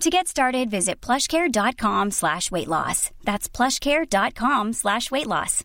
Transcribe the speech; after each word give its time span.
To 0.00 0.10
get 0.10 0.28
started, 0.28 0.70
visit 0.70 1.00
plushcare.com 1.00 2.10
slash 2.10 2.50
weight 2.50 2.68
loss. 2.68 3.10
That's 3.24 3.48
plushcare.com 3.48 4.72
slash 4.72 5.10
weight 5.10 5.26
loss. 5.26 5.64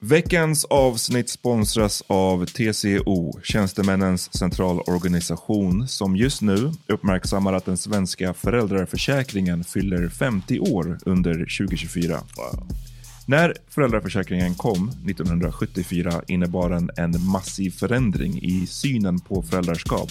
Veckans 0.00 0.64
avsnitt 0.64 1.30
sponsras 1.30 2.02
av 2.06 2.46
TCO, 2.46 3.40
Tjänstemännens 3.42 4.38
centralorganisation, 4.38 5.88
som 5.88 6.16
just 6.16 6.42
nu 6.42 6.72
uppmärksammar 6.88 7.52
att 7.52 7.64
den 7.64 7.76
svenska 7.76 8.34
föräldraförsäkringen 8.34 9.64
fyller 9.64 10.08
50 10.08 10.58
år 10.58 10.98
under 11.06 11.34
2024. 11.34 12.20
När 13.26 13.54
föräldraförsäkringen 13.68 14.54
kom 14.54 14.88
1974 14.88 16.22
innebar 16.26 16.70
den 16.70 16.90
en 16.96 17.26
massiv 17.26 17.70
förändring 17.70 18.38
i 18.42 18.66
synen 18.66 19.20
på 19.20 19.42
föräldraskap. 19.42 20.10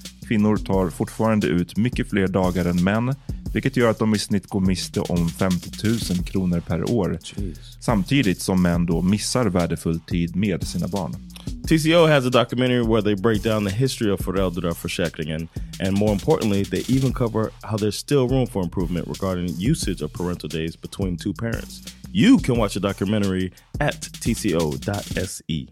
Kvinnor 0.31 0.57
tar 0.57 0.89
fortfarande 0.89 1.47
ut 1.47 1.77
mycket 1.77 2.09
fler 2.09 2.27
dagar 2.27 2.65
än 2.65 2.83
män, 2.83 3.15
vilket 3.53 3.77
gör 3.77 3.89
att 3.89 3.99
de 3.99 4.15
i 4.15 4.19
snitt 4.19 4.47
går 4.47 4.59
miste 4.59 4.99
om 4.99 5.29
50 5.29 5.87
000 5.87 6.23
kronor 6.25 6.59
per 6.59 6.91
år. 6.91 7.19
Samtidigt 7.79 8.41
som 8.41 8.61
män 8.61 8.85
då 8.85 9.01
missar 9.01 9.45
värdefull 9.45 9.99
tid 9.99 10.35
med 10.35 10.67
sina 10.67 10.87
barn. 10.87 11.15
TCO 11.67 12.07
has 12.07 12.25
a 12.25 12.29
documentary 12.29 12.81
where 12.81 13.01
they 13.01 13.15
break 13.15 13.43
down 13.43 13.65
the 13.65 13.75
history 13.75 14.11
of 14.11 14.21
föräldraförsäkringen 14.21 15.47
and 15.79 15.97
more 15.97 16.11
importantly, 16.11 16.65
they 16.65 16.97
even 16.97 17.13
cover 17.13 17.49
how 17.61 17.77
there's 17.77 17.99
still 17.99 18.27
room 18.27 18.47
for 18.47 18.63
improvement 18.63 19.07
regarding 19.07 19.71
usage 19.71 20.05
of 20.05 20.13
parental 20.13 20.49
days 20.49 20.81
between 20.81 21.17
two 21.17 21.33
parents. 21.33 21.81
You 22.13 22.37
can 22.37 22.57
watch 22.57 22.73
the 22.73 22.79
documentary 22.79 23.51
at 23.79 24.01
tco.se. 24.01 25.67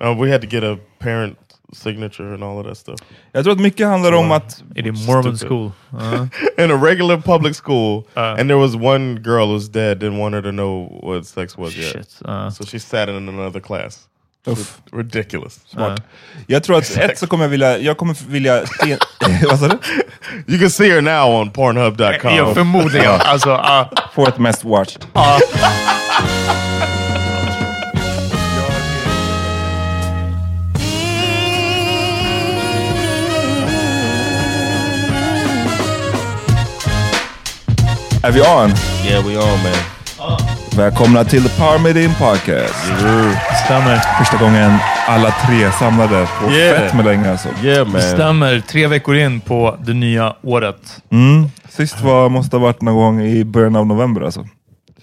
Uh, 0.00 0.14
we 0.20 0.30
had 0.30 0.40
to 0.40 0.46
get 0.46 0.64
a 0.64 0.78
parent 0.98 1.38
signature 1.72 2.34
and 2.34 2.44
all 2.44 2.58
of 2.58 2.66
that 2.66 2.78
stuff. 2.78 3.00
Jag 3.32 3.44
tror 3.44 3.54
att 3.54 3.60
mycket 3.60 3.86
handlar 3.86 4.12
om 4.12 4.32
att... 4.32 4.62
Är 4.74 4.82
det 4.82 4.92
Mormon 4.92 5.38
school? 5.38 5.72
Uh. 5.92 6.24
In 6.64 6.70
a 6.70 6.84
regular 6.86 7.16
public 7.20 7.56
school, 7.64 8.04
and 8.14 8.48
there 8.48 8.56
was 8.56 8.74
one 8.74 9.20
girl 9.20 9.46
who's 9.56 9.68
dead, 9.68 9.98
didn't 9.98 10.18
want 10.18 10.34
her 10.34 10.42
to 10.42 10.50
know 10.50 11.00
what 11.02 11.26
sex 11.26 11.58
was 11.58 11.76
yet. 11.76 11.92
Shit, 11.92 12.08
uh. 12.24 12.50
So 12.50 12.64
she 12.64 12.78
sat 12.78 13.08
in 13.08 13.28
another 13.28 13.60
class. 13.60 14.08
Uff. 14.48 14.80
Ridiculous. 14.92 15.60
Smart. 15.66 16.02
Jag 16.46 16.62
tror 16.64 16.78
att 16.78 16.96
ett 16.96 17.18
så 17.18 17.26
kommer 17.26 17.44
jag 17.44 17.48
vilja... 17.48 17.78
Jag 17.78 17.96
kommer 17.96 18.16
vilja... 18.28 18.66
se- 18.66 18.98
Vad 19.48 19.58
sa 19.58 19.68
du? 19.68 19.78
You 20.46 20.58
can 20.58 20.70
see 20.70 20.90
her 20.90 21.00
now 21.00 21.40
on 21.40 21.50
Pornhub.com. 21.50 22.34
Ja, 22.36 22.54
förmodligen. 22.54 23.10
Alltså, 23.20 23.50
uh, 23.50 23.88
Fourth 24.14 24.40
mest 24.40 24.64
watched. 24.64 25.06
Är 38.26 38.32
vi 38.32 38.40
on? 38.40 38.72
Yeah, 39.06 39.26
we 39.26 39.36
on 39.36 39.58
man. 39.62 40.38
Välkomna 40.76 41.24
till 41.24 41.42
The 41.42 41.48
Power 41.48 41.78
Made 41.78 42.08
Podcast. 42.18 42.74
stämmer. 43.64 44.18
Första 44.18 44.36
gången 44.44 44.78
alla 45.08 45.30
tre 45.46 45.70
samlade 45.72 46.28
på 46.40 46.50
Yeah. 46.50 46.80
fett 46.80 46.94
med 46.94 47.04
länge 47.04 47.30
alltså. 47.30 47.48
Yeah 47.64 47.88
man. 47.88 48.00
Stämmer. 48.02 48.60
Tre 48.60 48.86
veckor 48.86 49.16
in 49.16 49.40
på 49.40 49.76
det 49.84 49.92
nya 49.94 50.34
året. 50.42 50.76
Mm. 51.12 51.46
Sist 51.68 52.00
var, 52.00 52.28
måste 52.28 52.56
ha 52.56 52.62
varit 52.64 52.82
någon 52.82 52.94
gång 52.94 53.22
i 53.22 53.44
början 53.44 53.76
av 53.76 53.86
november 53.86 54.20
alltså. 54.22 54.46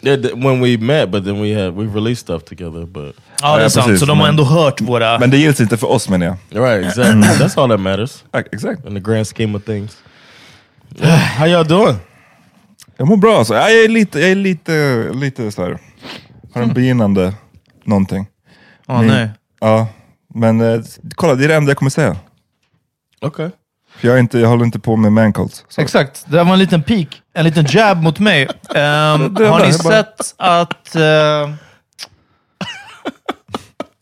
Yeah, 0.02 0.20
th- 0.20 0.44
when 0.48 0.62
we 0.62 0.78
met, 0.78 1.10
but 1.12 1.26
then 1.26 1.42
we 1.42 1.64
had 1.64 1.74
we 1.74 1.84
released 2.00 2.18
stuff 2.18 2.44
together. 2.44 2.86
But 2.86 3.16
Ja, 3.42 3.58
det 3.58 3.64
är 3.66 3.70
sant. 3.70 3.86
precis, 3.86 4.00
Så 4.00 4.06
de 4.06 4.12
har 4.20 4.26
men- 4.26 4.30
ändå 4.30 4.44
hört 4.44 4.82
våra... 4.82 5.20
Men 5.20 5.30
det 5.30 5.38
gills 5.38 5.62
inte 5.62 5.78
för 5.78 5.92
oss 5.92 6.10
menar 6.10 6.26
jag. 6.26 6.64
right, 6.66 6.88
exactly. 6.88 7.22
That's 7.46 7.62
all 7.64 7.70
that 7.70 7.80
matters 7.80 8.12
Ja, 8.32 8.40
Exakt. 8.52 8.86
in 8.88 8.94
the 8.96 9.12
grand 9.12 9.28
scheme 9.28 9.58
of 9.58 9.64
things. 9.66 9.92
Yeah. 11.02 11.18
How 11.40 11.46
y'all 11.48 11.68
doing? 11.68 11.96
Jag 12.98 13.08
mår 13.08 13.18
bra 13.18 13.38
alltså. 13.38 13.54
Jag 13.54 13.72
är 13.84 13.88
lite, 13.88 14.20
jag 14.20 14.30
är 14.32 14.36
lite, 14.36 15.10
lite 15.14 15.52
så 15.52 15.64
här. 15.64 15.78
Har 16.54 16.62
en 16.62 16.74
begynnande 16.74 17.34
någonting. 17.86 18.28
Åh 18.88 19.00
Min- 19.00 19.08
nej. 19.08 19.30
Ja, 19.62 19.88
men 20.34 20.62
eh, 20.62 20.82
kolla 21.16 21.36
det 21.36 21.44
är 21.44 21.48
det 21.48 21.56
enda 21.56 21.70
jag 21.70 21.78
kommer 21.78 21.90
säga. 21.90 22.16
Okay. 23.22 23.50
För 23.98 24.08
jag, 24.08 24.16
är 24.16 24.20
inte, 24.20 24.40
jag 24.40 24.48
håller 24.50 24.66
inte 24.66 24.80
på 24.80 24.96
med 24.96 25.12
mancolds. 25.12 25.66
Så. 25.70 25.82
Exakt. 25.82 26.26
Det 26.28 26.38
där 26.38 26.44
var 26.44 26.54
en 26.54 26.60
liten 26.60 26.84
peak. 26.84 27.22
En 27.34 27.46
liten 27.46 27.66
jab 27.70 28.04
mot 28.04 28.20
mig. 28.20 28.44
Ehm, 28.76 28.76
har 28.76 29.38
ni 29.38 29.48
bara- 29.50 29.70
sett 29.72 30.34
att... 30.38 30.96
Uh, 30.96 31.54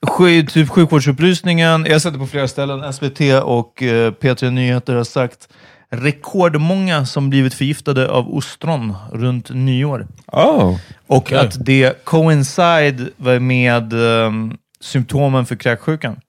sjuk, 0.07 0.51
typ 0.51 0.69
sjukvårdsupplysningen, 0.69 1.85
jag 1.85 1.91
har 1.93 1.99
sett 1.99 2.13
det 2.13 2.19
på 2.19 2.27
flera 2.27 2.47
ställen, 2.47 2.93
SVT 2.93 3.19
och 3.43 3.81
uh, 3.81 3.87
P3 4.11 4.49
Nyheter 4.51 4.95
har 4.95 5.03
sagt 5.03 5.47
rekordmånga 5.91 7.05
som 7.05 7.29
blivit 7.29 7.53
förgiftade 7.53 8.09
av 8.09 8.33
ostron 8.35 8.95
runt 9.11 9.49
nyår. 9.49 10.07
Oh. 10.27 10.77
Och 11.07 11.31
att 11.31 11.65
det 11.65 12.05
coincide 12.05 13.09
med 13.39 13.93
um, 13.93 14.57
symptomen 14.79 15.45
för 15.45 15.55
kräksjukan. 15.55 16.19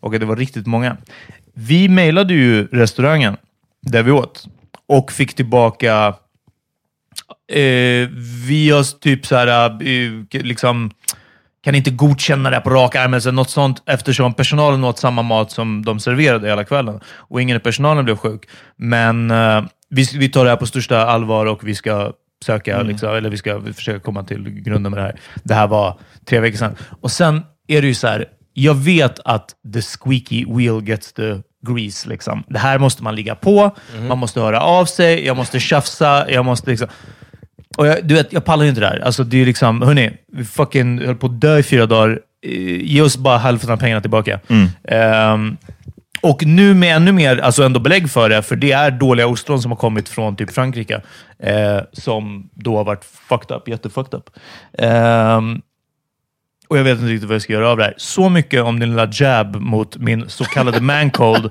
Och 0.00 0.14
att 0.14 0.20
det 0.20 0.26
var 0.26 0.36
riktigt 0.36 0.66
många. 0.66 0.96
Vi 1.54 1.88
mejlade 1.88 2.34
ju 2.34 2.66
restaurangen 2.66 3.36
där 3.82 4.02
vi 4.02 4.10
åt 4.10 4.46
och 4.86 5.12
fick 5.12 5.34
tillbaka 5.34 6.14
eh, 7.52 8.08
via 8.46 8.82
typ 9.00 9.26
så 9.26 9.36
här, 9.36 9.68
eh, 9.88 10.42
liksom, 10.42 10.90
kan 11.66 11.74
inte 11.74 11.90
godkänna 11.90 12.50
det 12.50 12.60
på 12.60 12.70
rak 12.70 12.94
arm 12.94 13.14
eller 13.14 13.32
något 13.32 13.50
sånt 13.50 13.82
eftersom 13.86 14.34
personalen 14.34 14.84
åt 14.84 14.98
samma 14.98 15.22
mat 15.22 15.50
som 15.50 15.84
de 15.84 16.00
serverade 16.00 16.48
hela 16.48 16.64
kvällen 16.64 17.00
och 17.06 17.42
ingen 17.42 17.56
i 17.56 17.60
personalen 17.60 18.04
blev 18.04 18.16
sjuk. 18.16 18.48
Men 18.76 19.30
eh, 19.30 19.64
vi, 19.90 20.08
vi 20.14 20.28
tar 20.28 20.44
det 20.44 20.50
här 20.50 20.56
på 20.56 20.66
största 20.66 21.06
allvar 21.06 21.46
och 21.46 21.68
vi 21.68 21.74
ska 21.74 22.12
söka, 22.44 22.82
liksom, 22.82 23.14
eller 23.14 23.30
vi 23.30 23.36
ska 23.36 23.60
försöka 23.74 24.00
komma 24.00 24.24
till 24.24 24.50
grunden 24.50 24.92
med 24.92 24.98
det 24.98 25.02
här. 25.02 25.20
Det 25.42 25.54
här 25.54 25.66
var 25.66 25.98
tre 26.24 26.40
veckor 26.40 26.58
sedan. 26.58 26.76
Och 27.00 27.10
sen 27.10 27.42
är 27.68 27.82
det 27.82 27.88
ju 27.88 27.94
så 27.94 28.06
här, 28.06 28.24
jag 28.52 28.74
vet 28.74 29.18
att 29.24 29.50
the 29.74 29.82
squeaky 29.82 30.44
wheel 30.48 30.88
gets 30.88 31.12
the 31.12 31.42
grease. 31.68 32.08
Liksom. 32.08 32.44
Det 32.48 32.58
här 32.58 32.78
måste 32.78 33.02
man 33.02 33.14
ligga 33.14 33.34
på, 33.34 33.76
man 34.08 34.18
måste 34.18 34.40
höra 34.40 34.60
av 34.60 34.84
sig, 34.84 35.26
jag 35.26 35.36
måste 35.36 35.60
tjafsa, 35.60 36.30
jag 36.30 36.44
måste 36.44 36.70
liksom... 36.70 36.88
Och 37.76 37.86
jag, 37.86 38.04
du 38.06 38.14
vet, 38.14 38.32
jag 38.32 38.44
pallar 38.44 38.62
ju 38.64 38.68
inte 38.68 38.80
det 38.80 38.86
här. 38.88 38.98
Alltså, 38.98 39.24
det 39.24 39.42
är 39.42 39.46
liksom, 39.46 39.82
hörni, 39.82 40.10
vi 40.32 40.44
fucking 40.44 40.98
höll 41.06 41.16
på 41.16 41.26
att 41.26 41.40
dö 41.40 41.58
i 41.58 41.62
fyra 41.62 41.86
dagar. 41.86 42.20
Eh, 42.46 42.52
Ge 42.84 43.00
oss 43.02 43.16
bara 43.16 43.38
hälften 43.38 43.70
av 43.70 43.76
pengarna 43.76 44.00
tillbaka. 44.00 44.40
Ehm, 44.88 45.56
och 46.20 46.46
nu 46.46 46.74
med 46.74 46.96
ännu 46.96 47.12
mer 47.12 47.38
alltså 47.38 47.62
ändå 47.62 47.80
belägg 47.80 48.10
för 48.10 48.28
det, 48.28 48.42
för 48.42 48.56
det 48.56 48.72
är 48.72 48.90
dåliga 48.90 49.26
ostron 49.26 49.62
som 49.62 49.70
har 49.70 49.76
kommit 49.78 50.08
från 50.08 50.36
typ 50.36 50.52
Frankrike, 50.52 51.00
eh, 51.42 51.78
som 51.92 52.48
då 52.54 52.76
har 52.76 52.84
varit 52.84 53.04
fucked 53.28 53.56
up, 53.56 53.68
jättefucked 53.68 54.14
up. 54.14 54.30
Ehm, 54.78 55.60
och 56.68 56.78
jag 56.78 56.84
vet 56.84 56.98
inte 56.98 57.12
riktigt 57.12 57.28
vad 57.28 57.34
jag 57.34 57.42
ska 57.42 57.52
göra 57.52 57.68
av 57.70 57.76
det 57.76 57.84
här. 57.84 57.94
Så 57.96 58.28
mycket 58.28 58.62
om 58.62 58.80
din 58.80 58.88
lilla 58.90 59.08
jab 59.12 59.56
mot 59.56 59.96
min 59.96 60.24
så 60.28 60.44
kallade 60.44 60.80
mancold, 60.92 61.50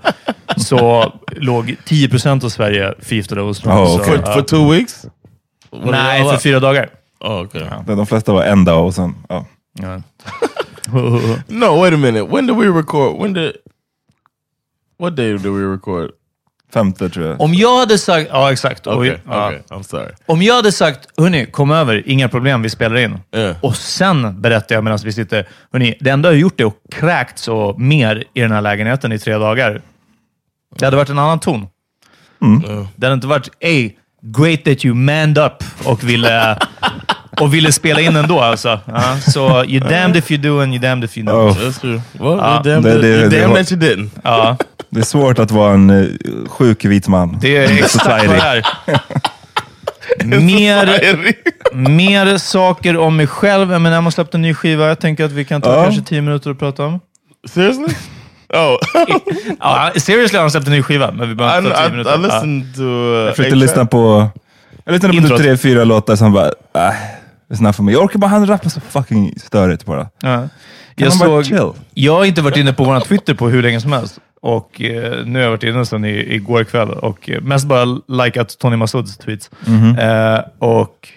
så 0.58 1.14
låg 1.32 1.76
10% 1.86 2.46
av 2.46 2.50
Sverige 2.50 2.94
förgiftade 3.00 3.42
ostron. 3.42 3.74
Oh, 3.74 3.86
Så, 3.88 4.02
okay. 4.02 4.18
For, 4.18 4.34
for 4.34 4.42
two 4.42 4.72
weeks? 4.72 5.06
Nej, 5.84 6.24
för 6.24 6.38
fyra 6.38 6.60
dagar. 6.60 6.90
Oh, 7.20 7.42
okay. 7.42 7.64
De 7.88 7.98
de 7.98 8.06
flesta 8.06 8.34
var 8.34 8.44
en 8.44 8.66
dag 8.66 8.86
och 8.86 8.94
sen... 8.94 9.16
Ja. 9.30 9.46
Ja. 9.74 10.02
No, 11.48 11.82
wait 11.82 11.94
a 11.94 11.98
minute. 11.98 12.24
When 12.24 12.48
did 12.48 12.56
we 12.56 12.66
record? 12.66 13.22
When 13.22 13.34
did... 13.34 13.54
What 15.00 15.16
day 15.16 15.32
did 15.32 15.52
we 15.52 15.74
record? 15.74 16.12
Femte 16.74 17.10
tror 17.10 17.26
jag. 17.26 17.42
Om 17.42 17.54
jag 17.54 17.78
hade 17.78 17.98
sagt... 17.98 18.30
Ja, 18.32 18.52
exakt. 18.52 18.88
Okay, 18.88 19.18
ja. 19.26 19.48
okay. 19.48 19.62
I'm 19.70 19.84
sorry. 19.84 20.12
Om 20.26 20.42
jag 20.42 20.56
hade 20.56 20.72
sagt, 20.72 21.10
hörni, 21.18 21.46
kom 21.46 21.72
över, 21.72 22.04
inga 22.10 22.30
problem, 22.30 22.62
vi 22.62 22.70
spelar 22.70 22.96
in. 22.96 23.20
Yeah. 23.36 23.56
Och 23.62 23.76
sen 23.76 24.42
berättar 24.42 24.76
jag 24.76 24.84
medan 24.84 25.00
vi 25.04 25.14
sitter, 25.14 25.48
hörni, 25.72 25.98
det 26.00 26.10
enda 26.10 26.30
jag 26.30 26.34
har 26.34 26.40
gjort 26.40 26.62
är 26.62 26.66
att 26.66 26.74
kräkts 26.92 27.48
och 27.48 27.80
mer 27.80 28.24
i 28.34 28.42
den 28.42 28.52
här 28.52 28.62
lägenheten 28.62 29.12
i 29.12 29.20
tre 29.20 29.38
dagar. 29.38 29.82
Det 30.76 30.86
hade 30.86 30.98
varit 30.98 31.10
en 31.10 31.20
annan 31.20 31.40
ton. 31.40 31.68
Det 32.96 33.06
hade 33.06 33.14
inte 33.14 33.28
varit, 33.28 33.50
ey, 33.60 33.98
great 34.26 34.66
that 34.66 34.86
you 34.86 34.96
manned 34.96 35.38
up 35.38 35.64
och 35.84 36.04
ville, 36.04 36.58
och 37.40 37.54
ville 37.54 37.72
spela 37.72 38.02
in 38.02 38.16
ändå. 38.16 38.42
Alltså. 38.42 38.80
Ja, 38.86 39.18
så 39.32 39.64
you're 39.64 39.90
damned 39.90 40.16
if 40.18 40.32
you 40.32 40.42
do 40.42 40.62
and 40.62 40.74
you're 40.74 40.82
damned 40.82 41.04
if 41.06 41.18
you 41.18 41.28
don't. 41.28 41.50
Oh, 41.50 41.58
That's 41.58 41.80
true. 41.82 42.02
Well, 42.20 42.40
Ah. 42.40 42.60
you're 42.60 42.64
damn, 42.64 42.84
Det- 42.84 43.02
det- 43.02 43.08
you're 43.26 43.30
det 43.30 43.40
damn 43.42 43.50
var- 43.52 43.58
that 43.58 43.72
you 43.72 43.82
didn't. 43.82 44.10
Ja, 44.24 44.58
det 44.90 45.00
är 45.00 45.04
svårt 45.04 45.40
att 45.40 45.52
vara 45.52 45.74
en 45.74 45.90
eh, 45.90 46.06
sjuk 46.50 46.86
vit 46.86 47.08
man. 47.08 47.38
det 47.42 47.58
är 47.58 47.72
exakt 47.84 48.28
vad 48.28 48.36
det 48.36 48.42
är. 48.42 48.66
Mer, 50.26 51.76
mer 51.76 52.38
saker 52.38 52.98
om 52.98 53.16
mig 53.18 53.28
själv. 53.28 53.74
Eminem 53.74 54.04
har 54.04 54.12
släppt 54.12 54.34
en 54.36 54.42
ny 54.42 54.54
skiva. 54.54 54.88
Jag 54.88 55.00
tänker 55.00 55.26
att 55.26 55.32
vi 55.32 55.46
kan 55.46 55.62
ta 55.62 55.76
Ja. 55.76 55.84
kanske 55.84 56.02
tio 56.02 56.22
minuter 56.22 56.52
att 56.52 56.60
prata 56.60 56.86
om. 56.86 57.00
Seriously? 57.50 57.96
Oh, 58.56 58.78
Ja, 59.60 59.92
seriously 59.96 60.38
har 60.38 60.42
han 60.42 60.52
släppt 60.52 60.68
en 60.68 60.74
ny 60.74 60.84
skiva, 60.84 61.12
men 61.12 61.28
vi 61.28 61.32
I, 61.32 61.36
behöver 61.36 61.68
inte 61.68 61.76
ta 61.76 61.82
tio 61.82 61.88
I, 61.88 61.92
minuter. 61.92 62.16
I 62.16 62.22
listened 62.22 62.76
to... 62.76 62.82
Uh, 62.82 63.26
Jag 63.26 63.36
försökte 63.36 63.56
lyssna 63.56 63.86
på... 63.86 64.30
Jag 64.86 64.94
lyssnade 64.94 65.22
på 65.22 65.28
typ 65.28 65.38
tre, 65.38 65.58
fyra 65.58 65.84
låtar 65.84 66.16
som 66.16 66.34
bara... 66.34 66.46
Äh, 66.48 66.94
it's 67.50 67.62
not 67.62 67.76
for 67.76 67.84
me. 67.84 67.92
Jag 67.92 68.04
orkar 68.04 68.20
bara, 68.20 68.28
han 68.28 68.48
rappar 68.48 68.70
så 68.70 68.82
fucking 68.82 69.40
störigt 69.40 69.86
bara. 69.86 70.10
Ja. 70.22 70.48
Jag, 70.96 71.14
såg, 71.14 71.76
jag 71.94 72.16
har 72.16 72.26
inte 72.26 72.42
varit 72.42 72.58
inne 72.58 72.74
på 72.74 72.84
vår 72.84 73.00
Twitter 73.00 73.34
på 73.34 73.50
hur 73.50 73.64
länge 73.64 73.82
som 73.82 73.92
helst. 73.92 74.20
Och 74.42 74.82
eh, 74.82 75.26
nu 75.26 75.40
har 75.40 75.44
jag 75.44 75.50
varit 75.50 75.64
inne 75.64 75.86
sedan 75.86 76.06
i, 76.06 76.36
igår 76.36 76.64
kväll 76.64 76.90
och 76.90 77.30
eh, 77.30 77.42
mest 77.42 77.68
bara 77.68 77.86
likat 78.08 78.60
Tony 78.60 78.76
Masouds 78.76 79.18
tweets. 79.18 79.52
Mhm. 79.66 80.00
Eh, 80.00 80.40
och 80.60 81.10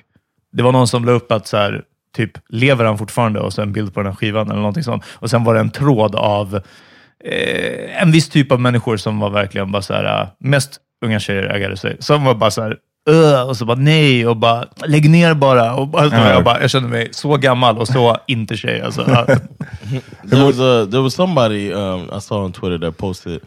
det 0.53 0.63
var 0.63 0.73
någon 0.73 0.89
som 0.89 1.05
la 1.05 1.13
upp 1.13 1.33
att 1.33 1.47
så 1.47 1.57
här, 1.57 1.83
typ, 2.17 2.31
lever 2.49 2.85
han 2.85 2.99
fortfarande? 2.99 3.41
Och 3.41 3.53
så 3.53 3.63
en 3.63 3.73
bild 3.73 3.95
på 3.95 4.01
den 4.01 4.07
här 4.07 4.17
skivan 4.17 4.47
eller 4.47 4.61
någonting 4.61 4.83
sånt. 4.83 5.05
Och 5.09 5.31
sen 5.31 5.45
var 5.45 5.55
det 5.55 5.61
en 5.61 5.71
tråd 5.71 6.15
av 6.15 6.61
eh, 7.25 8.03
en 8.03 8.13
viss 8.13 8.29
typ 8.29 8.53
av 8.53 8.61
människor 8.61 8.97
som 8.97 9.19
var 9.21 9.31
verkligen 9.31 9.73
bara 9.73 9.83
så 9.83 9.95
här, 9.95 10.21
eh, 10.23 10.29
mest 10.41 10.81
unga 11.05 11.21
tjejer 11.21 11.43
ägare 11.43 11.77
sig, 11.77 11.97
som 12.01 12.25
var 12.25 12.35
bara 12.35 12.51
så 12.51 12.63
här, 12.63 12.77
"Ugh", 13.11 13.49
och 13.49 13.57
så 13.57 13.65
bara 13.65 13.77
nej, 13.79 14.27
och 14.27 14.37
bara 14.37 14.65
lägg 14.87 15.11
ner 15.11 15.35
bara. 15.35 15.75
Och 15.75 15.89
bara, 15.89 16.07
Ja. 16.07 16.31
jag, 16.31 16.45
bara 16.45 16.61
jag 16.61 16.71
kände 16.71 16.89
mig 16.89 17.09
så 17.13 17.37
gammal 17.37 17.79
och 17.79 17.89
så 17.89 18.17
inte 18.27 18.57
tjej. 18.57 18.81
Alltså. 18.81 19.05
There 20.31 20.45
was 20.45 20.61
a 20.61 20.87
there 20.91 21.01
was 21.03 21.15
somebody 21.15 21.73
um, 21.73 22.11
I 22.19 22.21
saw 22.21 22.45
on 22.45 22.53
Twitter 22.53 22.79
that 22.79 22.97
posted 22.99 23.41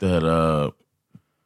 that 0.00 0.22
uh, 0.22 0.68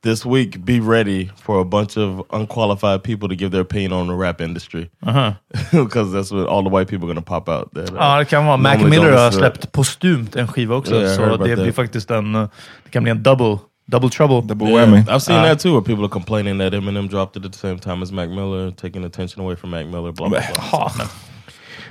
this 0.04 0.24
week 0.26 0.64
be 0.64 0.78
ready 0.80 1.30
for 1.36 1.60
a 1.60 1.64
bunch 1.64 1.96
of 1.98 2.22
unqualified 2.30 3.02
people 3.02 3.28
to 3.28 3.34
give 3.36 3.50
their 3.50 3.60
opinion 3.62 3.92
on 3.92 4.06
the 4.06 4.14
rap 4.14 4.40
industry 4.40 4.88
because 5.72 6.12
that's 6.12 6.30
what 6.30 6.46
all 6.46 6.62
the 6.62 6.70
white 6.70 6.88
people 6.88 7.04
are 7.06 7.14
gonna 7.14 7.22
pop 7.22 7.48
out. 7.48 7.74
That, 7.74 7.90
uh, 7.90 7.96
Ja, 7.96 8.18
det 8.18 8.24
kan 8.28 8.46
vara. 8.46 8.56
Mac 8.56 8.78
Miller 8.80 9.10
don't 9.10 9.18
har 9.18 9.26
listen 9.26 9.32
to 9.32 9.38
släppt 9.38 9.72
postumt 9.72 10.36
en 10.36 10.46
skiva 10.46 10.74
också, 10.76 10.94
Yeah, 10.94 11.04
I 11.04 11.08
heard 11.08 11.16
så 11.16 11.22
about 11.34 11.40
det 11.48 11.56
that. 11.56 11.64
blir 11.64 11.72
faktiskt 11.72 12.10
en, 12.10 12.34
eh, 12.34 12.46
det 12.84 12.90
kan 12.90 13.02
bli 13.02 13.10
en 13.10 13.22
double, 13.22 13.58
double 13.92 14.10
trouble. 14.10 14.40
Double 14.48 14.66
Yeah, 14.68 14.76
whammy. 14.90 14.98
I've 15.08 15.18
seen 15.20 15.36
Uh, 15.36 15.42
that 15.44 15.60
too, 15.60 15.72
where 15.72 15.82
people 15.82 16.04
are 16.04 16.08
complaining 16.20 16.58
that 16.58 16.72
Eminem 16.74 17.08
dropped 17.08 17.36
it 17.36 17.44
at 17.44 17.52
the 17.52 17.58
same 17.58 17.78
time 17.78 18.02
as 18.02 18.12
Mac 18.12 18.28
Miller, 18.28 18.70
taking 18.70 19.04
attention 19.04 19.42
away 19.42 19.56
from 19.56 19.70
Mac 19.70 19.86
Miller. 19.86 20.12
Blah 20.12 20.28
blah 20.28 20.40
blah. 20.70 21.08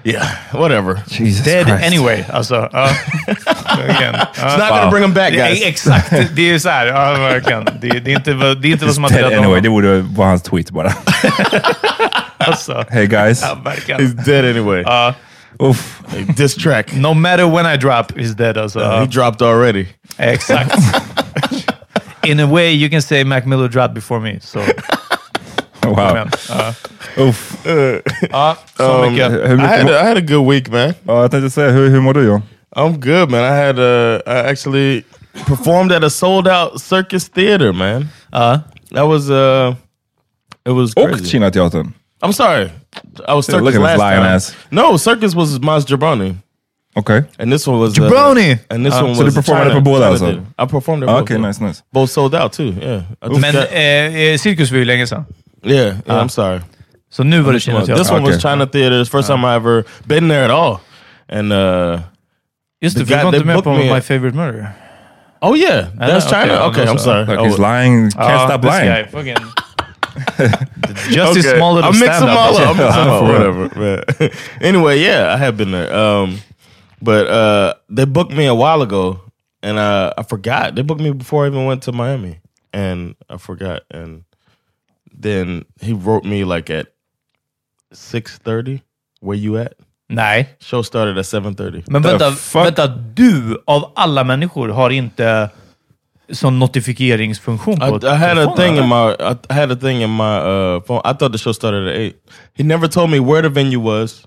Yeah, 0.05 0.27
whatever. 0.51 1.01
Jesus 1.07 1.45
Dead 1.45 1.65
Christ. 1.67 1.83
anyway. 1.85 2.23
Alltså, 2.33 2.69
ja. 2.73 2.89
Verkligen. 3.77 4.15
It's 4.15 4.57
not 4.57 4.69
gonna 4.69 4.89
bring 4.91 5.03
him 5.03 5.13
back, 5.13 5.33
Ja, 5.33 5.45
guys. 5.45 5.61
Exakt, 5.63 6.13
uh, 6.13 6.19
det 6.35 6.41
är 6.41 6.45
ju 6.53 6.59
så 6.59 6.69
här. 6.69 6.85
Ja, 6.85 7.13
verkligen. 7.13 7.65
Det, 7.81 7.89
det 7.99 8.11
är 8.11 8.15
inte, 8.15 8.33
vad- 8.33 8.61
det 8.61 8.67
är 8.67 8.71
inte 8.71 8.85
vad 8.85 8.95
som 8.95 9.03
har 9.03 9.11
Dead 9.11 9.23
anyway, 9.33 9.61
det 9.61 9.69
honom. 9.69 9.71
borde 9.73 9.99
vara 10.01 10.27
hans 10.27 10.41
tweet 10.41 10.71
bara. 10.71 10.93
Alltså. 12.37 12.85
Hey 12.91 13.07
guys. 13.07 13.41
Ja, 13.41 13.57
verkligen. 13.65 14.01
He's 14.01 14.25
dead 14.25 14.45
anyway. 14.45 14.81
Ja. 14.85 15.13
Uff. 15.59 15.99
Diss 16.37 16.55
track. 16.55 16.93
no 16.93 17.13
matter 17.13 17.45
when 17.45 17.65
I 17.65 17.77
drop, 17.77 18.11
he's 18.11 18.33
dead. 18.35 18.57
Alltså. 18.57 18.79
He 18.99 19.05
dropped 19.05 19.41
already. 19.41 19.85
Exakt. 20.17 20.75
In 22.23 22.39
a 22.39 22.45
way 22.45 22.71
you 22.73 22.89
can 22.89 23.01
say 23.01 23.23
Mac 23.23 23.45
Miller 23.45 23.67
dropped 23.67 23.93
before 23.93 24.19
me. 24.19 24.39
Så, 24.41 24.59
Wow. 25.89 26.13
men, 26.13 26.29
ja. 26.49 26.73
Uff. 27.17 27.57
Ja, 28.31 28.57
så 28.77 29.03
Um, 29.03 29.11
mycket. 29.11 29.31
Hur 29.31 29.57
I 29.59 29.67
had 29.67 29.89
a, 29.89 30.01
I 30.03 30.07
had 30.07 30.17
a 30.17 30.21
good 30.21 30.47
week, 30.51 30.69
man. 30.71 30.93
ja, 31.07 31.21
jag 31.21 31.31
tänkte 31.31 31.49
säga, 31.49 31.69
hur, 31.71 31.89
hur 31.89 32.01
mår 32.01 32.13
du 32.13 32.23
John? 32.25 32.41
I'm 32.75 32.97
good, 32.99 33.31
man. 33.31 33.43
I 33.43 33.57
had 33.65 33.79
uh, 33.79 34.19
I 34.27 34.49
actually 34.51 35.03
performed 35.45 35.91
at 35.91 36.03
a 36.03 36.09
sold 36.09 36.47
out 36.47 36.81
circus 36.81 37.29
theater, 37.29 37.73
man. 37.73 38.07
Ja. 38.31 38.59
That 38.95 39.07
was 39.07 39.29
uh, 39.29 39.75
it 40.65 40.71
was 40.73 40.93
Och 40.95 41.09
crazy. 41.09 41.25
Kina-teatern. 41.25 41.93
I'm 42.25 42.31
sorry, 42.33 42.69
I 43.27 43.33
was 43.33 43.49
Yeah, 43.49 43.59
circus 43.59 43.61
look 43.61 43.75
at 43.75 43.81
this 43.81 43.83
last 43.83 43.99
lying 43.99 44.21
time. 44.23 44.35
ass. 44.35 44.55
No, 44.69 44.97
circus 44.97 45.35
was 45.35 45.59
Maz 45.59 45.85
Jabroni, 45.85 46.35
Okay. 46.95 47.21
and 47.39 47.51
this 47.51 47.67
one 47.67 47.79
was 47.79 47.99
uh, 47.99 48.03
and 48.69 48.85
this 48.85 48.93
Ah, 48.93 49.03
one 49.03 49.15
so 49.15 49.23
was 49.23 49.33
du 49.33 49.41
performade 49.41 49.69
China- 49.69 49.75
på 49.75 49.81
båda 49.81 49.97
China 49.99 50.09
alltså? 50.11 50.25
theater. 50.25 50.41
I 50.63 50.67
performed 50.67 51.03
at 51.03 51.09
both. 51.09 51.21
Okej, 51.23 51.35
yeah. 51.37 51.47
nice, 51.47 51.63
nice. 51.67 51.83
Both 51.93 52.11
sold 52.11 52.35
out 52.35 52.51
too. 52.53 52.63
Yeah, 52.81 53.01
I 53.21 53.39
Men 53.39 53.53
got- 53.53 53.67
eh, 53.71 54.15
eh, 54.15 54.37
cirkus 54.37 54.71
var 54.71 54.77
ju 54.77 54.85
länge 54.85 55.07
sedan. 55.07 55.25
Yeah, 55.65 55.95
yeah. 56.07 56.21
I'm 56.23 56.29
sorry. 56.29 56.59
Så 57.11 57.23
nu 57.23 57.41
var 57.41 57.51
det 57.51 57.59
This 57.59 57.67
one, 57.67 57.75
Kina-teater. 57.85 58.03
this 58.03 58.11
one 58.11 58.21
was 58.23 58.35
Okay. 58.35 58.49
China 58.49 58.65
theater. 58.65 59.01
It's 59.01 59.09
first 59.09 59.27
time 59.27 59.45
I 59.45 59.55
ever 59.55 59.83
been 60.07 60.27
there 60.29 60.43
at 60.45 60.51
all, 60.51 60.77
and 61.29 61.53
uh, 61.53 61.99
Just 62.81 62.97
det, 62.97 63.05
the 63.05 63.05
för 63.05 63.05
du 63.05 63.19
guy- 63.19 63.23
var 63.23 63.31
they 63.31 63.37
inte 63.39 63.45
med 63.47 63.55
booked 63.55 63.63
på 63.63 63.83
me- 63.83 63.93
My 63.95 64.01
Favorite 64.01 64.35
Murder. 64.35 64.65
oh 65.41 65.55
yeah, 65.55 65.85
that's 65.99 66.25
okay, 66.25 66.41
China. 66.41 66.53
I'm 66.53 66.69
Okay, 66.69 66.83
I'm 66.83 66.89
also- 66.89 67.03
sorry. 67.05 67.25
Like 67.25 67.39
he's 67.49 67.59
lying, 67.59 68.09
can't 68.11 68.29
Ja, 68.31 68.47
stop 68.47 68.61
this 68.61 68.69
lying. 68.71 68.89
guy, 68.89 69.03
fucking- 69.11 69.37
Just 71.09 71.35
his 71.35 71.45
Okay. 71.45 71.57
small 71.57 71.73
little 71.73 71.89
I 71.89 71.99
mix 71.99 72.19
them 72.19 72.29
stand-up. 72.29 72.37
all 72.37 72.57
up. 72.57 72.75
I 72.75 72.83
mix 72.83 72.95
them 72.95 73.07
Yeah, 73.07 73.13
all. 73.13 73.19
for 73.19 73.25
real. 73.25 73.51
Whatever. 73.53 73.79
man. 74.19 74.29
anyway, 74.61 74.99
yeah, 74.99 75.33
I 75.33 75.37
have 75.37 75.57
been 75.57 75.71
there. 75.71 75.91
Um, 75.93 76.37
but 77.01 77.27
uh, 77.27 77.73
they 77.89 78.05
booked 78.05 78.31
me 78.31 78.45
a 78.45 78.53
while 78.55 78.81
ago, 78.81 79.19
and 79.63 79.77
uh, 79.77 80.13
I 80.17 80.23
forgot. 80.23 80.75
They 80.75 80.83
booked 80.83 81.01
me 81.01 81.11
before 81.11 81.45
I 81.45 81.47
even 81.47 81.65
went 81.65 81.83
to 81.83 81.91
Miami, 81.91 82.39
and 82.73 83.15
I 83.29 83.37
forgot. 83.37 83.81
And 83.91 84.23
then 85.23 85.63
he 85.81 85.93
wrote 85.93 86.27
me 86.27 86.43
like 86.45 86.69
at 86.79 86.85
six 87.93 88.37
thirty. 88.39 88.79
Where 89.21 89.37
you 89.39 89.57
at? 89.61 89.73
Nej, 90.09 90.45
Show 90.59 90.83
started 90.83 91.17
at 91.17 91.25
seven 91.25 91.55
thirty. 91.55 91.81
men 91.87 92.01
The 92.01 92.09
vänta, 92.09 92.31
fuck? 92.31 92.65
vänta. 92.65 92.87
Du, 92.87 93.63
av 93.65 93.91
alla 93.95 94.23
människor, 94.23 94.69
har 94.69 94.89
inte 94.89 95.49
sån 96.31 96.59
notifieringsfunktion 96.59 97.79
på 97.79 97.85
I, 97.85 97.87
I 97.87 98.15
had 98.15 98.37
a 98.37 98.45
telefonen, 98.45 98.55
thing 98.57 98.77
in 98.77 98.83
eller? 98.83 98.87
my 99.17 99.33
I 99.49 99.53
had 99.59 99.71
a 99.71 99.75
thing 99.75 100.01
in 100.01 100.09
my 100.15 100.23
uh, 100.23 100.81
phone. 100.81 101.01
I 101.05 101.13
thought 101.13 101.31
the 101.31 101.37
show 101.37 101.53
started 101.53 101.87
at 101.87 101.95
eight. 101.95 102.15
He 102.53 102.63
never 102.63 102.87
told 102.87 103.09
me 103.11 103.19
where 103.19 103.41
the 103.41 103.49
venue 103.49 103.79
was, 103.79 104.23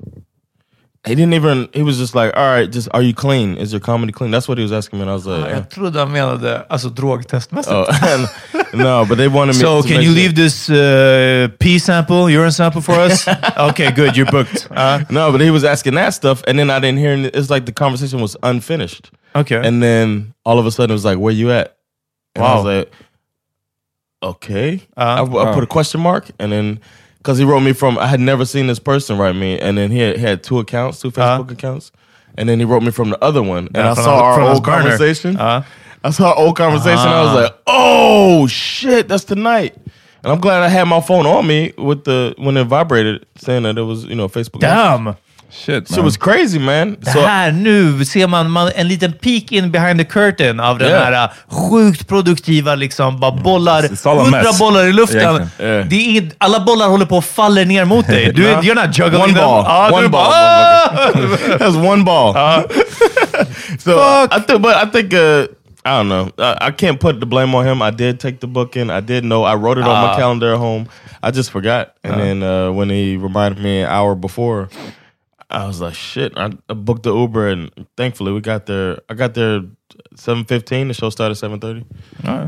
he 1.06 1.14
didn't 1.14 1.34
even. 1.34 1.68
He 1.72 1.82
was 1.82 1.98
just 1.98 2.14
like, 2.14 2.36
all 2.36 2.44
right, 2.46 2.70
just 2.70 2.88
are 2.92 3.02
you 3.02 3.14
clean? 3.14 3.56
Is 3.56 3.72
your 3.72 3.80
comedy 3.80 4.12
clean? 4.12 4.30
That's 4.30 4.48
what 4.48 4.58
he 4.58 4.62
was 4.62 4.72
asking 4.72 4.98
me, 4.98 5.02
and 5.02 5.10
I 5.10 5.14
was 5.14 5.26
like, 5.26 5.50
Jag 5.50 5.70
trodde 5.70 5.98
han 5.98 6.12
menade 6.12 6.64
alltså 6.68 6.88
drogtestmässigt. 6.90 7.72
oh. 7.72 7.86
and- 8.02 8.28
no, 8.74 9.04
but 9.06 9.16
they 9.16 9.28
wanted 9.28 9.54
me. 9.54 9.60
So 9.60 9.82
to 9.82 9.88
can 9.88 10.02
you 10.02 10.08
sure- 10.08 10.14
leave 10.14 10.34
this 10.34 10.68
uh, 10.68 11.48
pee 11.58 11.78
sample, 11.78 12.28
urine 12.30 12.52
sample 12.52 12.80
for 12.82 12.94
us? 12.94 13.26
okay, 13.70 13.90
good. 13.92 14.16
You're 14.16 14.30
booked. 14.30 14.68
Uh, 14.70 15.04
No, 15.10 15.30
but 15.32 15.40
he 15.40 15.50
was 15.50 15.64
asking 15.64 15.94
that 15.94 16.14
stuff, 16.14 16.42
and 16.46 16.58
then 16.58 16.68
I 16.70 16.80
didn't 16.80 16.98
hear. 16.98 17.30
It's 17.32 17.50
like 17.50 17.64
the 17.66 17.72
conversation 17.72 18.20
was 18.20 18.36
unfinished, 18.42 19.10
okay. 19.34 19.66
and 19.66 19.82
then 19.82 20.34
all 20.44 20.58
of 20.58 20.66
a 20.66 20.70
sudden 20.70 20.90
it 20.90 20.94
was 20.94 21.04
like, 21.04 21.18
"Where 21.18 21.32
you 21.32 21.50
at?" 21.52 21.76
And 22.34 22.44
I 22.44 22.54
was 22.56 22.64
like, 22.64 22.92
"Okay." 24.22 24.82
Uh, 24.96 25.24
I, 25.24 25.50
I 25.50 25.54
put 25.54 25.64
a 25.64 25.66
question 25.66 26.00
mark, 26.00 26.30
and 26.38 26.52
then 26.52 26.80
because 27.26 27.38
he 27.38 27.44
wrote 27.44 27.58
me 27.58 27.72
from, 27.72 27.98
I 27.98 28.06
had 28.06 28.20
never 28.20 28.44
seen 28.44 28.68
this 28.68 28.78
person 28.78 29.18
write 29.18 29.34
me, 29.34 29.58
and 29.58 29.76
then 29.76 29.90
he 29.90 29.98
had, 29.98 30.16
he 30.16 30.22
had 30.22 30.44
two 30.44 30.60
accounts, 30.60 31.00
two 31.00 31.10
Facebook 31.10 31.50
accounts, 31.50 31.90
and 32.38 32.48
then 32.48 32.60
he 32.60 32.64
wrote 32.64 32.84
me 32.84 32.92
from 32.92 33.10
the 33.10 33.20
other 33.24 33.42
one, 33.42 33.66
and 33.66 33.74
Yeah, 33.74 33.90
I 33.90 33.94
saw 33.94 34.20
our 34.22 34.34
from 34.34 34.42
his 34.44 34.54
old 34.58 34.64
conversation. 34.64 35.36
I 35.36 35.64
saw 36.12 36.28
our 36.30 36.36
old 36.38 36.56
conversation. 36.56 37.00
I 37.00 37.22
was 37.22 37.30
Ah. 37.30 37.34
like, 37.42 37.54
"Oh 37.66 38.46
shit, 38.46 39.08
that's 39.08 39.24
tonight." 39.24 39.74
And 40.22 40.32
I'm 40.32 40.38
glad 40.38 40.62
I 40.62 40.68
had 40.68 40.84
my 40.84 41.00
phone 41.00 41.26
on 41.26 41.44
me 41.48 41.72
with 41.76 42.04
the 42.04 42.32
when 42.38 42.56
it 42.56 42.62
vibrated, 42.64 43.26
saying 43.38 43.64
that 43.64 43.76
it 43.76 43.82
was 43.82 44.04
you 44.04 44.14
know 44.14 44.28
Facebook. 44.28 44.60
damn! 44.60 45.16
Shit 45.50 45.90
man. 45.90 46.04
was 46.04 46.16
crazy, 46.16 46.58
man. 46.58 46.96
Det 47.00 47.10
här, 47.20 47.52
nu 47.52 48.04
ser 48.04 48.26
man, 48.26 48.50
man 48.50 48.70
en 48.74 48.88
liten 48.88 49.12
peek 49.12 49.52
in 49.52 49.70
behind 49.70 49.98
the 49.98 50.04
curtain 50.04 50.60
av 50.60 50.78
den 50.78 50.88
Yeah. 50.88 51.04
här 51.04 51.24
uh, 51.24 51.30
sjukt 51.48 52.08
produktiva, 52.08 52.74
liksom, 52.74 53.20
bara 53.20 53.30
bollar, 53.32 53.84
all 54.04 54.18
a 54.18 54.22
hundra 54.22 54.52
bollar 54.58 54.84
i 54.86 54.92
luften. 54.92 55.48
Yeah. 55.60 55.86
Det 55.86 56.16
är 56.18 56.30
alla 56.38 56.60
bollar 56.60 56.88
håller 56.88 57.06
på 57.06 57.18
att 57.18 57.24
falla 57.24 57.60
ner 57.64 57.84
mot 57.84 58.06
dig. 58.06 58.32
Du, 58.32 58.42
Ja. 58.44 58.60
You're 58.60 58.86
not 58.86 58.98
juggling 58.98 59.22
One 59.22 59.32
them. 59.34 59.44
ball. 59.44 59.88
Du 59.90 59.96
One 59.96 60.08
ball, 60.08 60.32
"Ah!" 60.32 60.88
That's 61.58 61.76
one 61.92 62.04
ball. 62.04 62.34
so 63.78 63.98
I 64.30 64.40
think, 64.46 64.62
but 64.62 64.76
I 64.76 64.86
think 64.86 65.12
uh, 65.14 65.46
I 65.84 65.90
don't 65.98 66.08
know. 66.08 66.30
I, 66.38 66.68
I 66.68 66.70
can't 66.72 66.98
put 67.00 67.20
the 67.20 67.26
blame 67.26 67.54
on 67.54 67.64
him. 67.66 67.82
I 67.82 67.90
did 67.90 68.18
take 68.20 68.38
the 68.40 68.46
book 68.46 68.76
in. 68.76 68.90
I 68.90 69.00
did 69.00 69.22
know. 69.24 69.44
I 69.44 69.54
wrote 69.54 69.78
it 69.78 69.84
on 69.84 70.08
my 70.08 70.16
calendar 70.16 70.52
at 70.54 70.58
home. 70.58 70.88
I 71.22 71.30
just 71.30 71.50
forgot. 71.50 71.92
And 72.04 72.20
then 72.20 72.42
uh, 72.42 72.72
when 72.72 72.90
he 72.90 73.16
reminded 73.16 73.62
me 73.62 73.82
an 73.82 73.88
hour 73.88 74.14
before, 74.14 74.68
I 75.48 75.66
was 75.66 75.80
like, 75.80 75.94
shit. 75.94 76.32
I, 76.36 76.50
I 76.68 76.74
booked 76.74 77.04
the 77.04 77.14
Uber, 77.14 77.48
and 77.48 77.70
thankfully 77.96 78.32
we 78.32 78.40
got 78.40 78.66
there. 78.66 78.98
I 79.08 79.14
got 79.14 79.34
there 79.34 79.62
seven 80.16 80.44
fifteen. 80.44 80.88
The 80.88 80.94
show 80.94 81.08
started 81.10 81.36
seven 81.36 81.60
thirty. 81.60 81.84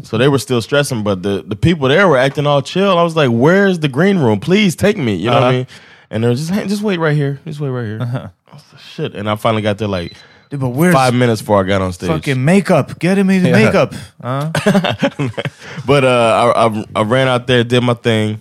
So 0.02 0.18
they 0.18 0.28
were 0.28 0.38
still 0.38 0.60
stressing, 0.60 1.04
but 1.04 1.22
the 1.22 1.44
the 1.46 1.56
people 1.56 1.88
there 1.88 2.08
were 2.08 2.18
acting 2.18 2.46
all 2.46 2.60
chill. 2.62 2.98
I 2.98 3.02
was 3.02 3.14
like, 3.14 3.30
"Where's 3.30 3.78
the 3.78 3.88
green 3.88 4.18
room? 4.18 4.40
Please 4.40 4.74
take 4.74 4.96
me." 4.96 5.14
You 5.14 5.30
know 5.30 5.34
what 5.34 5.42
I 5.44 5.52
mean? 5.52 5.66
And 6.10 6.24
they're 6.24 6.34
just, 6.34 6.50
"Hey, 6.50 6.66
just 6.66 6.82
wait 6.82 6.98
right 6.98 7.14
here. 7.16 7.38
Just 7.46 7.60
wait 7.60 7.68
right 7.68 7.86
here. 7.86 8.00
I 8.50 8.54
was 8.54 8.64
like, 8.72 8.82
Shit. 8.82 9.14
And 9.14 9.28
I 9.30 9.36
finally 9.36 9.62
got 9.62 9.78
there 9.78 9.88
like 9.88 10.14
Du 10.50 10.56
bara, 10.56 10.70
where's 10.70 10.94
five 10.94 11.14
minutes 11.14 11.42
before 11.42 11.60
I 11.60 11.68
got 11.68 11.82
on 11.82 11.92
stage. 11.92 12.08
fucking 12.08 12.42
makeup? 12.42 12.98
Get 12.98 13.18
him 13.18 13.28
his 13.28 13.42
makeup. 13.44 13.94
Ja. 14.24 14.50
But 15.86 16.04
uh, 16.04 16.52
I, 16.56 16.66
I 16.66 16.84
I 16.96 17.02
ran 17.02 17.28
out 17.28 17.46
there, 17.46 17.62
did 17.64 17.82
my 17.82 17.94
thing. 17.94 18.40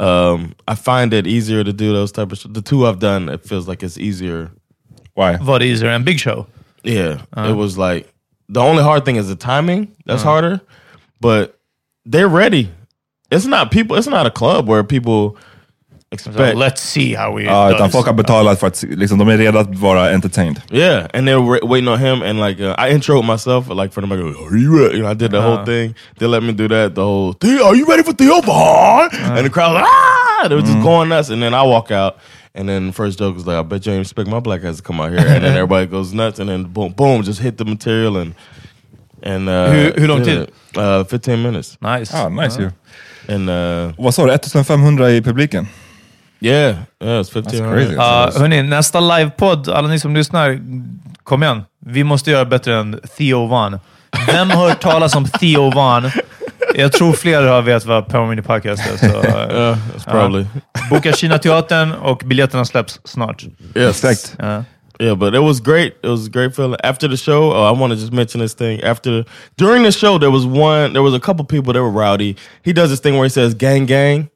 Um, 0.00 0.54
I 0.66 0.74
find 0.74 1.12
it 1.12 1.26
easier 1.26 1.62
to 1.62 1.72
do 1.72 1.92
those 1.92 2.10
type 2.10 2.32
of. 2.32 2.38
Sh- 2.38 2.46
the 2.48 2.62
two 2.62 2.86
I've 2.86 2.98
done, 2.98 3.28
it 3.28 3.44
feels 3.44 3.68
like 3.68 3.82
it's 3.82 3.98
easier. 3.98 4.50
Why? 5.14 5.34
Är 5.34 5.58
det? 5.58 5.90
En 5.92 6.04
big 6.04 6.18
show? 6.18 6.46
Yeah, 6.82 7.20
it 7.36 7.54
was 7.56 7.76
like 7.76 8.08
the 8.48 8.60
only 8.60 8.82
hard 8.82 9.04
thing 9.04 9.16
is 9.16 9.28
the 9.28 9.36
timing. 9.36 9.88
That's 10.06 10.22
harder, 10.22 10.60
but 11.20 11.58
they're 12.06 12.28
ready. 12.28 12.70
It's 13.30 13.44
not 13.44 13.70
people. 13.70 13.96
It's 13.96 14.08
not 14.08 14.26
a 14.26 14.30
club 14.30 14.66
where 14.66 14.82
people 14.82 15.36
So, 16.18 16.30
expect. 16.30 16.56
let's 16.58 16.80
see 16.82 17.14
how 17.14 17.30
we 17.36 17.44
Ja, 17.44 17.70
utan 17.70 17.90
folk 17.90 18.06
har 18.06 18.12
betalat 18.14 18.60
för 18.60 18.66
att 18.66 18.82
liksom, 18.82 19.18
de 19.18 19.28
är 19.28 19.38
redo 19.38 19.58
att 19.58 19.74
vara 19.78 20.10
entertained. 20.10 20.60
Yeah, 20.72 21.06
and 21.14 21.26
they 21.26 21.36
were 21.36 21.60
waiting 21.62 21.88
on 21.88 21.98
him, 21.98 22.22
and 22.22 22.40
like 22.40 22.60
uh, 22.60 22.74
I 22.78 22.90
introed 22.94 23.24
myself, 23.24 23.68
like 23.68 23.92
for 23.94 24.00
them, 24.00 24.12
I 24.12 24.16
go, 24.16 24.28
"Are 24.46 24.58
you 24.58 24.76
ready?" 24.78 24.96
You 24.96 25.02
know, 25.02 25.10
I 25.12 25.14
did 25.14 25.30
the 25.30 25.40
whole 25.40 25.64
thing. 25.64 25.94
They 26.18 26.26
let 26.26 26.42
me 26.42 26.52
do 26.52 26.66
that. 26.68 26.94
The 26.96 27.02
whole, 27.04 27.32
"Theo, 27.40 27.64
are 27.66 27.76
you 27.76 27.86
ready 27.86 28.02
for 28.02 28.12
Theo 28.12 28.40
Vaughn? 28.40 29.08
And 29.12 29.44
the 29.46 29.50
crowd, 29.50 29.76
ah, 29.76 30.48
they 30.48 30.56
were 30.56 30.62
just 30.66 30.82
going 30.82 31.08
nuts. 31.10 31.30
And 31.30 31.40
then 31.42 31.54
I 31.54 31.62
walk 31.62 31.90
out, 31.92 32.14
and 32.56 32.68
then 32.68 32.86
the 32.88 32.92
first 32.92 33.18
joke 33.20 33.36
was 33.36 33.46
like, 33.46 33.56
"I 33.56 33.62
bet 33.62 33.86
you 33.86 33.92
ain't 33.92 34.02
expect 34.02 34.28
my 34.28 34.40
black 34.40 34.64
ass 34.64 34.76
to 34.78 34.82
come 34.82 35.00
out 35.00 35.10
here." 35.12 35.20
And 35.34 35.44
then 35.44 35.54
everybody 35.62 35.86
goes 35.86 36.12
nuts, 36.12 36.40
and 36.40 36.48
then 36.48 36.64
boom, 36.64 36.92
boom, 36.96 37.22
just 37.22 37.40
hit 37.40 37.56
the 37.56 37.64
material 37.64 38.16
and 38.16 38.34
and 39.22 39.48
uh, 39.48 39.52
Hur- 39.70 39.92
hur 40.00 40.06
lång 40.08 40.18
did 40.24 40.26
tid? 40.26 40.38
it. 40.42 40.76
Uh, 40.76 41.04
Fifteen 41.04 41.42
minutes, 41.42 41.78
Nice. 41.80 42.10
Ah, 42.16 42.28
nice 42.28 42.56
ju. 42.56 42.70
and 43.28 43.48
uh, 43.48 43.92
Vad 44.04 44.14
sa 44.14 44.26
du? 44.26 44.32
1500 44.32 45.10
i 45.10 45.22
publiken? 45.22 45.66
Yeah, 46.40 46.76
yeah, 47.04 47.20
it's 47.20 47.30
fifteen. 47.32 47.62
That's 47.64 47.72
crazy. 47.74 47.94
Ja, 47.94 48.30
hörni, 48.36 48.62
nästa 48.62 49.00
livepodd, 49.00 49.68
alla 49.68 49.88
ni 49.88 49.98
som 49.98 50.14
lyssnar, 50.14 50.58
kom 51.24 51.42
igen. 51.42 51.62
Vi 51.86 52.04
måste 52.04 52.30
göra 52.30 52.44
bättre 52.44 52.76
än 52.76 53.00
Theo 53.18 53.46
Van. 53.46 53.78
Vem 54.26 54.50
har 54.50 54.68
hört 54.68 54.80
talas 54.80 55.14
om 55.16 55.24
Theo 55.24 55.70
Van? 55.70 56.10
Jag 56.74 56.92
tror 56.92 57.12
fler 57.12 57.42
har 57.42 57.62
vet 57.62 57.84
vad 57.86 58.08
Power 58.08 58.26
Mini 58.26 58.42
Podcast 58.42 58.82
är. 58.92 58.96
Så, 58.96 59.06
eh, 59.28 59.50
Yeah, 59.56 59.78
probably 60.06 60.46
boka 60.90 61.12
Kina 61.12 61.38
Teatern 61.38 61.92
och 61.92 62.22
biljetterna 62.26 62.64
släpps 62.64 63.00
snart. 63.04 63.42
yes. 63.74 64.00
Perfekt. 64.00 64.36
Ja. 64.38 64.64
Yeah, 65.00 65.16
but 65.16 65.34
it 65.34 65.40
was 65.40 65.60
great. 65.60 65.92
It 66.04 66.10
was 66.10 66.26
a 66.26 66.30
great 66.32 66.56
feeling. 66.56 66.76
After 66.84 67.08
the 67.08 67.16
show, 67.16 67.52
oh, 67.52 67.74
I 67.74 67.80
want 67.80 67.92
to 67.92 67.98
just 67.98 68.12
mention 68.12 68.40
this 68.42 68.54
thing. 68.54 68.82
After 68.82 69.24
during 69.56 69.82
the 69.84 69.92
show, 69.92 70.18
there 70.18 70.30
was 70.30 70.44
one. 70.44 70.92
There 70.92 71.02
was 71.02 71.14
a 71.14 71.20
couple 71.20 71.44
people 71.46 71.72
that 71.72 71.80
were 71.82 71.90
rowdy. 72.04 72.36
He 72.62 72.72
does 72.74 72.90
this 72.90 73.00
thing 73.00 73.14
where 73.14 73.24
he 73.24 73.30
says 73.30 73.54
"gang, 73.54 73.86
gang," 73.86 74.28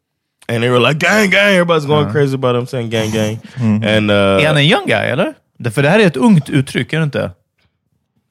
and 0.48 0.60
they 0.62 0.70
were 0.70 0.88
like 0.88 0.98
"gang, 0.98 1.30
gang." 1.30 1.54
Everybody's 1.56 1.86
going 1.86 2.10
crazy 2.12 2.34
about 2.34 2.56
him 2.56 2.66
saying 2.66 2.90
"gang, 2.90 3.10
gang," 3.10 3.38
and 3.84 4.10
Är 4.10 4.46
han 4.46 4.56
uh, 4.56 4.62
en 4.62 4.68
young 4.68 4.86
guy, 4.86 5.06
eller? 5.06 5.34
Det- 5.58 5.70
För 5.70 5.82
det 5.82 5.88
här 5.88 5.98
är 5.98 6.06
ett 6.06 6.16
ungt 6.16 6.50
uttryck, 6.50 6.92
är 6.92 6.98
det 6.98 7.04
inte? 7.04 7.30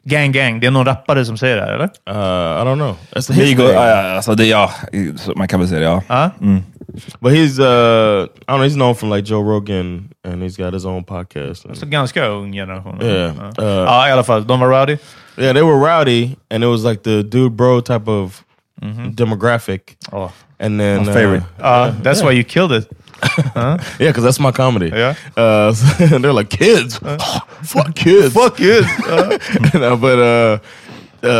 Gang, 0.05 0.31
gang. 0.31 0.59
Det 0.59 0.67
är 0.67 0.71
någon 0.71 0.85
rappare 0.85 1.25
som 1.25 1.37
säger 1.37 1.55
det 1.55 1.61
här, 1.61 1.73
eller? 1.73 1.85
uh, 1.85 2.61
I 2.61 2.65
don't 2.65 2.75
know. 2.75 2.95
That's 3.11 3.31
his 3.33 3.37
Migo, 3.37 3.57
thing. 3.63 3.75
ja, 3.75 3.87
ja, 3.89 4.15
alltså 4.15 4.35
det, 4.35 4.45
ja, 4.45 4.71
så 5.17 5.33
man 5.35 5.47
kan 5.47 5.59
väl 5.59 5.69
säga 5.69 5.79
det, 5.79 5.85
ja. 5.85 6.01
Ja. 6.07 6.31
But 7.19 7.31
he's 7.33 7.59
uh, 7.59 8.23
I 8.25 8.27
don't 8.47 8.57
know. 8.57 8.63
He's 8.65 8.73
known 8.75 8.95
from 8.95 9.09
like 9.13 9.29
Joe 9.33 9.41
Rogan, 9.43 10.09
and 10.27 10.43
he's 10.43 10.57
got 10.65 10.73
his 10.73 10.85
own 10.85 11.03
podcast. 11.03 11.65
And- 11.65 11.77
Så 11.77 11.85
ganska 11.85 12.27
ung 12.27 12.51
generation. 12.53 12.99
Yeah. 13.01 13.33
Ja. 13.57 13.63
Uh, 13.63 13.69
ja, 13.69 14.07
i 14.09 14.11
alla 14.11 14.23
fall. 14.23 14.43
De 14.47 14.59
var 14.59 14.67
rowdy. 14.67 14.97
yeah, 15.37 15.53
they 15.53 15.61
were 15.63 15.77
rowdy, 15.77 16.35
and 16.51 16.63
it 16.63 16.67
was 16.69 16.83
like 16.83 17.03
the 17.03 17.23
dude 17.23 17.49
bro 17.55 17.81
type 17.81 18.07
of 18.11 18.43
demographic. 19.15 19.79
Oh. 20.11 20.29
And 20.63 20.79
then 20.79 21.05
My 21.05 21.13
favorite. 21.13 21.43
uh, 21.59 21.63
Uh, 21.63 21.91
that's 22.01 22.21
why 22.23 22.31
you 22.31 22.43
killed 22.43 22.71
it. 22.71 22.85
Yeah, 23.55 23.77
because 23.99 24.23
that's 24.23 24.39
my 24.39 24.51
comedy. 24.51 24.89
Yeah. 24.93 25.15
Uh, 25.37 25.73
so- 25.73 26.05
and 26.15 26.23
they're 26.23 26.33
like 26.33 26.49
kids, 26.49 26.97
fuck 27.63 27.95
kids, 27.95 28.33
fuck 28.33 28.57
kids. 28.57 28.87
no, 29.73 29.97
but 29.97 30.19
uh, 30.19 30.59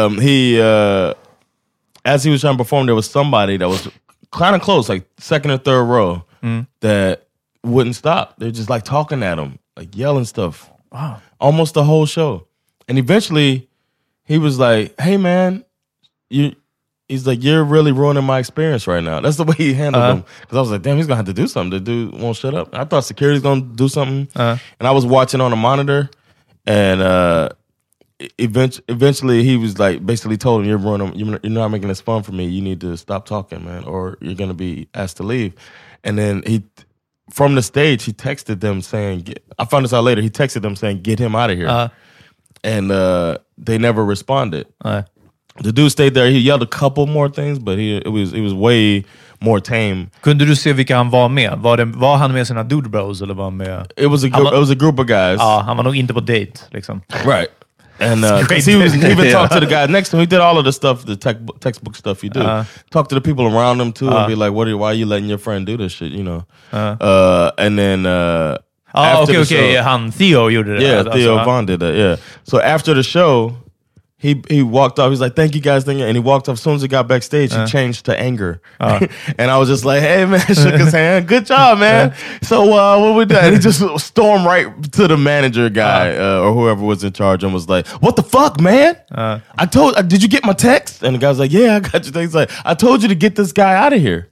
um, 0.05 0.19
he 0.19 0.59
uh, 0.61 1.13
as 2.05 2.23
he 2.23 2.31
was 2.31 2.41
trying 2.41 2.55
to 2.57 2.63
perform, 2.63 2.85
there 2.85 2.95
was 2.95 3.09
somebody 3.09 3.57
that 3.57 3.67
was 3.67 3.87
kind 4.31 4.55
of 4.55 4.61
close, 4.61 4.87
like 4.89 5.05
second 5.17 5.51
or 5.51 5.57
third 5.57 5.83
row, 5.83 6.23
that 6.81 7.27
wouldn't 7.63 7.95
stop. 7.95 8.35
They're 8.37 8.51
just 8.51 8.69
like 8.69 8.83
talking 8.83 9.23
at 9.23 9.37
him, 9.39 9.59
like 9.77 9.95
yelling 9.95 10.25
stuff. 10.25 10.69
Wow. 10.91 11.21
Almost 11.39 11.73
the 11.73 11.83
whole 11.83 12.05
show, 12.05 12.47
and 12.87 12.97
eventually, 12.97 13.67
he 14.25 14.37
was 14.37 14.57
like, 14.59 14.99
"Hey, 14.99 15.17
man, 15.17 15.65
you." 16.29 16.55
He's 17.09 17.27
like, 17.27 17.43
you're 17.43 17.63
really 17.63 17.91
ruining 17.91 18.23
my 18.23 18.39
experience 18.39 18.87
right 18.87 19.03
now. 19.03 19.19
That's 19.19 19.35
the 19.37 19.43
way 19.43 19.55
he 19.57 19.73
handled 19.73 20.03
Uh-huh. 20.03 20.13
them. 20.15 20.25
Because 20.41 20.57
I 20.57 20.61
was 20.61 20.71
like, 20.71 20.81
damn, 20.83 20.97
he's 20.97 21.05
gonna 21.07 21.17
have 21.17 21.25
to 21.25 21.33
do 21.33 21.47
something. 21.47 21.71
The 21.71 21.79
dude 21.79 22.13
won't 22.19 22.37
shut 22.37 22.53
up. 22.53 22.73
I 22.73 22.85
thought 22.85 23.03
security's 23.03 23.41
gonna 23.43 23.61
do 23.61 23.87
something, 23.89 24.27
Uh-huh. 24.35 24.57
and 24.79 24.87
I 24.87 24.91
was 24.91 25.05
watching 25.05 25.41
on 25.41 25.51
a 25.51 25.55
monitor, 25.57 26.09
and 26.65 27.01
uh, 27.01 27.49
event- 28.37 28.79
eventually 28.87 29.43
he 29.43 29.57
was 29.57 29.77
like, 29.79 30.05
basically 30.05 30.37
told 30.37 30.61
him, 30.61 30.69
you're 30.69 30.77
ruining, 30.77 31.13
you're 31.15 31.39
you're 31.43 31.51
not 31.51 31.69
making 31.69 31.89
this 31.89 32.01
fun 32.01 32.23
for 32.23 32.31
me. 32.31 32.45
You 32.45 32.61
need 32.61 32.79
to 32.81 32.95
stop 32.97 33.25
talking, 33.25 33.63
man, 33.65 33.83
or 33.83 34.17
you're 34.21 34.35
gonna 34.35 34.53
be 34.53 34.87
asked 34.93 35.17
to 35.17 35.23
leave. 35.23 35.53
And 36.05 36.17
then 36.17 36.41
he, 36.45 36.63
from 37.31 37.55
the 37.55 37.61
stage, 37.61 38.03
he 38.03 38.13
texted 38.13 38.59
them 38.61 38.81
saying, 38.81 39.21
get, 39.21 39.43
I 39.59 39.65
found 39.65 39.83
this 39.85 39.93
out 39.93 40.03
later. 40.03 40.21
He 40.21 40.29
texted 40.29 40.61
them 40.61 40.75
saying, 40.75 41.01
get 41.01 41.19
him 41.19 41.35
out 41.35 41.49
of 41.49 41.57
here, 41.57 41.67
Uh, 41.67 41.89
and 42.63 42.91
uh, 42.91 43.37
they 43.57 43.77
never 43.77 44.05
responded 44.05 44.67
nej. 44.85 45.05
The 45.61 45.71
dude 45.71 45.91
stayed 45.91 46.13
there. 46.13 46.31
He 46.31 46.39
yelled 46.39 46.63
a 46.63 46.67
couple 46.79 47.05
more 47.05 47.29
things, 47.29 47.59
but 47.59 47.77
he 47.77 47.97
it 47.97 48.07
was 48.11 48.33
it 48.33 48.41
was 48.41 48.53
way 48.53 49.03
more 49.41 49.59
tame. 49.59 50.07
Kunde 50.21 50.45
du 50.45 50.55
se 50.55 50.73
vilka 50.73 50.95
han 50.97 51.09
var 51.09 51.27
med? 51.29 51.53
Var, 51.57 51.77
det, 51.77 51.85
var 51.85 52.17
han 52.17 52.31
med 52.31 52.47
sina 52.47 52.63
dude 52.63 52.89
bros 52.89 53.21
eller 53.21 53.33
var 53.33 53.43
han 53.43 53.57
med... 53.57 53.85
It 53.97 54.07
was 54.09 54.23
a 54.23 54.27
group, 54.29 54.43
var- 54.45 54.53
it 54.53 54.59
was 54.59 54.71
a 54.71 54.75
group 54.75 54.99
of 54.99 55.05
guys, 55.07 55.39
Ja, 55.39 55.61
han 55.65 55.77
var 55.77 55.83
nog 55.83 55.95
inte 55.95 56.13
på 56.13 56.19
date. 56.19 56.53
Liksom. 56.71 57.01
right? 57.25 57.49
And 57.99 58.25
uh, 58.25 58.37
he 58.49 58.75
was 58.77 58.93
he 58.93 59.11
even 59.11 59.25
Yeah. 59.25 59.31
talked 59.31 59.51
to 59.51 59.59
the 59.59 59.65
guy 59.75 59.85
next 59.91 60.09
to 60.09 60.17
him. 60.17 60.21
He 60.21 60.25
did 60.25 60.39
all 60.39 60.57
of 60.57 60.63
the 60.65 60.71
stuff, 60.71 61.05
the 61.05 61.15
tech, 61.15 61.37
textbook 61.59 61.95
stuff 61.95 62.23
you 62.23 62.29
do. 62.29 62.39
Uh-huh. 62.39 62.63
Talk 62.89 63.09
to 63.09 63.15
the 63.15 63.21
people 63.21 63.45
around 63.45 63.81
him 63.81 63.91
too, 63.93 64.09
and 64.09 64.27
be 64.27 64.35
like, 64.35 64.51
"What? 64.51 64.67
Are, 64.67 64.75
why 64.77 64.87
are 64.87 64.97
you 64.99 65.05
letting 65.05 65.29
your 65.29 65.39
friend 65.39 65.65
do 65.67 65.77
this 65.77 65.91
shit?" 65.93 66.11
You 66.11 66.23
know. 66.23 66.41
Uh, 66.73 67.51
and 67.57 67.77
then 67.77 68.05
uh, 68.05 68.57
okej, 68.95 69.25
the 69.27 69.33
okej. 69.33 69.73
show- 69.75 69.83
Han 69.83 70.11
Theo 70.11 70.49
gjorde 70.49 70.73
det. 70.77 70.81
Yeah, 70.81 71.03
Theo. 71.13 71.35
Vaughn 71.43 71.65
did 71.65 71.79
that. 71.79 71.93
Yeah. 71.95 72.15
So 72.43 72.59
after 72.59 72.93
the 72.95 73.03
show, 73.03 73.51
he 74.23 74.41
he 74.49 74.63
walked 74.63 74.99
off. 74.99 75.09
He's 75.09 75.19
like, 75.19 75.35
"Thank 75.35 75.53
you 75.53 75.59
guys, 75.59 75.83
thank 75.83 75.99
you," 75.99 76.05
and 76.05 76.15
he 76.15 76.21
walked 76.23 76.47
off. 76.47 76.53
As 76.53 76.61
soon 76.61 76.75
as 76.75 76.81
he 76.81 76.87
got 76.87 77.09
backstage, 77.09 77.51
he 77.53 77.65
changed 77.67 78.05
to 78.05 78.17
anger, 78.17 78.61
and 79.37 79.51
I 79.51 79.57
was 79.57 79.67
just 79.67 79.83
like, 79.83 80.01
"Hey 80.01 80.23
man," 80.23 80.39
shook 80.47 80.75
his 80.75 80.93
hand. 80.93 81.27
Good 81.27 81.45
job, 81.45 81.77
man. 81.77 82.15
So 82.41 82.73
uh, 82.73 82.99
what 83.01 83.17
we 83.17 83.25
done? 83.25 83.51
He 83.51 83.59
just 83.59 83.81
stormed 83.99 84.45
right 84.45 84.67
to 84.93 85.07
the 85.09 85.17
manager 85.17 85.69
guy 85.69 86.15
uh, 86.15 86.39
or 86.39 86.53
whoever 86.53 86.81
was 86.85 87.03
in 87.03 87.11
charge 87.11 87.43
and 87.43 87.53
was 87.53 87.67
like, 87.67 87.85
"What 88.01 88.15
the 88.15 88.23
fuck, 88.23 88.61
man? 88.61 88.95
I 89.57 89.65
told. 89.65 89.95
Uh, 89.95 90.01
did 90.03 90.23
you 90.23 90.29
get 90.29 90.45
my 90.45 90.53
text?" 90.53 91.03
And 91.03 91.15
the 91.15 91.19
guy's 91.19 91.37
like, 91.37 91.51
"Yeah, 91.51 91.75
I 91.75 91.79
got 91.81 91.93
your 92.05 92.13
text." 92.13 92.15
He's 92.15 92.33
like, 92.35 92.49
"I 92.63 92.75
told 92.75 93.01
you 93.01 93.09
to 93.09 93.15
get 93.15 93.35
this 93.35 93.51
guy 93.51 93.75
out 93.75 93.91
of 93.91 93.99
here." 93.99 94.29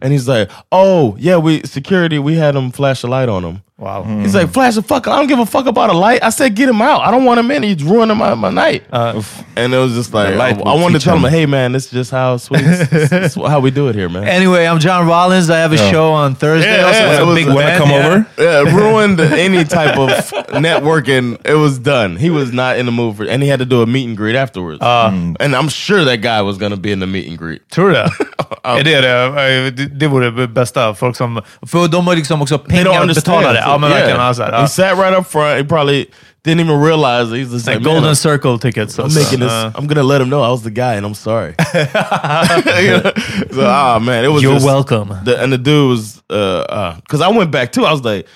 And 0.00 0.12
he's 0.12 0.28
like, 0.28 0.50
"Oh 0.72 1.16
yeah, 1.18 1.36
we 1.36 1.62
security. 1.62 2.18
We 2.18 2.34
had 2.36 2.54
him 2.54 2.70
flash 2.70 3.02
a 3.02 3.06
light 3.06 3.28
on 3.28 3.44
him." 3.44 3.62
Wow. 3.78 4.02
He's 4.02 4.34
like, 4.34 4.52
flash 4.52 4.76
a 4.76 4.82
fuck. 4.82 5.06
I 5.06 5.16
don't 5.16 5.28
give 5.28 5.38
a 5.38 5.46
fuck 5.46 5.66
about 5.66 5.88
a 5.88 5.92
light. 5.92 6.20
I 6.20 6.30
said, 6.30 6.56
get 6.56 6.68
him 6.68 6.82
out. 6.82 7.02
I 7.02 7.12
don't 7.12 7.24
want 7.24 7.38
him 7.38 7.48
in. 7.52 7.62
He's 7.62 7.80
ruining 7.84 8.16
my, 8.16 8.34
my 8.34 8.50
night. 8.50 8.82
and 8.90 9.72
it 9.72 9.76
was 9.76 9.94
just 9.94 10.12
like, 10.12 10.34
I, 10.34 10.48
I 10.50 10.74
wanted 10.74 10.98
to 10.98 11.04
tell 11.04 11.16
him, 11.16 11.24
him. 11.24 11.30
hey 11.30 11.46
man, 11.46 11.70
this 11.70 11.84
is 11.86 11.92
just 11.92 12.10
how 12.10 12.38
sweet, 12.38 12.58
this 12.64 13.12
is 13.12 13.34
how 13.36 13.60
we 13.60 13.70
do 13.70 13.86
it 13.86 13.94
here, 13.94 14.08
man. 14.08 14.24
Anyway, 14.26 14.66
I'm 14.66 14.80
John 14.80 15.06
Rollins. 15.06 15.48
I 15.48 15.58
have 15.58 15.72
a 15.72 15.76
show 15.76 16.10
on 16.10 16.34
Thursday. 16.34 16.76
Yeah, 16.76 16.86
also 16.86 16.98
yeah, 16.98 17.08
with 17.08 17.18
it 17.18 17.22
a 17.22 17.26
was- 17.26 17.34
big 17.36 17.46
wanna 17.46 17.58
band, 17.60 17.78
come 17.78 17.90
yeah. 17.90 18.06
over? 18.08 18.66
yeah, 18.66 18.76
ruined 18.76 19.20
any 19.20 19.62
type 19.62 19.96
of 19.96 20.08
networking. 20.58 21.40
It 21.46 21.54
was 21.54 21.78
done. 21.78 22.16
He 22.16 22.30
was 22.30 22.52
not 22.52 22.78
in 22.78 22.86
the 22.86 22.92
mood 22.92 23.16
for, 23.16 23.26
and 23.28 23.44
he 23.44 23.48
had 23.48 23.60
to 23.60 23.64
do 23.64 23.82
a 23.82 23.86
meet 23.86 24.08
and 24.08 24.16
greet 24.16 24.34
afterwards. 24.34 24.80
Uh. 24.82 25.34
and 25.38 25.54
I'm 25.54 25.68
sure 25.68 26.04
that 26.04 26.16
guy 26.16 26.42
was 26.42 26.58
gonna 26.58 26.76
be 26.76 26.90
in 26.90 26.98
the 26.98 27.06
meet 27.06 27.28
and 27.28 27.38
greet. 27.38 27.68
Tror 27.70 27.92
du 27.92 27.94
det? 27.94 28.10
Är 28.62 28.84
det 28.84 29.00
det? 29.00 29.86
Det, 29.86 30.06
vore 30.06 30.30
det 30.30 30.48
bästa. 30.48 30.94
Folk 30.94 31.16
som, 31.16 31.40
för 31.66 31.88
de 31.88 32.06
har 32.06 32.16
liksom 32.16 32.42
också 32.42 32.58
pengar 32.58 33.02
att 33.02 33.14
betala 33.14 33.52
det. 33.52 33.58
Ja, 33.60 33.78
men 33.78 33.90
Yeah. 33.90 34.00
verkligen. 34.00 34.20
Ja, 34.26 34.34
så 34.34 34.42
här, 34.42 34.52
ja. 34.52 34.58
He 34.60 34.68
sat 34.68 34.98
right 34.98 35.18
up 35.18 35.26
front. 35.26 35.56
He 35.56 35.64
probably 35.64 36.06
didn't 36.44 36.60
even 36.60 36.82
realize. 36.84 37.34
He's 37.36 37.52
just 37.52 37.66
Like 37.66 37.78
like, 37.78 37.90
golden 37.90 38.16
circle 38.16 38.58
tickets. 38.58 38.98
I'm 38.98 39.02
alltså. 39.02 39.18
making 39.20 39.40
this. 39.40 39.52
Uh, 39.52 39.70
I'm 39.80 39.86
gonna 39.86 40.02
let 40.02 40.20
him 40.20 40.28
know 40.28 40.42
I 40.44 40.50
was 40.50 40.62
the 40.62 40.70
guy, 40.70 40.96
and 40.96 41.06
I'm 41.06 41.14
sorry. 41.14 41.54
You 41.74 41.84
know? 43.02 43.12
So, 43.52 43.66
ah 43.66 43.98
man, 43.98 44.24
it 44.24 44.28
was. 44.28 44.42
You're 44.42 44.54
just- 44.54 44.66
welcome. 44.66 45.08
The, 45.24 45.42
and 45.42 45.52
the 45.52 45.58
dude 45.58 45.88
was, 45.90 46.22
uh, 46.30 46.94
because 46.96 47.20
I 47.20 47.28
went 47.38 47.50
back 47.50 47.72
too. 47.72 47.84
I 47.84 47.92
was 47.92 48.02
like, 48.04 48.26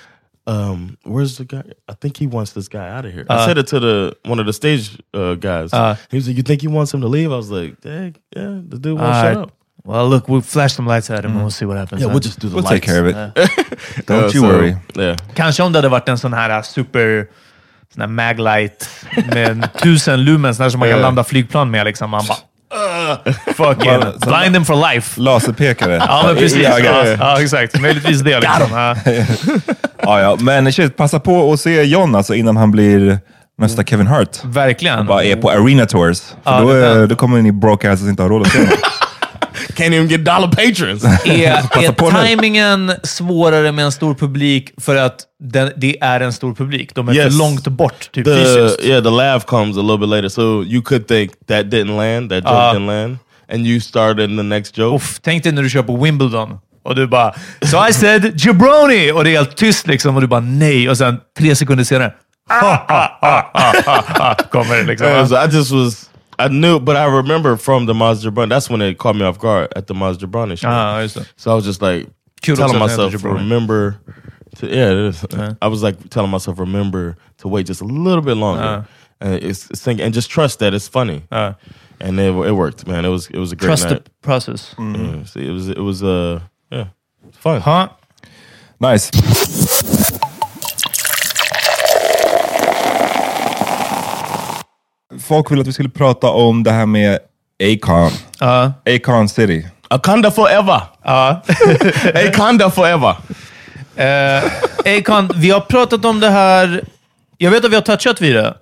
um, 0.47 0.97
"Where's 1.05 1.37
the 1.39 1.45
guy? 1.45 1.63
I 1.89 1.95
think 2.01 2.17
he 2.17 2.27
wants 2.27 2.53
this 2.53 2.69
guy 2.69 2.89
out 2.89 3.05
of 3.05 3.13
here." 3.13 3.25
I 3.31 3.47
said 3.47 3.59
it 3.59 3.67
to 3.69 3.81
the 3.81 4.17
one 4.25 4.41
of 4.41 4.47
the 4.47 4.53
stage 4.53 4.91
uh, 5.15 5.35
guys. 5.35 5.73
Uh. 5.73 5.95
he 6.11 6.17
was 6.17 6.27
like, 6.29 6.37
"You 6.37 6.43
think 6.43 6.61
he 6.63 6.69
wants 6.69 6.93
him 6.93 7.01
to 7.03 7.09
leave?" 7.09 7.33
I 7.33 7.37
was 7.37 7.51
like, 7.51 7.81
"Dang, 7.81 8.17
yeah, 8.37 8.61
the 8.69 8.79
dude 8.79 8.99
won't 8.99 9.15
Alright. 9.15 9.35
shut 9.35 9.43
up." 9.45 9.53
Well, 9.85 10.09
look, 10.09 10.29
we'll 10.29 10.43
flash 10.43 10.73
some 10.77 10.95
lights 10.95 11.11
at 11.11 11.25
him 11.25 11.31
and 11.33 11.41
we'll 11.41 11.51
see 11.51 11.65
what 11.67 11.77
happens. 11.79 12.03
Yeah, 12.03 12.13
we'll 12.13 12.23
just 12.23 12.41
do 12.41 12.49
the 12.49 12.55
We'll 12.55 12.65
lights. 12.65 12.87
take 12.87 12.93
care 12.93 13.01
of 13.01 13.09
it. 13.09 13.17
Don't 14.07 14.25
Uh, 14.25 14.31
you 14.35 14.43
worry. 14.43 14.77
Yeah, 14.97 15.17
Kanske 15.35 15.63
om 15.63 15.73
det 15.73 15.79
hade 15.79 15.89
varit 15.89 16.09
en 16.09 16.19
sån 16.19 16.33
här 16.33 16.63
super 16.63 17.27
sån 17.95 18.01
här 18.01 18.09
maglight 18.09 18.89
med 19.27 19.49
en 19.49 19.65
tusen 19.83 20.25
lumens 20.25 20.59
där 20.59 20.69
som 20.71 20.81
man 20.81 20.89
kan 20.89 21.01
landa 21.01 21.25
flygplan 21.25 21.71
med. 21.71 21.85
Liksom. 21.87 22.11
Man 22.11 22.25
bara... 22.29 22.39
Uh, 22.75 23.33
fucking 23.57 24.01
blind 24.27 24.55
them 24.55 24.65
for 24.65 24.93
life. 24.95 25.21
Laserpekare. 25.21 25.97
Ja, 26.09 26.23
men 26.27 26.37
precis. 26.37 26.63
Ja, 26.63 26.79
Ja, 26.79 27.07
ja. 27.07 27.17
ja, 27.19 27.43
exakt. 27.43 27.81
Möjligtvis 27.81 28.21
det. 28.21 28.41
Liksom. 28.41 28.67
Ja. 28.73 28.97
ja, 30.03 30.21
ja. 30.21 30.37
Men 30.41 30.73
shit, 30.73 30.97
passa 30.97 31.21
på 31.21 31.53
att 31.53 31.61
se 31.61 31.83
John 31.83 32.15
alltså, 32.15 32.35
innan 32.35 32.57
han 32.57 32.71
blir 32.71 33.19
nästa 33.59 33.85
Kevin 33.85 34.07
Hart. 34.07 34.45
Verkligen. 34.45 35.07
Bara 35.07 35.25
är 35.25 35.37
på 35.37 35.51
arena 35.51 35.87
tours. 35.87 36.21
För 36.21 36.37
Ja, 36.53 36.61
då, 36.61 36.73
det 36.73 36.87
är 36.87 36.95
sant. 36.95 37.11
då 37.11 37.17
kommer 37.17 37.43
ni 37.43 37.53
broadcasters 37.53 38.09
inte 38.09 38.23
ha 38.23 38.29
råd 38.31 38.43
att 38.43 38.49
se 38.53 38.59
honom. 38.59 38.73
Can't 39.83 39.95
even 39.95 40.09
get 40.09 40.25
dollar 40.25 40.49
patrons. 40.49 41.05
Är, 41.25 41.53
är 41.85 42.27
timingen 42.27 42.93
svårare 43.03 43.73
med 43.73 43.85
en 43.85 43.93
stor 43.93 44.15
publik 44.15 44.71
för 44.81 44.97
att 44.97 45.17
den, 45.45 45.73
det 45.77 46.01
är 46.03 46.21
en 46.21 46.33
stor 46.33 46.55
publik? 46.55 46.95
De 46.95 47.09
är 47.09 47.15
Yes. 47.15 47.25
för 47.25 47.39
långt 47.39 47.69
bort, 47.69 48.13
typ 48.13 48.25
the 48.25 48.35
fysiskt. 48.35 48.85
yeah 48.85 49.03
the 49.03 49.11
laugh 49.11 49.45
comes 49.45 49.77
a 49.77 49.81
little 49.81 49.99
bit 49.99 50.09
later 50.09 50.29
so 50.29 50.63
you 50.65 50.83
could 50.83 51.07
think 51.09 51.31
that 51.49 51.65
didn't 51.67 51.97
land 51.97 52.31
that 52.31 52.45
joke 52.45 52.55
Uh, 52.55 52.73
didn't 52.73 52.87
land 52.87 53.19
and 53.53 53.67
you 53.67 53.81
started 53.81 54.31
in 54.31 54.37
the 54.37 54.43
next 54.43 54.79
joke 54.79 54.97
Uff, 54.97 55.19
tänk 55.23 55.43
dig 55.43 55.53
när 55.53 55.63
du 55.63 55.71
kör 55.71 55.83
på 55.83 55.97
Wimbledon 55.97 56.59
och 56.85 56.95
du 56.97 57.07
bara 57.07 57.35
“So 57.63 57.87
I 57.89 57.93
said 57.93 58.33
jabroni” 58.37 59.13
och 59.13 59.25
det 59.25 59.31
är 59.31 59.37
helt 59.37 59.57
tyst 59.57 59.87
liksom 59.87 60.15
och 60.15 60.21
du 60.21 60.27
bara 60.27 60.41
“nej” 60.41 60.91
och 60.91 60.99
sen 60.99 61.19
tre 61.39 61.57
sekunder 61.57 61.85
senare 61.85 62.13
ha, 62.49 62.85
ha, 62.89 63.19
ha, 63.21 63.51
ha, 63.55 63.75
ha, 63.87 64.05
ha, 64.19 64.35
kommer 64.51 64.77
det 64.77 64.83
liksom. 64.83 65.07
Yeah, 65.07 65.27
so 65.27 65.35
I 65.37 65.57
just 65.57 65.71
was 65.73 66.11
I 66.39 66.49
knew 66.49 66.81
but 66.81 66.97
I 66.97 67.05
remember 67.07 67.57
from 67.57 67.87
the 67.87 67.93
Maz 67.95 68.25
Jabroni 68.25 68.49
that's 68.49 68.69
when 68.71 68.81
it 68.83 68.99
caught 68.99 69.17
me 69.17 69.23
off 69.25 69.39
guard 69.39 69.73
at 69.77 69.87
the 69.87 69.95
Maz 69.95 70.17
Jabroni 70.17 70.57
show 70.59 70.69
Ja, 70.69 71.01
just 71.03 71.17
det. 71.17 71.27
so 71.37 71.51
I 71.53 71.55
was 71.55 71.65
just 71.65 71.83
like 71.83 72.09
Kudos 72.43 72.59
telling 72.59 72.77
att 72.77 72.81
myself 72.81 73.13
to 73.13 73.29
remember 73.29 74.01
to 74.57 74.67
yeah 74.67 74.91
it 74.91 74.97
is. 74.99 75.25
I 75.61 75.69
was 75.69 75.83
like 75.83 76.09
telling 76.11 76.31
myself 76.31 76.59
remember 76.59 77.17
to 77.39 77.49
wait 77.49 77.67
just 77.67 77.81
a 77.81 77.85
little 77.85 78.23
bit 78.23 78.37
longer 78.37 78.87
and 79.21 79.35
it's, 79.43 79.71
it's 79.71 79.81
thinking 79.81 80.05
and 80.05 80.15
just 80.15 80.31
trust 80.31 80.59
that 80.59 80.75
it's 80.75 80.89
funny 80.89 81.23
Ja. 81.31 81.55
and 82.01 82.19
it, 82.19 82.33
it 82.35 82.53
worked 82.53 82.87
man 82.87 83.05
it 83.05 83.11
was 83.11 83.29
it 83.29 83.39
was 83.39 83.53
a 83.53 83.57
great 83.57 83.69
Trust 83.69 83.89
night 83.91 84.05
the 84.05 84.11
process. 84.23 84.75
Mm-hmm. 84.79 85.19
Yeah, 85.19 85.25
see, 85.25 85.47
it 85.47 85.53
was 85.53 85.69
it 85.69 85.79
was 85.79 86.03
uh 86.03 86.41
yeah 86.71 86.87
fun 87.33 87.61
Ha. 87.61 87.97
Nice. 88.81 89.11
Folk 95.33 95.51
ville 95.51 95.61
att 95.61 95.67
vi 95.69 95.73
skulle 95.73 95.89
prata 95.89 96.29
om 96.31 96.63
det 96.63 96.71
här 96.71 96.87
med 96.87 97.19
Akon. 97.73 98.11
Ja. 98.41 98.73
Akon 98.97 99.29
City. 99.29 99.67
Akanda 99.89 100.31
forever 100.31 100.81
Ja. 101.05 101.43
Akanda 102.29 102.71
forever 102.71 103.17
Eh, 103.97 104.43
Akon, 104.99 105.31
vi 105.37 105.51
har 105.51 105.61
pratat 105.61 106.05
om 106.05 106.21
det 106.21 106.31
här. 106.31 106.85
Jag 107.39 107.51
vet 107.51 107.65
att 107.65 107.71
vi 107.71 107.75
har 107.75 107.83
touchat 107.83 108.21
vid 108.21 108.35
det. 108.35 108.55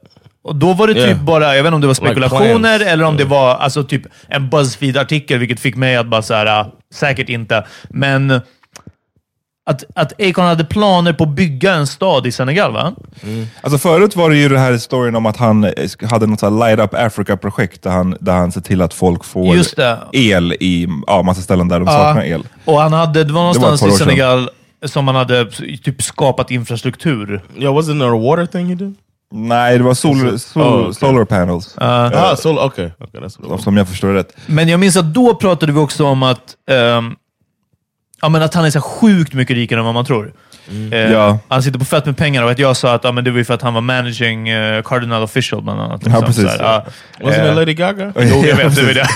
Och 0.45 0.57
då 0.57 0.73
var 0.73 0.87
det 0.87 0.95
typ 0.95 1.03
Yeah. 1.07 1.23
bara, 1.25 1.57
jag 1.57 1.63
vet 1.63 1.69
inte 1.69 1.75
om 1.75 1.81
det 1.81 1.87
var 1.87 1.95
spekulationer 1.95 2.79
plans. 2.79 2.93
eller 2.93 3.05
om 3.05 3.17
det 3.17 3.25
var 3.25 3.55
alltså 3.55 3.85
typ 3.85 4.03
en 4.29 4.51
Buzzfeed-artikel, 4.51 5.39
vilket 5.39 5.61
fick 5.61 5.77
mig 5.77 5.97
att 5.97 6.07
bara 6.07 6.23
såhär, 6.23 6.67
säkert 6.95 7.29
inte. 7.29 7.67
Men 7.89 8.41
att, 9.67 9.85
att 9.95 10.13
Akon 10.21 10.45
hade 10.45 10.65
planer 10.65 11.13
på 11.13 11.25
att 11.25 11.31
bygga 11.31 11.75
en 11.75 11.87
stad 11.87 12.27
i 12.27 12.33
Senegal, 12.33 12.73
va? 12.73 12.93
Alltså 13.61 13.79
förut 13.79 14.17
var 14.17 14.31
det 14.31 14.37
ju 14.37 14.49
den 14.49 14.59
här 14.59 14.79
storyn 14.79 15.15
om 15.17 15.27
att 15.27 15.37
han 15.37 15.73
hade 16.11 16.27
något 16.27 16.41
så 16.41 16.47
här 16.51 16.59
Light 16.77 16.79
Up 16.81 16.95
Africa-projekt 16.95 17.83
där 17.83 17.91
han, 17.91 18.17
där 18.21 18.33
han 18.33 18.53
ser 18.53 18.61
till 18.61 18.83
att 18.83 18.95
folk 18.95 19.25
får 19.25 19.57
Just 19.57 19.77
det. 19.77 19.99
el 20.13 20.53
i 20.53 20.89
ja, 21.07 21.23
massa 21.23 21.43
ställen 21.43 21.69
där 21.69 21.81
de 21.81 21.87
Ja. 21.87 21.93
saknar 21.93 22.25
el. 22.25 22.47
Och 22.65 22.81
han 22.81 22.93
hade, 22.93 23.25
det 23.25 23.33
var 23.33 23.41
någonstans 23.41 23.83
ett 23.83 23.89
par 23.89 23.95
i. 23.95 23.99
Senegal 23.99 24.51
som 24.85 25.07
han 25.07 25.17
hade 25.17 25.51
typ 25.85 26.03
skapat 26.03 26.51
infrastruktur. 26.51 27.43
Yeah, 27.59 27.75
wasn't 27.77 28.01
there 28.01 28.11
a 28.17 28.21
water 28.31 28.47
thing 28.47 28.67
he 28.69 28.75
did? 28.75 28.95
Nej, 29.33 29.79
det 29.79 29.85
var 29.85 29.95
sol, 29.95 30.39
sol, 30.39 30.63
Oh, 30.63 30.81
okay. 30.81 30.93
solar 30.93 31.25
panels. 31.25 31.75
Ah, 31.79 32.37
so 32.37 32.49
okay, 32.67 32.91
okay, 32.99 33.21
that's. 33.21 33.59
Som 33.59 33.77
jag 33.77 33.89
förstår 33.89 34.09
det 34.09 34.15
rätt. 34.15 34.37
Men 34.47 34.69
jag 34.69 34.81
minns 34.81 34.97
att 34.97 35.15
då 35.15 35.35
pratade 35.35 35.73
vi 35.73 35.79
också 35.79 36.05
om 36.07 36.23
att, 36.23 36.41
ehm, 36.71 37.15
ja, 38.23 38.29
men 38.29 38.43
att 38.43 38.55
han 38.55 38.65
är 38.65 38.71
så 38.71 38.81
sjukt 38.81 39.33
mycket 39.35 39.57
rikare 39.57 39.79
än 39.79 39.85
vad 39.85 39.95
man 39.95 40.05
tror. 40.05 40.33
Eh, 40.93 40.99
Ja. 41.13 41.39
Han 41.49 41.63
sitter 41.63 41.79
på 41.79 41.85
fett 41.85 42.07
med 42.07 42.17
pengar 42.17 42.43
och 42.43 42.51
att 42.51 42.59
jag 42.59 42.77
sa 42.77 42.95
att 42.95 43.05
ja, 43.05 43.13
men 43.13 43.25
det 43.25 43.31
var 43.31 43.39
ju 43.39 43.45
för 43.45 43.55
att 43.55 43.63
han 43.63 43.75
var 43.75 43.81
managing 43.81 44.49
eh, 44.49 44.83
Cardinal 44.83 45.23
Official 45.23 45.63
bland 45.63 45.81
annat. 45.81 46.05
liksom. 46.05 46.25
precis. 46.25 46.43
Så 46.43 46.49
här, 46.49 46.59
ja. 46.59 46.85
Wasn't 47.21 47.41
Eh, 47.45 47.49
it 47.51 47.55
Lady 47.57 47.75
Gaga? 47.75 48.13
Jo, 48.17 48.45
jag 48.47 48.57
vet. 48.57 48.77
Det 48.77 48.83
var 48.83 48.95
det. 48.95 49.07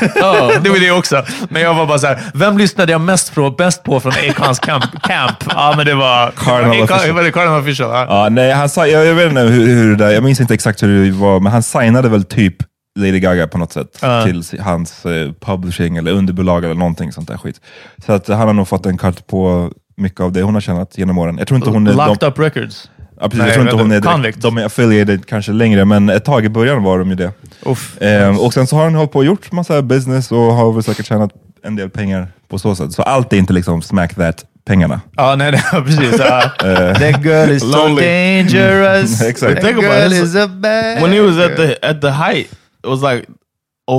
det 0.62 0.70
var 0.70 0.80
det 0.80 0.90
också. 0.90 1.24
Men 1.48 1.62
jag 1.62 1.74
var 1.74 1.86
bara 1.86 1.98
så 1.98 2.06
här, 2.06 2.18
vem 2.34 2.58
lyssnade 2.58 2.92
jag 2.92 3.00
mest 3.00 3.34
på, 3.34 3.50
bäst 3.50 3.82
på 3.82 4.00
från 4.00 4.12
Acons 4.30 4.58
camp? 4.58 4.84
camp? 5.02 5.36
Ja, 5.48 5.74
men 5.76 5.86
det 5.86 5.94
var 5.94 6.30
Cardinal 6.36 6.76
Akon- 6.76 6.82
Official. 6.94 7.14
Var 7.16 7.22
det 7.22 7.32
Cardinal 7.32 7.60
Official? 7.60 7.90
Ja. 7.90 8.06
Ja, 8.08 8.28
nej, 8.28 8.52
han, 8.52 8.68
sa- 8.68 8.86
jag, 8.86 9.06
jag 9.06 9.14
vet 9.14 9.28
inte 9.28 9.40
hur, 9.40 9.66
hur 9.66 9.96
det 9.96 10.04
där, 10.04 10.10
jag 10.12 10.22
minns 10.22 10.40
inte 10.40 10.54
exakt 10.54 10.82
hur 10.82 11.04
det 11.04 11.10
var, 11.12 11.40
men 11.40 11.52
han 11.52 11.62
signade 11.62 12.08
väl 12.08 12.24
typ 12.24 12.54
Lady 12.98 13.20
Gaga 13.20 13.46
på 13.46 13.58
något 13.58 13.72
sätt 13.72 13.98
Ja. 14.02 14.24
till 14.24 14.42
hans 14.60 15.06
eh, 15.06 15.32
publishing 15.40 15.96
eller 15.96 16.12
underbolag 16.12 16.64
eller 16.64 16.74
någonting 16.74 17.12
sånt 17.12 17.28
där 17.28 17.36
skit. 17.36 17.60
Så 18.06 18.12
att 18.12 18.28
han 18.28 18.38
har 18.46 18.52
nog 18.52 18.68
fått 18.68 18.86
en 18.86 18.98
cut 18.98 19.26
på 19.26 19.70
mycket 19.96 20.20
av 20.20 20.32
det 20.32 20.42
hon 20.42 20.54
har 20.54 20.60
tjänat 20.60 20.98
genom 20.98 21.18
åren. 21.18 21.38
Jag 21.38 21.48
tror 21.48 21.56
inte 21.56 21.70
hon 21.70 21.86
är... 21.86 21.92
Locked 21.94 22.16
de, 22.20 22.26
Up 22.26 22.38
Records. 22.38 22.90
ja, 23.20 23.28
precis, 23.28 23.38
Nej, 23.38 23.46
jag 23.46 23.54
tror 23.54 23.64
inte 23.66 23.76
hon 23.76 23.86
är 23.92 24.00
direkt, 24.00 24.12
Convict. 24.14 24.42
De 24.42 24.58
är 24.58 24.64
affiliated 24.64 25.26
kanske 25.26 25.52
längre, 25.52 25.84
men 25.84 26.08
ett 26.08 26.24
tag 26.24 26.44
i 26.44 26.48
början 26.48 26.82
var 26.82 26.98
de 26.98 27.08
ju 27.10 27.14
det. 27.14 27.32
Uff. 27.62 27.96
Ehm, 28.02 28.38
och 28.38 28.54
sen 28.54 28.66
så 28.66 28.76
har 28.76 28.84
han 28.84 28.94
hållit 28.94 29.12
på 29.12 29.18
och 29.18 29.24
gjort 29.24 29.52
massa 29.52 29.82
business 29.82 30.32
och 30.32 30.38
har 30.38 30.72
väl 30.72 30.82
säkert 30.82 31.06
tjänat 31.06 31.30
en 31.62 31.76
del 31.76 31.90
pengar 31.90 32.28
på 32.48 32.58
så 32.58 32.74
sätt. 32.74 32.92
Så 32.92 33.02
allt 33.02 33.32
är 33.32 33.36
inte 33.36 33.52
liksom 33.52 33.82
smack 33.82 34.14
that 34.14 34.44
pengarna. 34.66 35.00
Ja, 35.16 35.36
nej, 35.36 35.52
nej 35.52 35.82
precis. 35.84 36.20
Eh. 36.20 36.94
That 36.94 37.24
girl 37.24 37.50
is 37.50 37.62
so 37.72 37.88
dangerous. 37.88 39.22
Exakt. 39.28 39.54
That 39.54 39.64
Think 39.64 39.78
about 39.78 39.94
girl 40.02 40.12
it. 40.12 40.22
is 40.24 40.36
a 40.36 40.48
bad 40.48 41.02
When 41.02 41.12
he 41.12 41.20
was 41.20 41.38
at 41.38 41.56
the 41.56 41.76
at 41.82 42.00
the 42.00 42.10
height, 42.10 42.46
it 42.84 42.90
was 42.90 43.02
like 43.14 43.26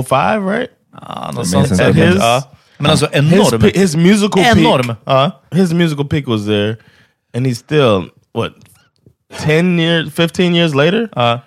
05, 0.08 0.46
right? 0.48 0.70
Ja, 0.92 1.26
något 1.26 1.36
minns 1.36 1.50
sånt 1.50 1.64
inte. 1.64 1.76
säkert. 1.76 2.14
His- 2.14 2.18
Ja. 2.20 2.42
Men 2.78 2.90
alltså 2.90 3.06
His 3.12 3.32
enorm. 3.32 3.60
pe- 3.62 3.78
his 3.78 3.96
musical 3.96 4.42
Enorm. 4.44 4.82
peak, 4.86 4.96
Ja. 5.04 5.30
his 5.50 5.72
musical 5.72 6.04
peak 6.08 6.26
was 6.28 6.44
there, 6.46 6.76
and 7.36 7.46
he's 7.46 7.54
still 7.54 8.02
what 8.34 8.52
10 9.38 9.78
years, 9.80 10.12
15 10.14 10.54
years 10.54 10.74
later. 10.74 11.08
Ja. 11.16 11.40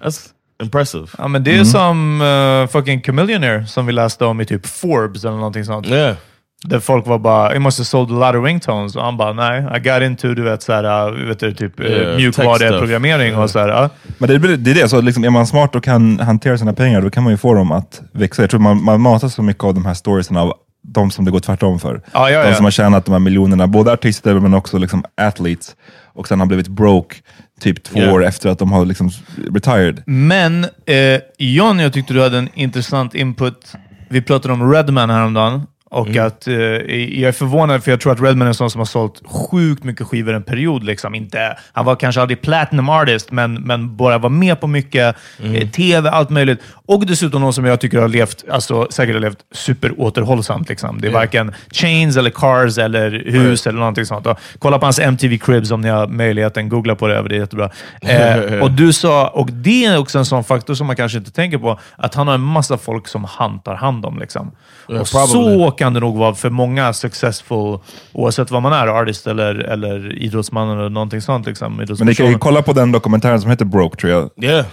That's 0.00 0.28
impressive. 0.62 1.06
Ja, 1.18 1.28
men 1.28 1.44
det 1.44 1.56
är 1.58 1.64
som 1.64 2.20
uh, 2.20 2.66
fucking 2.66 3.02
Chameleonaire 3.02 3.66
som 3.66 3.86
vi 3.86 3.92
läste 3.92 4.24
om 4.24 4.40
i 4.40 4.44
typ 4.44 4.66
Forbes 4.66 5.24
eller 5.24 5.36
någonting 5.36 5.64
sånt. 5.64 5.86
Yeah, 5.86 6.16
Där 6.64 6.80
folk 6.80 7.06
var 7.06 7.18
bara, 7.18 7.50
you 7.52 7.60
must 7.60 7.78
have 7.78 7.84
sold 7.84 8.10
a 8.10 8.14
lot 8.32 8.38
of 8.40 8.44
ringtones. 8.44 8.96
Och 8.96 9.02
han 9.04 9.16
bara, 9.16 9.32
nej, 9.32 9.66
I 9.76 9.78
got 9.78 10.02
into 10.02 10.34
du 10.34 10.42
vet, 10.42 10.62
såhär, 10.62 11.08
uh, 11.08 11.26
vet 11.28 11.40
du, 11.40 11.54
typ 11.54 11.80
Yeah, 11.80 11.92
yeah, 11.92 12.16
mjukvaruprogrammering 12.16 13.32
tech 13.32 13.38
och 13.42 13.50
sådär. 13.50 13.82
Uh. 13.84 13.90
Men 14.18 14.28
det, 14.28 14.34
är- 14.34 14.56
det 14.56 14.70
är 14.70 14.74
det, 14.74 14.88
så 14.88 15.00
liksom, 15.00 15.24
är 15.24 15.30
man 15.30 15.46
smart 15.46 15.74
och 15.76 15.84
kan 15.84 16.20
hantera 16.20 16.58
sina 16.58 16.72
pengar, 16.72 17.00
då 17.02 17.10
kan 17.10 17.22
man 17.22 17.32
ju 17.32 17.36
få 17.36 17.54
dem 17.54 17.72
att 17.72 18.02
växa. 18.12 18.42
Jag 18.42 18.50
tror 18.50 18.60
man, 18.60 18.84
man 18.84 19.00
matas 19.00 19.34
så 19.34 19.42
mycket 19.42 19.64
av 19.64 19.74
de 19.74 19.86
här 19.86 19.94
storiesen 19.94 20.36
av 20.36 20.52
de 20.82 21.10
som 21.10 21.24
det 21.24 21.30
går 21.30 21.40
tvärtom 21.40 21.78
för. 21.78 22.02
Ja, 22.12 22.30
ja, 22.30 22.42
de 22.42 22.48
ja. 22.48 22.54
som 22.54 22.64
har 22.64 22.70
tjänat 22.70 23.04
de 23.04 23.12
här 23.12 23.18
miljonerna, 23.18 23.66
både 23.66 23.92
artister 23.92 24.34
men 24.34 24.54
också 24.54 24.78
liksom 24.78 25.04
athletes, 25.20 25.76
och 26.14 26.28
sen 26.28 26.40
har 26.40 26.46
blivit 26.46 26.68
broke 26.68 27.16
typ 27.60 27.82
två 27.82 27.98
Yeah. 27.98 28.14
år 28.14 28.24
efter 28.24 28.48
att 28.50 28.58
de 28.58 28.72
har 28.72 28.84
liksom 28.84 29.10
retired. 29.54 30.02
Men 30.06 30.64
eh, 30.64 31.20
John, 31.38 31.78
jag 31.78 31.92
tyckte 31.92 32.14
du 32.14 32.22
hade 32.22 32.38
en 32.38 32.48
intressant 32.54 33.14
input. 33.14 33.72
Vi 34.10 34.22
pratade 34.22 34.54
om 34.54 34.72
Redman 34.72 35.10
häromdagen. 35.10 35.66
Och 35.90 36.16
att 36.16 36.46
eh, 36.46 36.54
jag 36.54 37.28
är 37.28 37.32
förvånad, 37.32 37.84
för 37.84 37.90
jag 37.90 38.00
tror 38.00 38.12
att 38.12 38.20
Redman 38.20 38.42
är 38.42 38.46
en 38.46 38.54
sån 38.54 38.70
som 38.70 38.78
har 38.78 38.86
sålt 38.86 39.22
sjukt 39.26 39.84
mycket 39.84 40.06
skivor 40.06 40.34
en 40.34 40.42
period. 40.42 40.84
Liksom. 40.84 41.14
Inte, 41.14 41.58
han 41.72 41.84
var 41.84 41.96
kanske 41.96 42.20
aldrig 42.20 42.42
platinum 42.42 42.88
artist, 42.88 43.30
men, 43.30 43.54
men 43.54 43.96
bara 43.96 44.18
var 44.18 44.30
med 44.30 44.60
på 44.60 44.66
mycket. 44.66 45.16
Eh, 45.42 45.68
TV, 45.68 46.10
allt 46.10 46.30
möjligt. 46.30 46.60
Och 46.86 47.06
dessutom 47.06 47.40
någon 47.40 47.52
som 47.52 47.64
jag 47.64 47.80
tycker 47.80 47.98
har 47.98 48.08
levt, 48.08 48.44
alltså, 48.50 48.86
säkert 48.90 49.14
har 49.14 49.20
levt 49.20 49.38
superåterhållsamt. 49.52 50.68
Liksom. 50.68 51.00
Det 51.00 51.08
är 51.08 51.12
varken 51.12 51.54
chains, 51.70 52.16
eller 52.16 52.30
cars, 52.30 52.78
eller 52.78 53.10
hus 53.10 53.66
eller 53.66 53.78
någonting 53.78 54.06
sånt. 54.06 54.26
Och 54.26 54.38
kolla 54.58 54.78
på 54.78 54.86
hans 54.86 54.98
MTV 54.98 55.38
Cribs 55.38 55.70
om 55.70 55.80
ni 55.80 55.88
har 55.88 56.06
möjligheten. 56.06 56.68
Googla 56.68 56.94
på 56.94 57.06
det, 57.06 57.14
över 57.14 57.28
det 57.28 57.36
är 57.36 57.40
jättebra. 57.40 57.70
Eh, 58.00 58.60
och 58.62 58.70
du 58.70 58.92
sa, 58.92 59.28
och 59.28 59.52
det 59.52 59.84
är 59.84 59.98
också 59.98 60.18
en 60.18 60.24
sån 60.24 60.44
faktor 60.44 60.74
som 60.74 60.86
man 60.86 60.96
kanske 60.96 61.18
inte 61.18 61.30
tänker 61.30 61.58
på, 61.58 61.80
att 61.96 62.14
han 62.14 62.26
har 62.26 62.34
en 62.34 62.40
massa 62.40 62.78
folk 62.78 63.08
som 63.08 63.24
han 63.24 63.60
tar 63.60 63.74
hand 63.74 64.06
om. 64.06 64.18
Liksom. 64.18 64.50
Yeah, 64.88 65.00
och 65.00 65.08
så 65.08 65.70
kan 65.78 65.94
det 65.94 66.00
nog 66.00 66.16
vara 66.16 66.34
för 66.34 66.50
många 66.50 66.92
successful, 66.92 67.78
oavsett 68.12 68.50
vad 68.50 68.62
man 68.62 68.72
är, 68.72 68.86
artist 68.86 69.26
eller, 69.26 69.54
eller 69.54 70.22
idrottsman 70.22 70.78
eller 70.78 70.88
någonting 70.88 71.20
sånt. 71.20 71.46
Liksom, 71.46 71.76
Men 71.76 72.06
ni 72.06 72.14
kan 72.14 72.26
ju 72.26 72.38
kolla 72.38 72.62
på 72.62 72.72
den 72.72 72.92
dokumentären 72.92 73.40
som 73.40 73.50
heter 73.50 73.64
Broke, 73.64 73.96
tror 73.96 74.12
jag. 74.12 74.44
Yeah. 74.44 74.66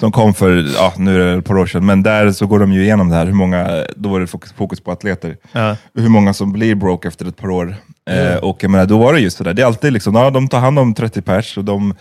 Som 0.00 0.12
kom 0.12 0.34
för, 0.34 0.66
ja, 0.76 0.92
nu 0.96 1.22
är 1.22 1.26
det 1.26 1.38
ett 1.38 1.44
par 1.44 1.58
år 1.58 1.66
sedan, 1.66 1.86
men 1.86 2.02
där 2.02 2.32
så 2.32 2.46
går 2.46 2.58
de 2.58 2.72
ju 2.72 2.82
igenom 2.82 3.08
det 3.08 3.16
här. 3.16 3.26
Hur 3.26 3.32
många, 3.32 3.84
då 3.96 4.08
var 4.08 4.20
det 4.20 4.26
fokus, 4.26 4.52
fokus 4.52 4.80
på 4.80 4.92
atleter. 4.92 5.36
Ja. 5.52 5.76
Hur 5.94 6.08
många 6.08 6.34
som 6.34 6.52
blir 6.52 6.74
broke 6.74 7.08
efter 7.08 7.28
ett 7.28 7.36
par 7.36 7.50
år. 7.50 7.76
Eh, 8.10 8.36
och 8.36 8.62
jag 8.62 8.70
menar, 8.70 8.86
då 8.86 8.98
var 8.98 9.12
det 9.12 9.20
just 9.20 9.36
sådär. 9.36 9.54
Det 9.54 9.62
är 9.62 9.66
alltid 9.66 9.92
liksom, 9.92 10.14
ja, 10.14 10.30
de 10.30 10.48
tar 10.48 10.60
hand 10.60 10.78
om 10.78 10.94
30 10.94 11.22
pers 11.22 11.58
och 11.58 11.64
de 11.64 11.94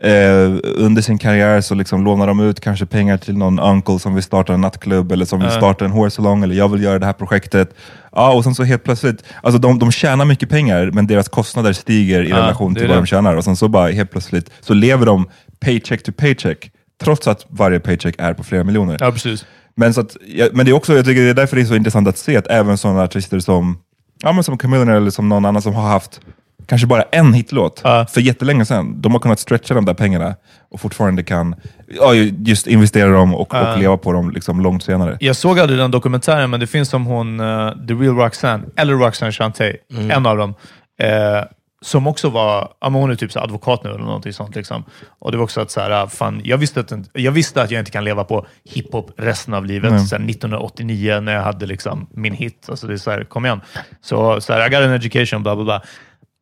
Eh, 0.00 0.56
under 0.62 1.02
sin 1.02 1.18
karriär 1.18 1.60
så 1.60 1.74
liksom 1.74 2.04
lånar 2.04 2.26
de 2.26 2.40
ut 2.40 2.60
kanske 2.60 2.86
pengar 2.86 3.16
till 3.16 3.36
någon 3.36 3.58
uncle 3.58 3.98
som 3.98 4.14
vill 4.14 4.22
starta 4.22 4.54
en 4.54 4.60
nattklubb 4.60 5.12
eller 5.12 5.24
som 5.24 5.40
vill 5.40 5.50
starta 5.50 5.84
en 5.84 5.90
hårsalong 5.90 6.42
eller 6.42 6.54
jag 6.54 6.68
vill 6.68 6.82
göra 6.82 6.98
det 6.98 7.06
här 7.06 7.12
projektet. 7.12 7.74
Ja, 8.12 8.32
och 8.32 8.44
sen 8.44 8.54
så 8.54 8.62
helt 8.64 8.84
plötsligt, 8.84 9.24
alltså 9.42 9.58
de, 9.58 9.78
de 9.78 9.90
tjänar 9.92 10.24
mycket 10.24 10.48
pengar 10.48 10.90
men 10.92 11.06
deras 11.06 11.28
kostnader 11.28 11.72
stiger 11.72 12.22
i 12.22 12.28
Ja, 12.28 12.36
relation 12.36 12.74
det 12.74 12.78
är 12.78 12.80
till 12.80 12.88
vad 12.88 12.96
det. 12.96 13.00
de 13.00 13.06
tjänar 13.06 13.34
och 13.36 13.44
sen 13.44 13.56
så 13.56 13.68
bara 13.68 13.88
helt 13.90 14.10
plötsligt 14.10 14.50
så 14.60 14.74
lever 14.74 15.06
de 15.06 15.28
paycheck 15.60 16.02
to 16.02 16.12
paycheck 16.12 16.70
trots 17.02 17.28
att 17.28 17.46
varje 17.48 17.80
paycheck 17.80 18.14
är 18.18 18.34
på 18.34 18.44
flera 18.44 18.64
miljoner. 18.64 18.96
Ja, 19.00 19.12
precis. 19.12 19.46
Men, 19.76 19.94
så 19.94 20.00
att, 20.00 20.16
ja, 20.26 20.46
men 20.52 20.66
det 20.66 20.72
är 20.72 20.76
också, 20.76 20.94
jag 20.96 21.04
tycker 21.04 21.22
det 21.22 21.30
är 21.30 21.34
därför 21.34 21.56
det 21.56 21.62
är 21.62 21.66
så 21.66 21.74
intressant 21.74 22.08
att 22.08 22.18
se 22.18 22.36
att 22.36 22.46
även 22.46 22.78
sådana 22.78 23.02
artister 23.02 23.38
som, 23.38 23.78
ja, 24.22 24.32
men 24.32 24.44
som 24.44 24.58
Chameleon 24.58 24.88
eller 24.88 25.10
som 25.10 25.28
någon 25.28 25.44
annan 25.44 25.62
som 25.62 25.74
har 25.74 25.88
haft 25.88 26.20
kanske 26.68 26.86
bara 26.86 27.02
en 27.02 27.34
hitlåt 27.34 27.80
Ja. 27.84 28.06
för 28.10 28.20
jättelänge 28.20 28.64
sedan, 28.64 29.00
de 29.00 29.12
har 29.12 29.20
kunnat 29.20 29.38
stretcha 29.38 29.74
de 29.74 29.84
där 29.84 29.94
pengarna 29.94 30.34
och 30.70 30.80
fortfarande 30.80 31.22
kan 31.22 31.54
ja, 31.86 32.14
just 32.14 32.66
investera 32.66 33.10
dem 33.10 33.34
och, 33.34 33.54
och 33.54 33.78
leva 33.78 33.96
på 33.96 34.12
dem 34.12 34.30
liksom 34.30 34.60
långt 34.60 34.82
senare. 34.82 35.16
Jag 35.20 35.36
såg 35.36 35.58
aldrig 35.58 35.78
den 35.78 35.90
dokumentären, 35.90 36.50
men 36.50 36.60
det 36.60 36.66
finns 36.66 36.88
som 36.88 37.06
hon, 37.06 37.40
eh, 37.40 37.70
The 37.88 37.94
Real 37.94 38.16
Roxanne, 38.16 38.64
eller 38.76 38.94
Roxanne 38.94 39.32
Shantay, 39.32 39.76
en 40.10 40.26
av 40.26 40.36
dem, 40.36 40.54
eh, 41.00 41.44
som 41.82 42.06
också 42.06 42.28
var, 42.28 42.68
ja, 42.80 42.88
hon 42.88 43.10
är 43.10 43.14
typ 43.14 43.32
så 43.32 43.40
advokat 43.40 43.84
nu 43.84 43.90
eller 43.90 44.04
någonting 44.04 44.32
sånt. 44.32 44.56
Liksom. 44.56 44.84
Och 45.18 45.30
det 45.32 45.36
var 45.38 45.44
också 45.44 45.60
att 45.60 45.70
så 45.70 45.80
här, 45.80 45.90
ah, 45.90 46.08
fan, 46.08 46.40
jag, 46.44 46.58
visste 46.58 46.80
att, 46.80 46.92
jag 47.12 47.32
visste 47.32 47.62
att 47.62 47.70
jag 47.70 47.78
inte 47.80 47.90
kan 47.90 48.04
leva 48.04 48.24
på 48.24 48.46
hiphop 48.64 49.10
resten 49.16 49.54
av 49.54 49.66
livet. 49.66 50.08
Sen 50.08 50.28
1989 50.30 51.20
när 51.20 51.32
jag 51.34 51.42
hade 51.42 51.66
liksom 51.66 52.06
min 52.10 52.32
hit. 52.32 52.66
Alltså 52.68 52.86
det 52.86 52.92
är 52.92 52.96
så 52.96 53.10
här, 53.10 53.24
kom 53.24 53.44
igen. 53.46 53.60
Så, 54.00 54.40
så 54.40 54.52
här, 54.52 54.66
I 54.66 54.70
got 54.70 54.78
an 54.80 54.90
education, 54.92 55.42
bla 55.42 55.56
bla 55.56 55.64
bla. 55.64 55.82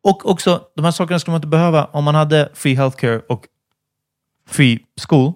Och 0.07 0.31
också, 0.31 0.63
de 0.77 0.85
här 0.85 0.93
sakerna 0.93 1.19
skulle 1.19 1.33
man 1.33 1.39
inte 1.39 1.49
behöva 1.49 1.85
om 1.85 2.05
man 2.05 2.15
hade 2.15 2.49
free 2.55 2.75
healthcare 2.75 3.21
och 3.29 3.45
free 4.49 4.79
school. 5.09 5.33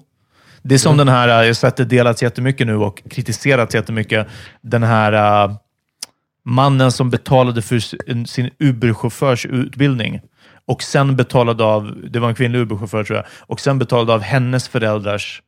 Det 0.62 0.74
är 0.74 0.78
som 0.78 0.96
den 0.96 1.08
här, 1.08 1.28
eh, 1.28 1.34
jag 1.34 1.46
har 1.46 1.52
sett 1.52 1.76
det 1.76 1.84
delats 1.84 2.22
jättemycket 2.22 2.66
nu 2.66 2.76
och 2.76 3.02
kritiserats 3.10 3.74
jättemycket. 3.74 4.26
Den 4.60 4.82
här 4.82 5.12
eh, 5.12 5.56
mannen 6.44 6.92
som 6.92 7.10
betalade 7.10 7.62
för 7.62 7.78
sin- 8.26 8.50
Uber-chaufförs 8.58 9.46
utbildning 9.46 10.20
och 10.66 10.82
sen 10.82 11.16
betalade 11.16 11.64
av, 11.64 11.96
det 12.10 12.18
var 12.20 12.28
en 12.28 12.34
kvinnlig 12.34 12.58
Uber-chaufför 12.60 13.04
tror 13.04 13.16
jag, 13.16 13.26
och 13.40 13.60
sen 13.60 13.78
betalade 13.78 14.12
av 14.14 14.20
hennes 14.20 14.68
föräldrars 14.68 15.42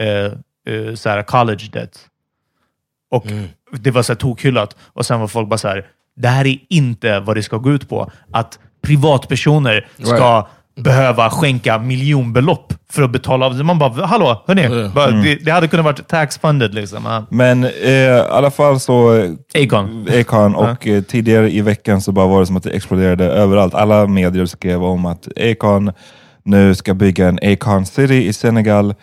eh, 0.00 0.32
eh, 0.74 0.94
så 0.94 1.08
här 1.08 1.22
college 1.22 1.68
debt. 1.72 2.06
Och 3.10 3.26
Det 3.72 3.90
var 3.90 4.02
så 4.02 4.12
här 4.12 4.18
tokhyllat. 4.18 4.76
Och 4.80 5.06
sen 5.06 5.20
var 5.20 5.28
folk 5.28 5.48
bara 5.48 5.58
så 5.58 5.68
här, 5.68 5.86
det 6.16 6.28
här 6.28 6.46
är 6.46 6.58
inte 6.68 7.20
vad 7.20 7.36
det 7.36 7.42
ska 7.42 7.56
gå 7.56 7.70
ut 7.70 7.88
på. 7.88 8.10
Att 8.32 8.58
privatpersoner 8.82 9.86
ska 10.02 10.46
behöva 10.76 11.30
skänka 11.30 11.78
miljonbelopp 11.78 12.74
för 12.90 13.02
att 13.02 13.10
betala 13.10 13.46
av 13.46 13.56
det. 13.56 13.64
Man 13.64 13.78
bara, 13.78 14.06
hallå, 14.06 14.44
hörni, 14.46 14.90
bara, 14.94 15.10
det, 15.10 15.34
det 15.34 15.50
hade 15.50 15.68
kunnat 15.68 15.84
varit 15.84 16.08
tax-funded. 16.08 16.74
Liksom. 16.74 17.04
Ja. 17.04 17.26
Men 17.30 17.64
eh, 17.64 17.90
i 17.90 18.20
alla 18.30 18.50
fall 18.50 18.80
så 18.80 19.26
Acon. 19.54 20.08
Akon 20.20 20.54
och 20.54 20.86
eh, 20.86 21.02
tidigare 21.02 21.50
i 21.50 21.60
veckan 21.60 22.00
så 22.00 22.12
bara 22.12 22.26
var 22.26 22.40
det 22.40 22.46
som 22.46 22.56
att 22.56 22.62
det 22.62 22.70
exploderade 22.70 23.24
överallt. 23.24 23.74
Alla 23.74 24.06
medier 24.06 24.46
skrev 24.46 24.84
om 24.84 25.06
att 25.06 25.28
Akon 25.36 25.92
nu 26.44 26.74
ska 26.74 26.94
bygga 26.94 27.28
en 27.28 27.38
Akon 27.52 27.86
City 27.86 28.26
i 28.26 28.32
Senegal 28.32 28.94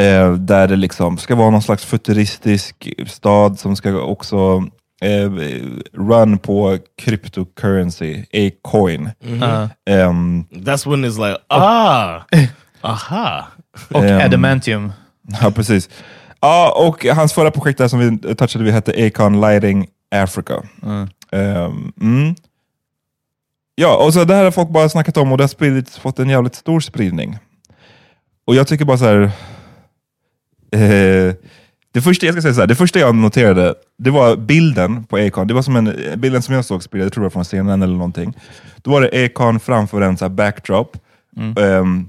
eh, 0.00 0.32
där 0.32 0.68
det 0.68 0.76
liksom 0.76 1.18
ska 1.18 1.34
vara 1.34 1.50
någon 1.50 1.62
slags 1.62 1.84
futuristisk 1.84 2.88
stad 3.06 3.58
som 3.58 3.76
ska 3.76 4.00
också 4.00 4.64
eh, 5.04 5.30
run 5.92 6.38
på 6.38 6.78
cryptocurrency, 7.02 8.24
A-coin. 8.32 9.10
Ehm, 9.86 10.44
That's 10.50 10.90
when 10.90 11.04
it's 11.04 11.28
like, 11.28 11.38
ah, 11.48 12.20
aha. 12.82 13.46
Och 13.90 14.04
Ehm, 14.04 14.20
adamantium. 14.20 14.92
Ja, 15.42 15.50
precis. 15.50 15.88
Ja, 16.40 16.86
och 16.88 17.04
hans 17.04 17.32
förra 17.32 17.50
projekt 17.50 17.78
där 17.78 17.88
som 17.88 17.98
vi 17.98 18.34
touchade 18.34 18.64
vid 18.64 18.74
hette 18.74 19.06
Acon 19.06 19.40
Lighting 19.40 19.86
Africa. 20.10 20.62
Ehm, 21.32 21.92
mm. 22.00 22.34
Ja, 23.74 23.96
och 24.06 24.14
så 24.14 24.24
det 24.24 24.34
här 24.34 24.44
har 24.44 24.50
folk 24.50 24.68
bara 24.68 24.88
snackat 24.88 25.16
om 25.16 25.32
och 25.32 25.38
det 25.38 25.44
har 25.44 25.48
spridits, 25.48 25.98
fått 25.98 26.18
en 26.18 26.30
jävligt 26.30 26.54
stor 26.54 26.80
spridning. 26.80 27.38
Och 28.46 28.54
jag 28.54 28.66
tycker 28.68 28.84
bara 28.84 28.98
så 28.98 29.04
här. 29.04 29.30
Eh, 30.72 31.34
det, 31.94 32.02
första, 32.02 32.26
jag 32.26 32.34
ska 32.34 32.42
säga 32.42 32.54
så 32.54 32.60
här, 32.60 32.66
det 32.66 32.74
första 32.74 32.98
jag 32.98 33.14
noterade, 33.14 33.74
det 33.98 34.10
var 34.10 34.36
bilden 34.36 35.04
på 35.04 35.16
Acon. 35.16 35.46
Det 35.46 35.54
var 35.54 35.62
som 35.62 35.76
en, 35.76 35.94
bilden 36.16 36.42
som 36.42 36.54
jag 36.54 36.64
såg 36.64 36.82
spridad, 36.82 37.06
jag 37.06 37.12
tror 37.12 37.22
det 37.22 37.26
var 37.26 37.30
från 37.30 37.44
scenen 37.44 37.82
eller 37.82 37.94
någonting. 37.94 38.34
Då 38.76 38.90
var 38.90 39.00
det 39.00 39.24
Acon 39.24 39.60
framför 39.60 40.00
en 40.00 40.16
så 40.16 40.28
backdrop. 40.28 40.96
ehm, 41.58 42.08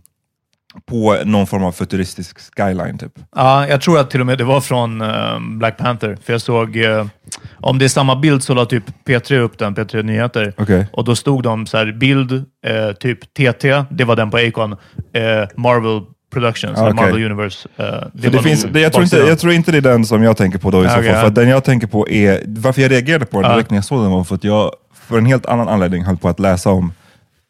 på 0.86 1.18
någon 1.26 1.48
form 1.48 1.64
av 1.64 1.72
futuristisk 1.72 2.38
skyline 2.58 2.98
typ. 2.98 3.12
Ja, 3.36 3.68
jag 3.68 3.82
tror 3.82 4.00
att 4.00 4.10
till 4.10 4.20
och 4.20 4.26
med 4.26 4.38
det 4.38 4.44
var 4.44 4.62
från 4.62 5.02
eh, 5.02 5.40
Black 5.40 5.78
Panther. 5.78 6.18
För 6.24 6.34
jag 6.34 6.42
såg, 6.42 6.78
eh, 6.78 7.08
om 7.54 7.80
det 7.80 7.86
är 7.86 7.90
samma 7.90 8.16
bild 8.16 8.44
så 8.44 8.54
la 8.54 8.66
typ 8.66 8.84
P3 9.08 9.38
upp 9.38 9.58
den, 9.58 9.76
P3 9.76 10.04
Nyheter. 10.04 10.54
Okej. 10.58 10.88
Och 10.94 11.04
då 11.04 11.16
stod 11.16 11.44
de 11.44 11.68
så 11.68 11.78
här, 11.78 11.92
bild, 11.92 12.32
eh, 12.66 12.92
typ 13.00 13.34
TT, 13.34 13.84
det 13.90 14.04
var 14.04 14.16
den 14.16 14.32
på 14.32 14.38
Acon. 14.38 14.72
Eh, 15.14 15.48
Marvel 15.56 16.02
Productions, 16.30 16.80
Okej. 16.80 16.94
Marvel 16.94 17.24
Universe. 17.24 17.70
Eh, 17.76 17.86
det 18.14 18.30
det 18.30 18.40
finns, 18.40 18.64
det, 18.64 18.80
jag, 18.80 18.94
tror 18.94 19.04
inte, 19.04 19.18
jag 19.18 19.40
tror 19.40 19.54
inte 19.54 19.72
det 19.72 19.78
är 19.78 19.82
den 19.82 20.06
som 20.06 20.24
jag 20.24 20.38
tänker 20.38 20.60
på 20.60 20.72
då 20.72 20.86
i 20.86 20.90
så 20.90 21.00
Okej, 21.00 21.14
fall. 21.14 21.22
För 21.22 21.30
den 21.30 21.50
jag 21.50 21.64
tänker 21.64 21.88
på 21.88 22.10
är, 22.10 22.44
varför 22.48 22.82
jag 22.82 22.92
reagerade 22.92 23.26
på 23.26 23.42
den 23.42 23.52
direkt 23.52 23.70
när 23.70 23.78
jag 23.78 23.86
såg 23.86 24.02
den 24.02 24.12
var 24.12 24.24
för 24.24 24.36
att 24.36 24.44
jag 24.44 24.72
för 24.94 25.18
en 25.18 25.26
helt 25.26 25.46
annan 25.46 25.68
anledning 25.68 26.04
höll 26.04 26.18
på 26.18 26.30
att 26.30 26.40
läsa 26.40 26.70
om 26.70 26.94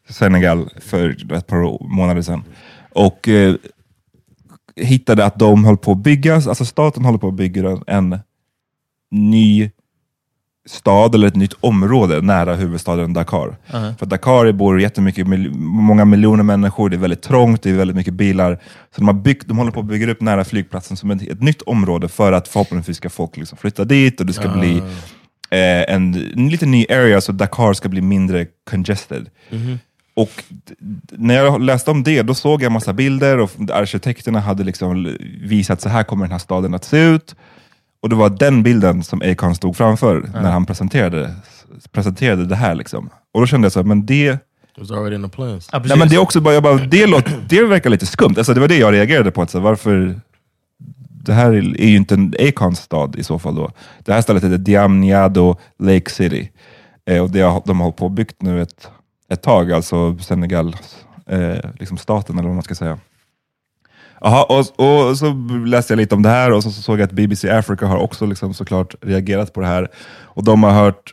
Senegal 0.08 0.68
för 0.80 1.32
ett 1.34 1.46
par 1.46 1.96
månader 1.96 2.22
sedan. 2.22 2.44
Och 2.90 3.28
eh, 3.28 3.54
hittade 4.76 5.24
att 5.24 5.38
de 5.38 5.64
höll 5.64 5.76
på 5.76 5.92
att 5.92 5.98
bygga, 5.98 6.34
alltså 6.34 6.64
staten 6.64 7.04
håller 7.04 7.18
på 7.18 7.28
att 7.28 7.34
bygga 7.34 7.78
en 7.86 8.18
ny 9.10 9.70
stad 10.66 11.14
eller 11.14 11.26
ett 11.28 11.36
nytt 11.36 11.54
område 11.60 12.20
nära 12.22 12.54
huvudstaden 12.54 13.12
Dakar. 13.12 13.56
För 13.98 14.06
Dakar 14.06 14.52
bor 14.52 14.80
jättemycket, 14.80 15.26
mil- 15.26 15.50
många 15.58 16.04
miljoner 16.04 16.42
människor, 16.42 16.88
det 16.90 16.96
är 16.96 16.98
väldigt 16.98 17.22
trångt, 17.22 17.62
det 17.62 17.70
är 17.70 17.74
väldigt 17.74 17.96
mycket 17.96 18.14
bilar. 18.14 18.54
Så 18.94 19.00
de, 19.00 19.06
har 19.06 19.14
byggt, 19.14 19.48
de 19.48 19.58
håller 19.58 19.70
på 19.72 19.80
att 19.80 19.86
bygga 19.86 20.10
upp 20.10 20.20
nära 20.20 20.44
flygplatsen 20.44 20.96
som 20.96 21.10
ett, 21.10 21.22
ett 21.22 21.42
nytt 21.42 21.62
område 21.62 22.08
för 22.08 22.32
att 22.32 22.48
förhoppningsvis 22.48 22.96
ska 22.96 23.10
folk 23.10 23.36
liksom 23.36 23.58
flytta 23.58 23.84
dit 23.84 24.20
och 24.20 24.26
det 24.26 24.32
ska 24.32 24.48
bli 24.48 24.76
eh, 25.50 25.94
en, 25.94 26.14
en 26.36 26.48
liten 26.48 26.70
ny 26.70 26.86
area 26.90 27.20
så 27.20 27.32
Dakar 27.32 27.72
ska 27.72 27.88
bli 27.88 28.00
mindre 28.00 28.46
congested. 28.70 29.28
Och 30.14 30.30
d- 30.48 30.74
d- 30.78 31.16
när 31.18 31.34
jag 31.34 31.60
läste 31.62 31.90
om 31.90 32.02
det, 32.02 32.22
då 32.22 32.34
såg 32.34 32.62
jag 32.62 32.72
massa 32.72 32.92
bilder 32.92 33.38
och 33.38 33.50
arkitekterna 33.72 34.40
hade 34.40 34.64
liksom 34.64 35.16
visat 35.42 35.80
så 35.80 35.88
här 35.88 36.02
kommer 36.02 36.24
den 36.24 36.32
här 36.32 36.38
staden 36.38 36.74
att 36.74 36.84
se 36.84 36.98
ut. 36.98 37.36
Och 38.06 38.10
det 38.10 38.16
var 38.16 38.30
den 38.30 38.62
bilden 38.62 39.02
som 39.02 39.22
Akon 39.24 39.54
stod 39.54 39.76
framför 39.76 40.30
när 40.34 40.50
han 40.50 40.66
presenterade 40.66 41.34
presenterade 41.92 42.46
det 42.46 42.56
här. 42.56 42.74
Liksom. 42.74 43.10
Och 43.34 43.40
då 43.40 43.46
kände 43.46 43.64
jag 43.64 43.72
så 43.72 43.78
här, 43.78 43.84
men 43.84 44.06
det... 44.06 44.28
It 44.28 44.38
was 44.78 44.90
already 44.90 45.16
in 45.16 45.22
the 45.22 45.28
plans. 45.28 45.68
Ja, 45.72 45.82
Nej, 45.84 45.98
men 45.98 46.08
det, 46.08 46.14
är 46.14 46.18
också 46.18 46.40
bara, 46.40 46.54
jag 46.54 46.62
bara, 46.62 46.76
det, 46.76 47.06
låter, 47.06 47.44
det 47.48 47.64
verkar 47.64 47.90
lite 47.90 48.06
skumt. 48.06 48.34
Alltså, 48.36 48.54
det 48.54 48.60
var 48.60 48.68
det 48.68 48.76
jag 48.76 48.92
reagerade 48.92 49.30
på. 49.30 49.42
Att, 49.42 49.50
så 49.50 49.58
här, 49.58 49.64
varför... 49.64 50.20
Det 51.08 51.32
här 51.32 51.52
är 51.52 51.86
ju 51.86 51.96
inte 51.96 52.14
en 52.14 52.34
Acons 52.48 52.78
stad 52.78 53.16
i 53.16 53.24
så 53.24 53.38
fall. 53.38 53.54
då. 53.54 53.70
Det 54.04 54.12
här 54.12 54.22
stället 54.22 54.44
heter 54.44 54.58
Diamniado 54.58 55.56
Lake 55.78 56.10
City. 56.10 56.50
Eh, 57.06 57.22
och 57.22 57.30
det 57.30 57.40
har, 57.40 57.62
de 57.66 57.76
har 57.76 57.84
hållit 57.84 57.96
på 57.96 58.04
och 58.04 58.10
byggt 58.10 58.42
nu 58.42 58.62
ett, 58.62 58.88
ett 59.28 59.42
tag, 59.42 59.72
alltså 59.72 60.18
Senegal, 60.18 60.76
eh, 61.26 61.70
liksom 61.78 61.98
staten 61.98 62.38
eller 62.38 62.48
vad 62.48 62.56
man 62.56 62.62
ska 62.62 62.74
säga. 62.74 62.98
Aha, 64.20 64.42
och, 64.42 65.08
och 65.08 65.18
så 65.18 65.32
läste 65.66 65.92
jag 65.92 65.98
lite 65.98 66.14
om 66.14 66.22
det 66.22 66.28
här 66.28 66.52
och 66.52 66.62
så, 66.62 66.70
så 66.70 66.82
såg 66.82 67.00
jag 67.00 67.04
att 67.04 67.12
BBC 67.12 67.50
Africa 67.50 67.86
har 67.86 67.98
också 67.98 68.26
liksom 68.26 68.54
såklart 68.54 68.94
reagerat 69.00 69.52
på 69.52 69.60
det 69.60 69.66
här. 69.66 69.88
Och 70.22 70.44
de 70.44 70.62
har 70.62 70.70
hört, 70.70 71.12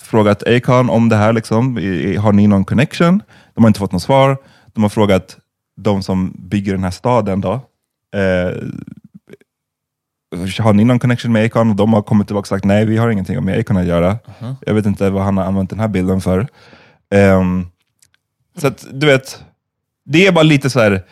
frågat 0.00 0.48
Acon 0.48 0.90
om 0.90 1.08
det 1.08 1.16
här. 1.16 1.32
Liksom. 1.32 1.76
Har 2.18 2.32
ni 2.32 2.46
någon 2.46 2.64
connection? 2.64 3.22
De 3.54 3.64
har 3.64 3.68
inte 3.68 3.80
fått 3.80 3.92
något 3.92 4.02
svar. 4.02 4.36
De 4.72 4.82
har 4.82 4.90
frågat 4.90 5.36
de 5.76 6.02
som 6.02 6.32
bygger 6.38 6.72
den 6.72 6.84
här 6.84 6.90
staden. 6.90 7.40
då. 7.40 7.52
Eh, 8.14 8.56
har 10.58 10.72
ni 10.72 10.84
någon 10.84 10.98
connection 10.98 11.32
med 11.32 11.44
Acon? 11.44 11.70
Och 11.70 11.76
de 11.76 11.92
har 11.92 12.02
kommit 12.02 12.26
tillbaka 12.26 12.44
och 12.44 12.48
sagt 12.48 12.64
nej, 12.64 12.86
vi 12.86 12.96
har 12.96 13.10
ingenting 13.10 13.44
med 13.44 13.58
Acon 13.58 13.76
att 13.76 13.86
göra. 13.86 14.18
Jag 14.66 14.74
vet 14.74 14.86
inte 14.86 15.10
vad 15.10 15.22
han 15.22 15.36
har 15.36 15.44
använt 15.44 15.70
den 15.70 15.80
här 15.80 15.88
bilden 15.88 16.20
för. 16.20 16.46
Ehm, 17.10 17.66
så 18.58 18.66
att, 18.66 18.86
du 18.92 19.06
vet, 19.06 19.44
det 20.04 20.26
är 20.26 20.32
bara 20.32 20.42
lite 20.42 20.70
så 20.70 20.80
här... 20.80 21.02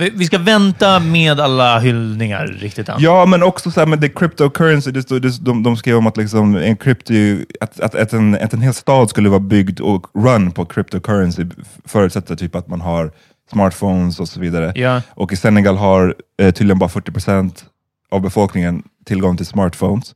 Vi 0.00 0.24
ska 0.26 0.38
vänta 0.38 1.00
med 1.00 1.40
alla 1.40 1.78
hyllningar 1.78 2.46
riktigt 2.46 2.88
än. 2.88 2.96
Ja, 2.98 3.26
men 3.26 3.42
också 3.42 3.70
så 3.70 3.80
här 3.80 3.86
med 3.86 4.00
the 4.00 4.08
cryptocurrency, 4.08 4.90
det 4.90 5.02
stod, 5.02 5.22
det, 5.22 5.38
de, 5.44 5.62
de 5.62 5.76
skrev 5.76 5.96
om 5.96 6.06
att, 6.06 6.16
liksom 6.16 6.56
en 6.56 6.76
crypto, 6.76 7.12
att, 7.60 7.80
att, 7.80 7.94
att, 7.94 8.12
en, 8.12 8.34
att 8.34 8.52
en 8.52 8.60
hel 8.62 8.74
stad 8.74 9.10
skulle 9.10 9.28
vara 9.28 9.40
byggd 9.40 9.80
och 9.80 10.06
run 10.14 10.50
på 10.52 10.64
cryptocurrency 10.64 11.46
förutsätter 11.84 12.36
typ 12.36 12.54
att 12.56 12.68
man 12.68 12.80
har 12.80 13.10
smartphones 13.52 14.20
och 14.20 14.28
så 14.28 14.40
vidare. 14.40 14.72
Ja. 14.74 15.02
Och 15.10 15.32
i 15.32 15.36
Senegal 15.36 15.76
har 15.76 16.14
eh, 16.42 16.50
tydligen 16.54 16.78
bara 16.78 16.90
40% 16.90 17.64
av 18.10 18.20
befolkningen 18.22 18.82
tillgång 19.06 19.36
till 19.36 19.46
smartphones. 19.46 20.14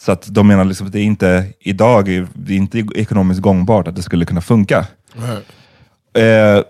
Så 0.00 0.12
att 0.12 0.26
de 0.34 0.46
menar 0.48 0.64
liksom 0.64 0.86
att 0.86 0.92
det 0.92 1.00
inte 1.00 1.46
idag, 1.60 2.08
är- 2.08 2.26
det 2.34 2.52
är 2.52 2.56
inte 2.56 2.78
ekonomiskt 2.94 3.40
gångbart 3.40 3.88
att 3.88 3.96
det 3.96 4.02
skulle 4.02 4.24
kunna 4.24 4.40
funka. 4.40 4.86
Eh, 6.18 6.62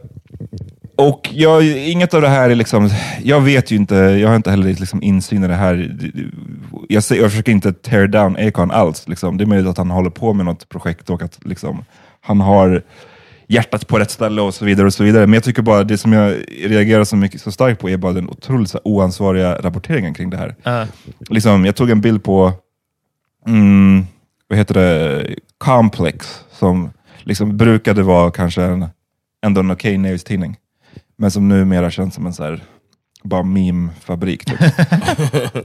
och 1.08 1.30
jag, 1.32 1.66
inget 1.66 2.14
av 2.14 2.22
det 2.22 2.28
här 2.28 2.50
är 2.50 2.54
liksom, 2.54 2.90
jag 3.22 3.40
vet 3.40 3.70
ju 3.70 3.76
inte, 3.76 3.94
jag 3.94 4.28
har 4.28 4.36
inte 4.36 4.50
heller 4.50 4.66
liksom 4.66 5.02
insyn 5.02 5.44
i 5.44 5.48
det 5.48 5.54
här. 5.54 5.98
Jag, 6.88 7.02
ser, 7.02 7.16
jag 7.16 7.30
försöker 7.30 7.52
inte 7.52 7.72
tear 7.72 8.06
down 8.06 8.36
Acon 8.36 8.70
alls. 8.70 9.08
Liksom. 9.08 9.36
Det 9.36 9.44
är 9.44 9.46
möjligt 9.46 9.70
att 9.70 9.78
han 9.78 9.90
håller 9.90 10.10
på 10.10 10.32
med 10.32 10.46
något 10.46 10.68
projekt 10.68 11.10
och 11.10 11.22
att 11.22 11.38
liksom, 11.44 11.84
han 12.20 12.40
har 12.40 12.82
hjärtat 13.46 13.86
på 13.86 13.98
rätt 13.98 14.10
ställe 14.10 14.42
och 14.42 14.54
så 14.54 14.64
vidare. 14.64 14.86
och 14.86 14.94
så 14.94 15.04
vidare. 15.04 15.26
Men 15.26 15.34
jag 15.34 15.44
tycker 15.44 15.62
bara, 15.62 15.84
det 15.84 15.98
som 15.98 16.12
jag 16.12 16.36
reagerar 16.64 17.04
så, 17.04 17.16
mycket, 17.16 17.40
så 17.40 17.52
starkt 17.52 17.80
på 17.80 17.90
är 17.90 17.96
bara 17.96 18.12
den 18.12 18.28
otroligt 18.28 18.74
oansvariga 18.84 19.54
rapporteringen 19.54 20.14
kring 20.14 20.30
det 20.30 20.36
här. 20.36 20.54
Ja. 20.62 20.86
Liksom, 21.28 21.64
jag 21.64 21.76
tog 21.76 21.90
en 21.90 22.00
bild 22.00 22.22
på, 22.22 22.52
mm, 23.46 24.06
vad 24.48 24.58
heter 24.58 24.74
det, 24.74 25.26
Complex, 25.58 26.44
som 26.52 26.90
liksom 27.22 27.56
brukade 27.56 28.02
vara 28.02 28.30
kanske 28.30 28.62
en, 28.62 28.86
ändå 29.46 29.60
en 29.60 29.70
okej 29.70 29.98
nyhetstidning. 29.98 30.56
Men 31.20 31.30
som 31.30 31.48
numera 31.48 31.90
känns 31.90 32.14
som 32.14 32.26
en 32.26 32.33
så 32.33 32.42
här, 32.42 32.61
bara 33.22 33.42
meme-fabrik. 33.42 34.44
Typ. 34.44 34.59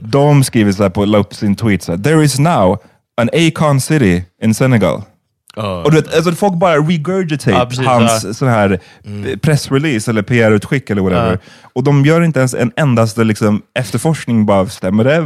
De 0.00 0.44
skriver 0.44 0.72
så 0.72 0.82
här 0.82 0.90
på, 0.90 1.04
la 1.04 1.18
upp 1.18 1.34
sin 1.34 1.56
tweet, 1.56 1.82
så 1.82 1.92
här, 1.92 1.98
there 1.98 2.24
is 2.24 2.38
now 2.38 2.78
an 3.20 3.30
Acon 3.32 3.80
city 3.80 4.24
in 4.42 4.54
Senegal. 4.54 5.02
Och 5.56 5.90
du 5.90 5.96
vet, 5.96 6.14
alltså 6.14 6.32
folk 6.32 6.54
bara 6.54 6.76
regurgitate 6.76 7.66
precis, 7.66 7.86
hans 7.86 8.24
ja. 8.24 8.32
sån 8.32 8.48
här 8.48 8.80
pressrelease 9.36 10.10
eller 10.10 10.22
PR-utskick 10.22 10.90
eller 10.90 11.02
whatever. 11.02 11.38
Och 11.62 11.84
de 11.84 12.04
gör 12.04 12.22
inte 12.22 12.38
ens 12.38 12.54
en 12.54 12.72
endaste 12.76 13.24
liksom, 13.24 13.62
efterforskning, 13.78 14.46
bara 14.46 14.66
stämmer 14.66 15.04
det? 15.04 15.24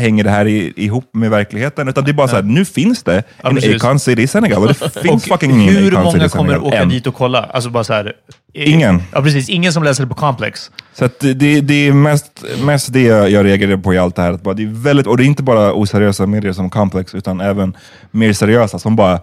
Hänger 0.00 0.24
det 0.24 0.30
här 0.30 0.46
i, 0.46 0.72
ihop 0.76 1.10
med 1.12 1.30
verkligheten? 1.30 1.88
Utan 1.88 2.04
det 2.04 2.10
är 2.10 2.12
bara 2.12 2.28
så 2.28 2.36
här, 2.36 2.42
nu 2.42 2.64
finns 2.64 3.02
det 3.02 3.22
en. 3.36 3.76
Acon 3.76 4.00
City 4.00 4.22
i 4.22 4.26
Senegal 4.26 4.62
och 4.62 4.68
det 4.68 4.74
finns 5.02 5.14
Och 5.14 5.22
fucking 5.22 5.50
ingen 5.50 5.74
hur 5.74 5.98
Acon 5.98 6.12
City 6.12 6.18
många 6.18 6.26
i 6.26 6.28
kommer 6.28 6.48
Senegal 6.48 6.66
åka 6.66 6.82
än. 6.82 6.88
dit 6.88 7.06
och 7.06 7.14
kolla? 7.14 7.42
Alltså 7.44 7.70
bara 7.70 7.84
så 7.84 7.92
här, 7.92 8.12
Ingen. 8.64 9.02
Ja, 9.12 9.22
precis. 9.22 9.48
Ingen 9.48 9.72
som 9.72 9.82
läser 9.82 10.02
det 10.02 10.08
på 10.08 10.14
Complex. 10.14 10.70
Så 10.94 11.04
att 11.04 11.20
det, 11.20 11.60
det 11.60 11.74
är 11.88 11.92
mest, 11.92 12.44
mest 12.64 12.92
det 12.92 13.02
jag 13.02 13.44
reagerar 13.44 13.76
på 13.76 13.94
i 13.94 13.98
allt 13.98 14.16
det 14.16 14.22
här. 14.22 14.32
Att 14.32 14.42
bara, 14.42 14.54
det 14.54 14.62
är 14.62 14.66
väldigt, 14.66 15.06
och 15.06 15.16
det 15.16 15.24
är 15.24 15.26
inte 15.26 15.42
bara 15.42 15.72
oseriösa 15.72 16.26
medier 16.26 16.52
som 16.52 16.70
Complex, 16.70 17.14
utan 17.14 17.40
även 17.40 17.76
mer 18.10 18.32
seriösa 18.32 18.78
som 18.78 18.96
bara 18.96 19.20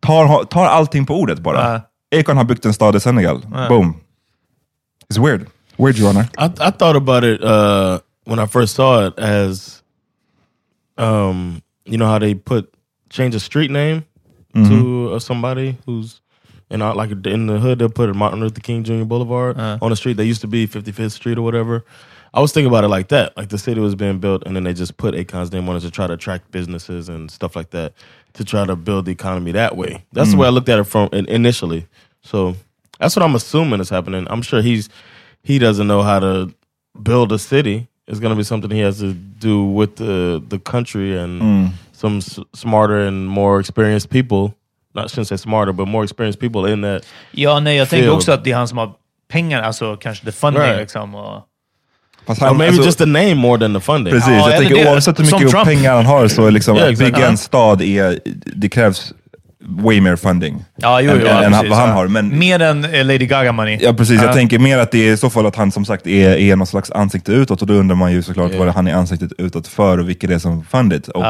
tar, 0.00 0.44
tar 0.44 0.66
allting 0.66 1.06
på 1.06 1.14
ordet 1.20 1.38
bara. 1.38 1.82
Acon 2.16 2.36
har 2.36 2.44
byggt 2.44 2.64
en 2.64 2.74
stad 2.74 2.96
i 2.96 3.00
Senegal. 3.00 3.46
Boom. 3.68 3.94
It's 5.08 5.24
weird. 5.24 5.46
Weird, 5.76 5.98
Your 5.98 6.08
Honor. 6.08 6.26
I, 6.38 6.68
I 6.68 6.70
thought 6.70 6.96
about 6.96 7.24
it 7.24 7.44
uh, 7.44 7.98
when 8.26 8.38
I 8.38 8.46
first 8.46 8.74
saw 8.74 9.06
it 9.06 9.18
as, 9.18 9.82
um, 10.98 11.62
you 11.84 11.96
know 11.96 12.06
how 12.06 12.18
they 12.18 12.34
put 12.34 12.64
change 13.10 13.34
a 13.36 13.40
street 13.40 13.70
name 13.70 14.02
to 14.54 15.12
uh, 15.14 15.18
somebody 15.18 15.76
who's, 15.86 16.19
you 16.70 16.78
know, 16.78 16.92
like 16.92 17.10
in 17.26 17.46
the 17.46 17.58
hood 17.58 17.78
they'll 17.78 17.88
put 17.88 18.14
Martin 18.14 18.40
Luther 18.40 18.60
King 18.60 18.84
Jr. 18.84 19.04
Boulevard 19.04 19.58
uh. 19.58 19.78
on 19.82 19.90
the 19.90 19.96
street. 19.96 20.16
They 20.16 20.24
used 20.24 20.40
to 20.42 20.46
be 20.46 20.66
55th 20.66 21.12
Street 21.12 21.38
or 21.38 21.42
whatever. 21.42 21.84
I 22.32 22.40
was 22.40 22.52
thinking 22.52 22.68
about 22.68 22.84
it 22.84 22.88
like 22.88 23.08
that, 23.08 23.36
like 23.36 23.48
the 23.48 23.58
city 23.58 23.80
was 23.80 23.96
being 23.96 24.20
built, 24.20 24.44
and 24.46 24.54
then 24.54 24.62
they 24.62 24.72
just 24.72 24.96
put 24.96 25.14
Akon's 25.14 25.50
name 25.52 25.68
on 25.68 25.76
it 25.76 25.80
to 25.80 25.90
try 25.90 26.06
to 26.06 26.12
attract 26.12 26.50
businesses 26.52 27.08
and 27.08 27.28
stuff 27.28 27.56
like 27.56 27.70
that, 27.70 27.92
to 28.34 28.44
try 28.44 28.64
to 28.64 28.76
build 28.76 29.06
the 29.06 29.10
economy 29.10 29.50
that 29.52 29.76
way. 29.76 30.04
That's 30.12 30.30
the 30.30 30.36
mm. 30.36 30.40
way 30.40 30.46
I 30.46 30.50
looked 30.50 30.68
at 30.68 30.78
it 30.78 30.84
from 30.84 31.08
initially. 31.12 31.88
So 32.22 32.54
that's 33.00 33.16
what 33.16 33.24
I'm 33.24 33.34
assuming 33.34 33.80
is 33.80 33.88
happening. 33.88 34.28
I'm 34.30 34.42
sure 34.42 34.62
he's 34.62 34.88
he 35.42 35.58
doesn't 35.58 35.88
know 35.88 36.02
how 36.02 36.20
to 36.20 36.54
build 37.02 37.32
a 37.32 37.38
city. 37.38 37.88
It's 38.06 38.20
going 38.20 38.30
to 38.30 38.36
be 38.36 38.44
something 38.44 38.70
he 38.70 38.80
has 38.80 38.98
to 39.00 39.12
do 39.12 39.64
with 39.64 39.96
the 39.96 40.42
the 40.46 40.60
country 40.60 41.16
and 41.16 41.42
mm. 41.42 41.72
some 41.92 42.18
s- 42.18 42.38
smarter 42.54 43.00
and 43.00 43.28
more 43.28 43.58
experienced 43.58 44.10
people. 44.10 44.54
Not 44.94 45.04
shouldn't 45.10 45.24
say 45.24 45.38
smarter, 45.38 45.72
but 45.72 45.88
more 45.88 46.04
experienced 46.04 46.40
people 46.40 46.72
in 46.72 46.82
that. 46.82 47.02
Ja, 47.30 47.60
nej, 47.60 47.76
jag 47.76 47.88
tänker 47.88 48.10
också 48.10 48.32
att 48.32 48.44
det 48.44 48.50
är 48.52 48.56
han 48.56 48.68
som 48.68 48.78
har 48.78 48.92
pengar, 49.32 49.62
alltså 49.62 49.96
kanske 49.96 50.24
the 50.24 50.32
funding 50.32 50.62
Right. 50.62 50.78
liksom. 50.80 51.14
Och... 51.14 51.42
Fast 52.26 52.42
Or 52.42 52.46
han- 52.46 52.56
maybe 52.56 52.68
alltså- 52.68 52.84
just 52.86 52.98
the 52.98 53.06
name 53.06 53.34
more 53.34 53.60
than 53.60 53.74
the 53.74 53.80
funding. 53.80 54.12
Precis, 54.14 54.28
Ja, 54.30 54.50
jag 54.50 54.58
tänker 54.60 54.74
det- 54.84 54.90
oavsett 54.92 55.18
hur 55.18 55.24
mycket 55.24 55.50
Trump. 55.50 55.64
pengar 55.64 55.94
han 55.94 56.06
har, 56.06 56.28
så 56.28 56.50
liksom, 56.50 56.76
Ja, 56.76 56.82
att 56.84 56.90
exakt. 56.90 57.14
bygga 57.14 57.28
en 57.28 57.36
stad, 57.38 57.82
är, 57.82 58.18
det 58.56 58.68
krävs 58.68 59.12
way 59.64 60.00
mer 60.00 60.16
funding 60.16 60.64
Ja, 60.76 61.00
jo, 61.00 61.10
än, 61.10 61.18
jo, 61.20 61.26
än 61.26 61.42
ja, 61.42 61.50
precis, 61.50 61.70
vad 61.70 61.78
han 61.78 61.88
ja. 61.88 61.94
har. 61.94 62.06
Men, 62.08 62.38
Mer 62.38 62.62
än 62.62 62.84
eh, 62.84 63.04
Lady 63.04 63.26
Gaga 63.26 63.52
money. 63.52 63.78
Ja 63.82 63.92
precis, 63.92 64.20
Ja. 64.20 64.26
jag 64.26 64.34
tänker 64.34 64.58
mer 64.58 64.78
att 64.78 64.90
det 64.90 65.08
är 65.08 65.12
i 65.12 65.16
så 65.16 65.30
fall 65.30 65.46
att 65.46 65.56
han 65.56 65.72
som 65.72 65.84
sagt 65.84 66.06
är, 66.06 66.30
är 66.36 66.56
någon 66.56 66.66
slags 66.66 66.90
ansikte 66.90 67.32
utåt 67.32 67.60
och 67.62 67.66
då 67.68 67.74
undrar 67.74 67.96
man 67.96 68.12
ju 68.12 68.22
såklart 68.22 68.54
vad 68.54 68.68
han 68.68 68.86
är 68.88 68.94
ansiktet 68.94 69.32
utåt 69.38 69.66
för 69.68 69.98
och 69.98 70.08
vilka 70.08 70.26
det 70.26 70.34
är 70.34 70.38
som 70.38 70.64
fundit. 70.64 71.08
Och. 71.08 71.24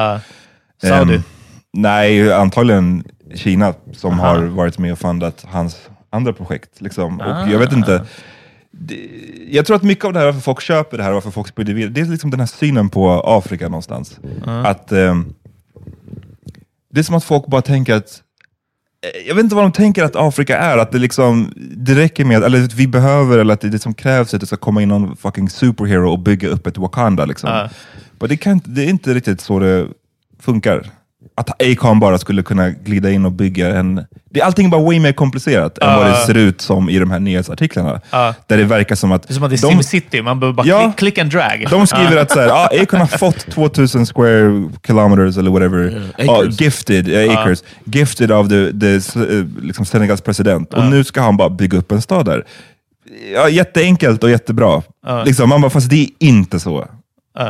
Saudi. 0.83 1.15
ehm, 1.15 1.23
nej, 1.73 2.33
antagligen 2.33 3.05
Kina 3.35 3.75
som 3.93 4.19
har 4.19 4.43
varit 4.43 4.79
med 4.79 4.93
och 4.93 4.99
fundat 4.99 5.47
hans 5.49 5.91
andra 6.11 6.33
projekt. 6.33 6.81
Liksom. 6.81 7.21
Och 7.21 7.49
jag 7.51 7.59
vet 7.59 7.73
inte, 7.73 8.05
det, 8.71 9.09
jag 9.49 9.67
tror 9.67 9.77
att 9.77 9.83
mycket 9.83 10.05
av 10.05 10.13
det 10.13 10.19
här, 10.19 10.27
varför 10.27 10.41
folk 10.41 10.61
köper 10.61 10.97
det 10.97 11.03
här 11.05 11.13
varför 11.13 11.31
folk 11.31 11.49
sprider 11.49 11.75
vidare, 11.75 11.93
det 11.93 12.01
är 12.01 12.05
liksom 12.05 12.31
den 12.31 12.41
här 12.41 12.47
synen 12.47 12.89
på 12.89 13.11
Afrika 13.11 13.69
någonstans. 13.69 14.19
Att 14.47 14.93
ehm, 14.93 15.35
Det 16.91 17.01
är 17.01 17.05
som 17.05 17.15
att 17.15 17.25
folk 17.25 17.47
bara 17.47 17.63
tänker 17.63 17.95
att 17.95 18.23
eh, 19.07 19.29
jag 19.29 19.35
vet 19.35 19.45
inte 19.45 19.55
vad 19.55 19.65
de 19.65 19.73
tänker 19.73 20.05
att 20.05 20.17
Afrika 20.17 20.59
är, 20.59 20.79
att 20.79 20.93
det 20.93 20.99
liksom 20.99 21.53
det 21.57 21.95
räcker 21.95 22.25
med, 22.25 22.43
eller 22.45 22.65
att 22.65 22.75
vi 22.75 22.87
behöver, 22.87 23.39
eller 23.39 23.55
att 23.55 23.61
det, 23.61 23.69
det 23.69 23.79
som 23.79 23.95
krävs 23.95 24.33
är 24.33 24.37
att 24.37 24.41
det 24.41 24.47
ska 24.47 24.57
komma 24.57 24.83
in 24.83 24.89
någon 24.89 25.17
fucking 25.17 25.51
superhero 25.51 26.11
och 26.11 26.19
bygga 26.19 26.49
upp 26.49 26.67
ett 26.67 26.79
Wakanda. 26.79 27.25
Liksom. 27.25 27.51
Ja. 27.51 27.69
Men 28.19 28.29
det, 28.29 28.37
kan, 28.37 28.61
det 28.65 28.85
är 28.85 28.89
inte 28.89 29.15
riktigt 29.15 29.41
så 29.41 29.59
det 29.59 29.87
funkar. 30.39 30.91
Att 31.41 31.63
Acon 31.63 32.01
bara 32.01 32.19
skulle 32.19 32.43
kunna 32.43 32.71
glida 32.71 33.11
in 33.11 33.25
och 33.25 33.33
bygga 33.33 33.77
en... 33.77 34.05
Det, 34.31 34.43
allting 34.43 34.67
är 34.67 34.71
bara 34.71 34.83
way 34.83 35.01
mer 35.01 35.13
komplicerat 35.13 35.79
än 35.79 35.97
vad 35.97 36.07
det 36.07 36.17
ser 36.17 36.37
ut 36.37 36.61
som 36.61 36.91
i 36.91 36.99
de 36.99 37.11
här 37.11 37.19
nyhetsartiklarna. 37.21 38.01
Ja. 38.11 38.35
Där 38.47 38.57
det 38.57 38.65
verkar 38.65 38.95
som 38.95 39.13
att... 39.13 39.23
Det 39.29 39.33
är 39.33 39.35
som 39.35 39.43
att 39.43 39.51
det 39.51 39.57
är 39.57 39.63
de- 39.71 39.83
SimCity, 39.83 40.23
man 40.23 40.41
behöver 40.41 40.57
bara 40.57 40.67
Ja. 40.67 40.81
klick, 40.83 40.97
click 40.97 41.19
and 41.19 41.31
drag. 41.31 41.67
de 41.71 41.87
skriver 41.87 42.17
att 42.17 42.31
så 42.31 42.41
här, 42.41 42.49
ah, 42.49 42.69
Acon 42.83 43.01
har 43.01 43.07
fått 43.07 43.39
2000 43.51 44.07
square 44.07 44.69
kilometers 44.87 45.37
eller 45.39 45.51
whatever. 45.51 46.11
acres. 46.19 46.29
Ah, 46.29 46.45
gifted, 46.65 47.31
acres. 47.31 47.65
Gifted 47.85 48.31
av 48.33 48.49
the, 48.49 48.73
the, 48.81 48.95
eh, 49.21 49.45
liksom 49.63 49.85
Senegals 49.85 50.21
president. 50.21 50.75
Och 50.75 50.85
nu 50.85 51.05
ska 51.05 51.21
han 51.21 51.37
bara 51.37 51.51
bygga 51.51 51.79
upp 51.79 51.93
en 51.93 52.03
stad 52.03 52.27
där. 52.27 52.45
Ja, 53.35 53.49
jätteenkelt 53.49 54.25
och 54.25 54.31
jättebra. 54.31 54.83
Liksom, 55.25 55.49
man 55.49 55.61
bara, 55.61 55.71
fast 55.71 55.91
det 55.91 56.03
är 56.03 56.09
inte 56.19 56.61
så 56.61 56.87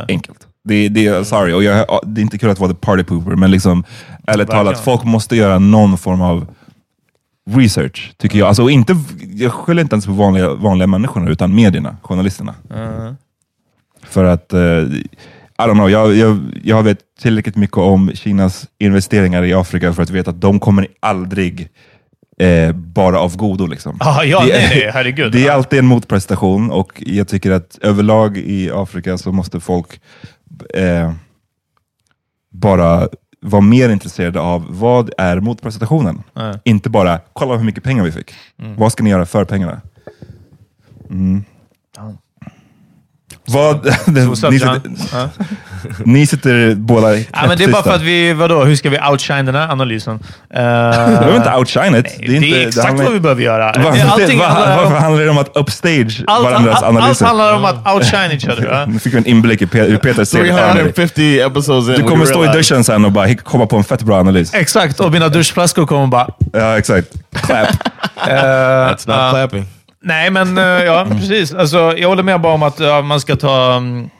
enkelt. 0.09 0.39
Det, 0.71 0.89
det, 0.89 1.27
sorry, 1.27 1.53
och 1.53 1.63
jag, 1.63 1.85
ja, 1.89 2.03
det 2.07 2.21
är 2.21 2.23
inte 2.23 2.39
kul 2.39 2.51
att 2.51 2.59
vara 2.59 2.73
the 2.73 2.79
party 2.79 3.05
pooper, 3.05 3.37
men 3.37 3.51
liksom, 3.51 3.85
ärligt 4.27 4.49
talat, 4.49 4.81
folk 4.85 5.05
måste 5.05 5.37
göra 5.37 5.59
någon 5.59 5.99
form 5.99 6.21
av 6.21 6.47
research, 7.51 8.13
tycker 8.17 8.39
jag. 8.39 8.49
Alltså, 8.49 8.71
inte, 8.71 8.97
jag 9.35 9.53
skyller 9.53 9.83
inte 9.83 9.95
ens 9.95 10.07
på 10.07 10.13
vanliga, 10.13 10.55
vanliga 10.55 10.87
människorna, 10.87 11.31
utan 11.31 11.55
medierna, 11.55 11.97
journalisterna. 12.03 12.55
För 14.03 14.25
att 14.25 14.53
eh, 14.53 14.61
I 14.61 15.63
don't 15.63 15.75
know, 15.75 15.91
jag, 15.91 16.17
jag, 16.17 16.39
jag 16.65 16.83
vet 16.83 16.99
tillräckligt 17.21 17.57
mycket 17.57 17.79
om 17.79 18.11
Kinas 18.15 18.67
investeringar 18.79 19.45
i 19.45 19.55
Afrika 19.55 19.93
för 19.93 20.03
att 20.03 20.11
veta 20.11 20.31
att 20.31 20.41
de 20.41 20.61
kommer 20.61 20.87
aldrig 21.01 21.69
eh, 22.39 22.73
bara 22.73 23.19
av 23.21 23.37
godo. 23.37 23.67
Liksom. 23.67 23.97
Ah, 24.01 24.25
ja, 24.25 24.41
det, 24.41 24.47
nej, 24.47 24.69
nej, 24.71 24.91
herregud. 24.95 25.33
det 25.33 25.47
är 25.47 25.53
alltid 25.53 25.79
en 25.79 25.87
motprestation 25.87 26.71
och 26.71 27.03
jag 27.07 27.29
tycker 27.29 27.51
att 27.51 27.79
överlag 27.83 28.39
i 28.39 28.71
Afrika 28.75 29.19
så 29.19 29.33
måste 29.33 29.61
folk 29.61 30.01
eh, 30.75 31.13
bara 32.51 33.09
vara 33.41 33.63
mer 33.63 33.89
intresserade 33.89 34.41
av 34.41 34.67
vad 34.69 35.11
är 35.19 35.41
motprestationen? 35.41 36.23
Ja. 36.35 36.55
Inte 36.65 36.91
bara, 36.91 37.21
kolla 37.33 37.57
hur 37.57 37.65
mycket 37.65 37.85
pengar 37.85 38.05
vi 38.05 38.13
fick. 38.13 38.35
Vad 38.57 38.93
ska 38.93 39.05
ni 39.05 39.11
göra 39.11 39.27
för 39.27 39.45
pengarna? 39.45 39.81
Mm. 41.11 41.45
Vad, 43.53 43.85
ni, 44.07 44.37
sitter, 44.37 44.81
Ja. 45.13 45.29
ni 46.05 46.27
sitter 46.27 46.75
båda 46.75 47.17
Ja, 47.17 47.25
men 47.49 47.59
det 47.59 47.65
är 47.65 47.69
bara 47.69 47.83
för 47.83 47.95
att 47.95 48.01
vi, 48.03 48.33
vadå, 48.33 48.65
hur 48.65 48.77
ska 48.77 48.91
vi 48.91 48.99
outshine 49.11 49.47
den 49.47 49.55
här 49.55 49.69
analysen? 49.69 50.19
Uh, 50.57 50.61
Vi 51.11 51.17
behöver 51.17 51.37
inte 51.37 51.55
outshine 51.55 51.95
it. 51.97 52.07
det 52.19 52.37
är, 52.37 52.67
exakt 52.69 52.87
handlar- 52.87 53.05
vad 53.05 53.13
vi 53.15 53.21
behöver 53.21 53.43
göra. 53.43 53.73
Varför, 53.85 54.07
Allting 54.09 54.39
var, 54.39 54.47
handlar 54.47 54.77
om- 54.79 54.83
varför 54.93 54.97
handlar 55.05 55.25
det 55.25 55.31
om 55.31 55.39
att 55.39 55.57
upstage 55.57 56.23
allt, 56.27 56.45
varandras 56.45 56.75
allt, 56.77 56.85
allt 56.85 56.97
analyser? 56.97 57.27
handlar 57.27 57.55
om 57.57 57.65
att 57.65 57.95
outshine 57.95 58.31
each 58.33 58.45
other. 58.45 58.87
Nu 58.87 58.99
fick 58.99 59.15
vi 59.15 59.19
en 59.19 59.27
inblick 59.27 59.63
i 59.63 59.69
hur 59.73 59.97
Peter 59.97 60.25
ser 60.25 60.39
på 60.39 60.45
dig. 60.45 60.53
350 60.73 61.41
episodes 61.41 61.89
in. 61.99 62.05
Du 62.05 62.11
kommer 62.11 62.27
stå 62.27 62.45
i 62.45 62.49
duschen 62.49 62.85
sen 62.85 63.05
och 63.05 63.13
bara 63.13 63.35
komma 63.35 63.67
på 63.67 63.77
en 63.77 63.85
fett 63.85 64.03
bra 64.03 64.19
analys. 64.21 64.55
Exakt, 64.55 65.01
och 65.01 65.13
mina 65.13 65.29
duschflaskor 65.29 65.87
kommer 65.87 66.07
bara... 66.07 66.29
Ja, 66.53 66.79
exakt. 66.79 67.09
Clap. 67.33 67.69
That's 68.27 68.91
not 69.09 69.31
clapping. 69.33 69.67
Nej, 70.03 70.31
men 70.31 70.59
eh, 70.59 70.65
ja, 70.65 71.07
precis. 71.11 71.55
Alltså, 71.55 71.95
jag 71.97 72.09
håller 72.09 72.23
med 72.23 72.41
bara 72.41 72.53
om 72.55 72.63
att 72.63 72.81
ja, 72.81 73.03
man 73.03 73.21
ska 73.21 73.37
ta... 73.37 73.77
Um, 73.77 74.11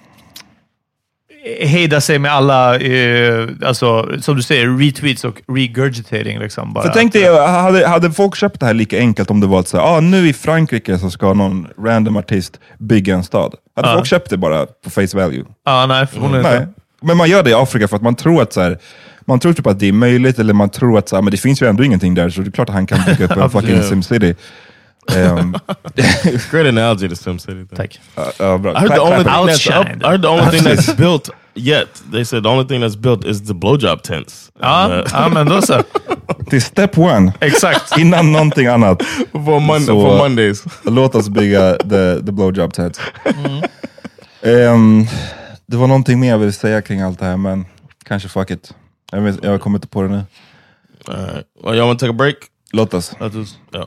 hejda 1.61 2.01
sig 2.01 2.19
med 2.19 2.33
alla, 2.33 2.77
eh, 2.79 3.49
alltså, 3.65 4.09
som 4.21 4.37
du 4.37 4.43
säger, 4.43 4.79
retweets 4.79 5.25
och 5.25 5.43
regurgitating. 5.49 6.39
Liksom, 6.39 6.73
bara. 6.73 6.85
För 6.85 6.91
tänk 6.93 7.13
dig, 7.13 7.37
hade, 7.47 7.89
hade 7.89 8.11
folk 8.13 8.37
köpt 8.37 8.61
det 8.61 8.67
här 8.67 8.75
lika 8.75 8.99
enkelt 8.99 9.31
om 9.31 9.41
det 9.41 9.47
var 9.47 9.61
att 9.61 9.69
säga, 9.69 9.83
ah, 9.83 10.01
nu 10.01 10.29
i 10.29 10.33
Frankrike 10.33 10.99
så 10.99 11.11
ska 11.11 11.35
någon 11.35 11.67
random 11.79 12.17
artist 12.17 12.61
bygga 12.79 13.15
en 13.15 13.25
stad. 13.25 13.55
Hade 13.77 13.89
Ja. 13.89 13.95
folk 13.95 14.07
köpt 14.07 14.31
det 14.31 14.37
bara 14.37 14.67
på 14.67 14.91
face 14.91 15.07
value? 15.17 15.45
Ja, 15.65 15.87
nej, 15.87 16.07
förmodligen 16.07 16.43
Nej. 16.43 16.57
inte. 16.57 16.69
Men 17.03 17.17
man 17.17 17.29
gör 17.31 17.43
det 17.43 17.51
i 17.51 17.55
Afrika 17.55 17.89
för 17.89 17.97
att 17.97 18.03
man 18.03 18.15
tror 18.15 18.43
att 18.43 18.53
så 18.53 18.61
här, 18.61 18.79
man 19.25 19.41
tror 19.41 19.53
typ 19.53 19.67
att 19.67 19.79
det 19.79 19.89
är 19.89 19.93
möjligt, 19.93 20.39
eller 20.39 20.55
man 20.55 20.69
tror 20.71 20.99
att 20.99 21.09
så 21.09 21.17
här, 21.17 21.23
men 21.23 21.31
det 21.31 21.37
finns 21.37 21.63
ju 21.63 21.67
ändå 21.67 21.85
ingenting 21.85 22.15
där, 22.15 22.31
så 22.31 22.41
det 22.41 22.49
är 22.49 22.53
klart 22.53 22.69
att 22.69 22.75
han 22.75 22.87
kan 22.87 22.99
bygga 23.07 23.25
upp 23.25 23.37
en 23.37 23.51
fucking. 23.61 23.83
SimCity. 23.83 24.35
Um, 25.09 25.55
Great 26.51 26.67
analogy 26.67 27.09
to 27.09 27.15
SimCity. 27.15 27.67
thing. 27.69 27.77
Tack. 27.77 27.99
ja, 28.39 28.59
bra. 28.59 28.73
I 28.73 28.81
heard 28.81 28.91
the 28.95 29.01
only 29.01 29.25
clap. 29.25 29.37
thing 29.37 29.47
that's 29.47 29.67
up. 29.71 29.87
I 30.05 30.11
heard 30.11 30.23
the 30.23 30.29
only 30.29 30.51
thing 30.51 30.63
that's 30.63 30.93
built 30.97 31.31
yet. 31.55 31.89
They 32.13 32.25
said 32.25 32.43
the 32.43 32.49
only 32.49 32.65
thing 32.65 32.81
that's 32.81 32.97
built 32.97 33.25
is 33.25 33.43
the 33.43 33.55
blowjob 33.55 34.03
tents. 34.03 34.53
Ja, 34.61 34.89
uh, 34.89 35.07
ja, 35.13 35.29
men 35.29 35.47
då 35.47 35.63
så. 35.63 35.83
Det 36.51 36.57
är 36.57 36.61
step 36.61 36.99
one, 36.99 37.33
Exakt. 37.41 37.99
innan 37.99 38.33
någonting 38.33 38.67
annat. 38.67 39.03
for, 39.33 39.61
mon- 39.61 39.81
Så- 39.81 39.87
for 40.07 40.17
Mondays. 40.19 40.65
Låt 40.85 41.15
oss 41.15 41.29
bygga 41.29 41.75
the, 41.77 42.21
the 42.27 42.33
blowjob 42.33 42.73
tent. 42.75 43.01
Ehm, 44.43 45.07
det 45.67 45.77
var 45.77 45.87
någonting 45.87 46.21
mer 46.21 46.31
jag 46.31 46.39
ville 46.39 46.53
säga 46.53 46.83
kring 46.83 47.01
allt 47.01 47.19
det 47.19 47.25
här, 47.25 47.37
men 47.37 47.65
kanske 48.05 48.29
fuck 48.29 48.51
it. 48.51 48.75
Jag, 49.13 49.21
vet, 49.21 49.45
jag 49.45 49.61
kommer 49.61 49.79
inte 49.79 49.89
på 49.89 50.03
det 50.03 50.09
nu. 50.09 50.23
Alright. 51.09 51.47
Well, 51.65 51.75
y'all 51.75 51.87
want 51.87 51.99
to 51.99 52.07
take 52.07 52.11
a 52.11 52.19
break? 52.19 52.37
Låt 52.73 52.95
oss. 52.95 53.13
Yeah. 53.21 53.87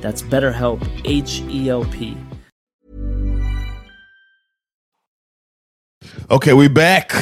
That's 0.00 0.22
BetterHelp, 0.22 0.80
H 1.04 1.42
E 1.48 1.68
L 1.68 1.84
P. 1.84 2.16
Okay, 6.30 6.52
we 6.52 6.68
back. 6.68 7.12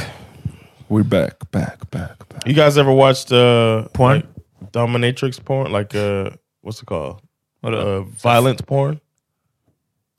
We're 0.88 1.02
back, 1.02 1.50
back, 1.50 1.90
back, 1.90 2.28
back. 2.28 2.46
You 2.46 2.54
guys 2.54 2.78
ever 2.78 2.92
watched 2.92 3.32
uh, 3.32 3.88
Porn? 3.92 4.16
like, 4.16 4.72
dominatrix 4.72 5.42
porn? 5.44 5.72
Like 5.72 5.94
uh, 5.94 6.30
what's 6.62 6.82
it 6.82 6.86
called? 6.86 7.20
Vadå? 7.62 7.76
Uh, 7.76 8.02
violent 8.22 8.66
porn. 8.66 9.00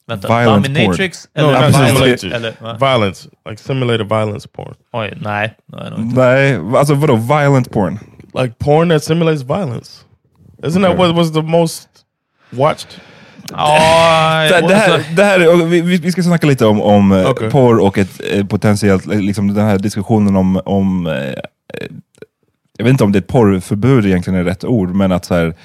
Vänta, 0.07 0.27
Violent 0.27 0.67
Dominatrix? 0.67 1.27
No, 1.35 1.51
not 1.51 1.71
violent, 1.71 2.19
simulated. 2.19 2.79
Violence, 2.79 3.27
like 3.45 3.59
simulated 3.59 4.07
violence 4.07 4.45
porn. 4.45 4.75
Oj, 4.93 5.13
nej. 5.21 5.55
nej 5.65 5.89
nog 5.89 5.99
inte. 5.99 6.15
Nej, 6.15 6.77
alltså 6.77 6.95
vadå 6.95 7.15
violent 7.15 7.71
porn? 7.71 7.99
Like 8.33 8.59
porn 8.59 8.89
that 8.89 9.03
simulates 9.03 9.41
violence. 9.41 10.05
Isn't 10.63 10.81
that 10.81 10.97
what 10.97 11.15
was 11.15 11.31
the 11.31 11.41
most 11.41 11.94
watched? 12.49 13.01
Ja, 13.51 14.47
Det, 14.49 14.67
det, 14.67 14.75
här, 14.75 15.03
det 15.15 15.23
här, 15.23 15.65
vi, 15.65 15.81
vi 15.81 16.11
ska 16.11 16.23
snacka 16.23 16.47
lite 16.47 16.65
om, 16.65 16.81
om 16.81 17.11
eh, 17.11 17.29
Okej. 17.29 17.49
porr 17.49 17.79
och 17.79 17.97
ett 17.97 18.21
eh, 18.31 18.45
potentiellt, 18.45 19.07
eh, 19.07 19.19
liksom 19.19 19.53
den 19.53 19.65
här 19.65 19.77
diskussionen 19.77 20.35
om, 20.35 20.61
om 20.65 21.05
jag 22.77 22.85
vet 22.85 22.91
inte 22.91 23.03
om 23.03 23.11
det 23.11 23.17
är 23.17 23.21
ett 23.21 23.27
porrförbud 23.27 24.05
egentligen 24.05 24.39
är 24.39 24.43
rätt 24.43 24.63
ord, 24.63 24.89
men 24.89 25.11
att 25.11 25.25
så 25.25 25.33
här, 25.33 25.55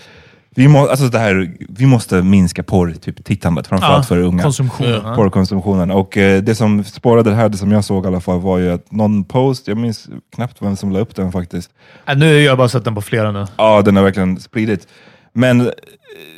vi, 0.55 0.69
må, 0.69 0.89
alltså 0.89 1.09
det 1.09 1.19
här, 1.19 1.57
vi 1.69 1.87
måste 1.87 2.23
minska 2.23 2.63
porr, 2.63 2.93
typ 3.01 3.25
tittandet, 3.25 3.67
framförallt 3.67 4.07
för 4.09 4.19
unga. 4.19 4.43
Konsumtionen. 4.43 5.01
ja. 5.05 5.15
porrkonsumtionen. 5.15 5.91
Och 5.91 6.17
eh, 6.17 6.43
det 6.43 6.55
som 6.55 6.85
spårade 6.85 7.31
det 7.31 7.37
här, 7.37 7.49
det 7.49 7.57
som 7.57 7.73
jag 7.73 7.85
såg 7.85 8.05
i 8.05 8.09
alla 8.09 8.21
fall, 8.21 8.41
var 8.41 8.59
ju 8.59 8.73
att 8.73 8.93
någon 8.93 9.25
post, 9.25 9.69
jag 9.69 9.77
minns 9.77 10.09
knappt 10.35 10.63
vem 10.63 10.77
som 10.77 10.93
la 10.93 10.99
upp 10.99 11.17
den 11.17 11.33
faktiskt, 11.33 11.71
Ja, 12.05 12.15
nu 12.15 12.27
har 12.27 12.41
jag 12.41 12.59
bara 12.59 12.69
sett 12.69 12.85
den 12.85 12.95
på 12.95 13.01
flera 13.01 13.33
nu. 13.33 13.47
Ja, 13.57 13.83
den 13.83 13.97
har 13.97 14.03
verkligen 14.03 14.41
spridit. 14.41 14.89
Men 15.33 15.61
eh, 15.61 15.73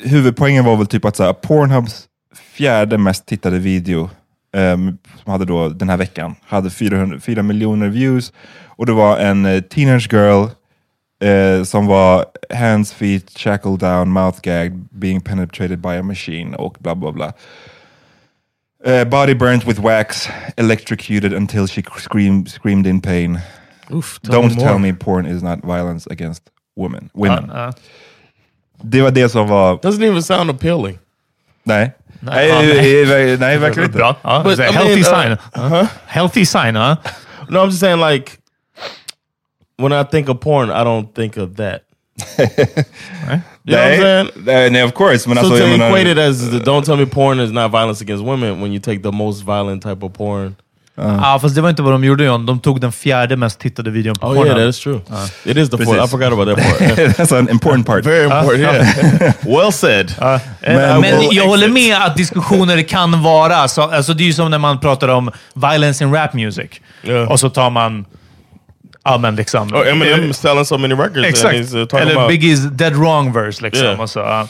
huvudpoängen 0.03 0.65
var 0.65 0.77
väl 0.77 0.87
typ 0.87 1.05
att 1.05 1.17
så 1.17 1.23
här, 1.25 1.33
Pornhubs 1.33 2.09
fjärde 2.35 2.99
mest 2.99 3.27
tittade 3.27 3.59
video, 3.59 4.11
ehm, 4.57 4.99
som 5.23 5.33
hade 5.33 5.45
då 5.45 5.69
den 5.69 5.89
här 5.89 5.97
veckan, 5.97 6.35
hade 6.45 6.71
400, 6.71 7.21
4 7.21 7.43
miljoner 7.43 7.89
views. 7.89 8.33
Och 8.67 8.87
det 8.87 8.93
var 8.93 9.19
en 9.19 9.47
eh, 9.47 9.61
teenage 9.61 10.13
girl 10.13 10.47
eh, 11.25 11.65
som 11.65 11.87
var 11.87 12.27
hands, 12.55 12.93
feet, 12.93 13.31
shackled 13.39 13.79
down, 13.79 14.09
mouth 14.11 14.41
gagged, 14.43 14.89
being 14.91 15.21
penetrated 15.21 15.79
by 15.79 15.89
a 15.97 16.03
machine 16.03 16.57
och 16.57 16.77
bla 16.81 16.95
bla 16.95 17.13
bla. 17.13 17.33
Eh, 18.85 19.05
body 19.05 19.35
burnt 19.35 19.67
with 19.67 19.81
wax, 19.81 20.29
electrocuted 20.57 21.33
until 21.33 21.67
she 21.67 21.83
screamed, 21.83 22.49
screamed 22.49 22.87
in 22.87 23.01
pain. 23.01 23.41
Oof, 23.91 24.21
Don't 24.23 24.59
tell 24.59 24.79
me 24.79 24.93
porn 24.93 25.27
is 25.27 25.43
not 25.43 25.65
violence 25.65 26.07
against 26.11 26.43
women. 26.77 27.11
women. 27.15 27.51
Ja. 27.55 27.73
Det 28.83 29.03
var 29.03 29.11
det 29.11 29.29
som 29.29 29.49
var... 29.49 29.77
Doesn't 29.77 30.05
even 30.05 30.23
sound 30.23 30.51
appealing. 30.51 30.99
Nej. 31.65 31.91
Nej, 32.21 32.49
Ja, 32.49 32.63
nej, 32.63 33.07
nej, 33.07 33.37
nej 33.41 33.59
verkligen 33.59 33.87
inte. 33.89 33.99
Bra. 33.99 34.17
Ja, 34.23 34.43
But, 34.45 34.57
så 34.57 34.63
I 34.63 34.67
healthy 34.67 35.03
mean, 35.03 35.05
sign. 35.05 35.37
Uh-huh. 35.65 35.87
Healthy 36.07 36.45
sign, 36.45 36.77
huh? 36.77 36.95
No, 37.49 37.59
I'm 37.59 37.67
just 37.67 37.81
saying 37.81 38.01
like 38.01 38.33
when 39.79 39.93
I 39.93 40.05
think 40.05 40.29
of 40.29 40.41
porn, 40.41 40.71
I 40.71 40.85
don't 40.85 41.15
think 41.15 41.37
of 41.37 41.57
that. 41.57 41.81
You 43.65 43.77
know 43.77 43.83
what 43.83 43.93
I'm 43.93 43.99
Nej, 43.99 44.01
saying? 44.01 44.29
nej, 44.45 44.71
nej, 44.71 44.83
of 44.83 44.93
course. 44.95 45.29
Men 45.29 45.37
so 45.37 45.41
alltså, 45.45 45.57
to 45.57 45.63
jag 45.63 45.71
menar- 45.79 45.89
equate 45.89 46.11
it 46.13 46.19
as 46.19 46.51
the, 46.51 46.59
don't 46.59 46.85
tell 46.85 46.97
me 46.97 47.07
porn 47.07 47.41
is 47.41 47.53
not 47.53 47.71
violence 47.71 48.03
against 48.05 48.25
women 48.25 48.61
when 48.61 48.73
you 48.73 48.81
take 48.81 49.03
the 49.03 49.13
most 49.13 49.43
violent 49.45 49.83
type 49.83 50.03
of 50.07 50.13
porn. 50.13 50.57
Ja, 50.97 51.39
fast 51.43 51.55
det 51.55 51.61
var 51.61 51.71
inte 51.71 51.83
vad 51.83 51.93
de 51.93 52.05
gjorde 52.05 52.25
John. 52.25 52.47
De 52.47 52.61
tog 52.61 52.81
den 52.81 52.93
fjärde 52.93 53.37
mest 53.37 53.59
tittade 53.59 53.91
videon 53.91 54.15
på 54.15 54.27
Oh 54.27 54.35
Pornhub. 54.35 54.47
yeah, 54.47 54.59
that 54.59 54.69
is 54.75 54.81
true. 54.81 55.01
It 55.45 55.57
is 55.57 55.71
the 55.71 55.77
fourth. 55.77 55.91
I 55.91 55.95
Precis. 55.95 56.11
forgot 56.11 56.33
about 56.33 56.57
that 56.57 56.79
part. 56.79 56.99
That's 57.17 57.39
an 57.39 57.49
important 57.49 57.87
part. 57.87 58.05
Very 58.05 58.25
important. 58.25 58.59
Yeah. 58.61 59.35
well 59.61 59.73
said. 59.73 60.15
Men, 60.61 61.03
will 61.03 61.37
jag 61.37 61.47
håller 61.47 61.67
exit. 61.69 61.75
med 61.75 61.97
att 62.03 62.17
diskussioner 62.17 62.83
kan 62.83 63.23
vara... 63.23 63.69
Så, 63.69 63.83
alltså 63.83 64.15
det 64.15 64.23
är 64.23 64.27
ju 64.27 64.33
som 64.33 64.51
när 64.51 64.59
man 64.59 64.81
pratar 64.81 65.09
om 65.09 65.31
violence 65.55 66.05
in 66.05 66.15
rap 66.15 66.35
music. 66.35 66.71
Yeah. 67.03 67.31
Och 67.31 67.41
så 67.41 67.51
tar 67.51 67.71
man... 67.71 68.05
Ja, 69.05 69.19
men 69.19 69.37
liksom... 69.37 69.75
Oh, 69.75 69.89
Eminem 69.89 70.31
is 70.31 70.37
selling 70.37 70.65
so 70.65 70.79
many 70.79 70.95
records. 70.95 71.17
and 71.17 71.25
Exakt. 71.27 71.55
he's, 71.55 71.75
uh, 71.75 71.87
talking 71.87 72.09
Eller 72.09 72.17
about 72.17 72.29
Biggies 72.31 72.61
dead 72.71 72.97
wrong 72.97 73.33
verse. 73.33 73.63
Liksom. 73.63 73.87
Yeah. 73.87 74.01
Och 74.01 74.11
så, 74.11 74.19
ja. 74.19 74.49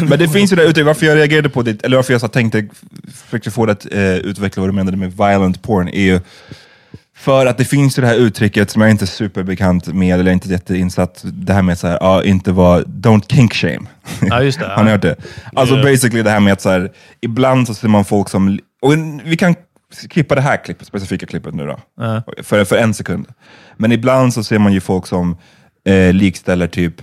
Men 0.00 0.18
det 0.18 0.28
finns 0.28 0.52
ju 0.52 0.56
där 0.56 0.64
ute, 0.64 0.82
varför 0.82 1.06
jag 1.06 1.16
reagerade 1.16 1.48
på 1.48 1.62
det, 1.62 1.84
eller 1.84 1.96
varför 1.96 2.12
jag 2.14 2.20
så 2.20 2.28
tänkte, 2.28 2.68
försökte 3.24 3.50
få 3.50 3.66
dig 3.66 3.72
att 3.72 3.92
eh, 3.92 4.16
utveckla 4.16 4.60
vad 4.60 4.68
du 4.68 4.72
menade 4.74 4.96
med 4.96 5.12
violent 5.16 5.62
porn, 5.62 5.88
är 5.88 6.00
ju 6.02 6.20
för 7.16 7.46
att 7.46 7.58
det 7.58 7.64
finns 7.64 7.98
ju 7.98 8.02
det 8.02 8.06
här 8.08 8.16
uttrycket 8.16 8.70
som 8.70 8.82
jag 8.82 8.90
inte 8.90 9.04
är 9.04 9.06
superbekant 9.06 9.86
med, 9.86 10.20
eller 10.20 10.32
inte 10.32 10.48
jätteinsatt, 10.48 11.20
det 11.24 11.52
här 11.52 11.62
med 11.62 11.78
så 11.78 11.86
här, 11.88 11.98
ja, 12.00 12.22
inte 12.24 12.52
vara, 12.52 12.80
don't 12.82 13.22
kink 13.34 13.54
shame. 13.54 13.80
Ja, 14.20 14.42
just 14.42 14.58
det. 14.60 14.66
Har 14.76 14.84
ni 14.84 14.90
hört 14.90 15.02
det? 15.02 15.16
Alltså 15.54 15.74
Yeah. 15.74 15.90
basically 15.90 16.22
det 16.22 16.30
här 16.30 16.40
med 16.40 16.52
att 16.52 16.60
så 16.60 16.70
här, 16.70 16.90
ibland 17.20 17.66
så 17.66 17.74
ser 17.74 17.88
man 17.88 18.04
folk 18.04 18.28
som, 18.28 18.58
och 18.82 18.92
vi 19.24 19.36
kan 19.36 19.54
klippa 20.10 20.34
det 20.34 20.40
här 20.40 20.64
klippet, 20.64 20.86
specifika 20.86 21.26
klippet 21.26 21.54
nu 21.54 21.66
då, 21.66 21.78
för, 22.42 22.64
för 22.64 22.76
en 22.76 22.94
sekund. 22.94 23.26
Men 23.76 23.92
ibland 23.92 24.34
så 24.34 24.44
ser 24.44 24.58
man 24.58 24.72
ju 24.72 24.80
folk 24.80 25.06
som 25.06 25.36
eh, 25.84 26.12
likställer 26.12 26.66
typ 26.66 27.02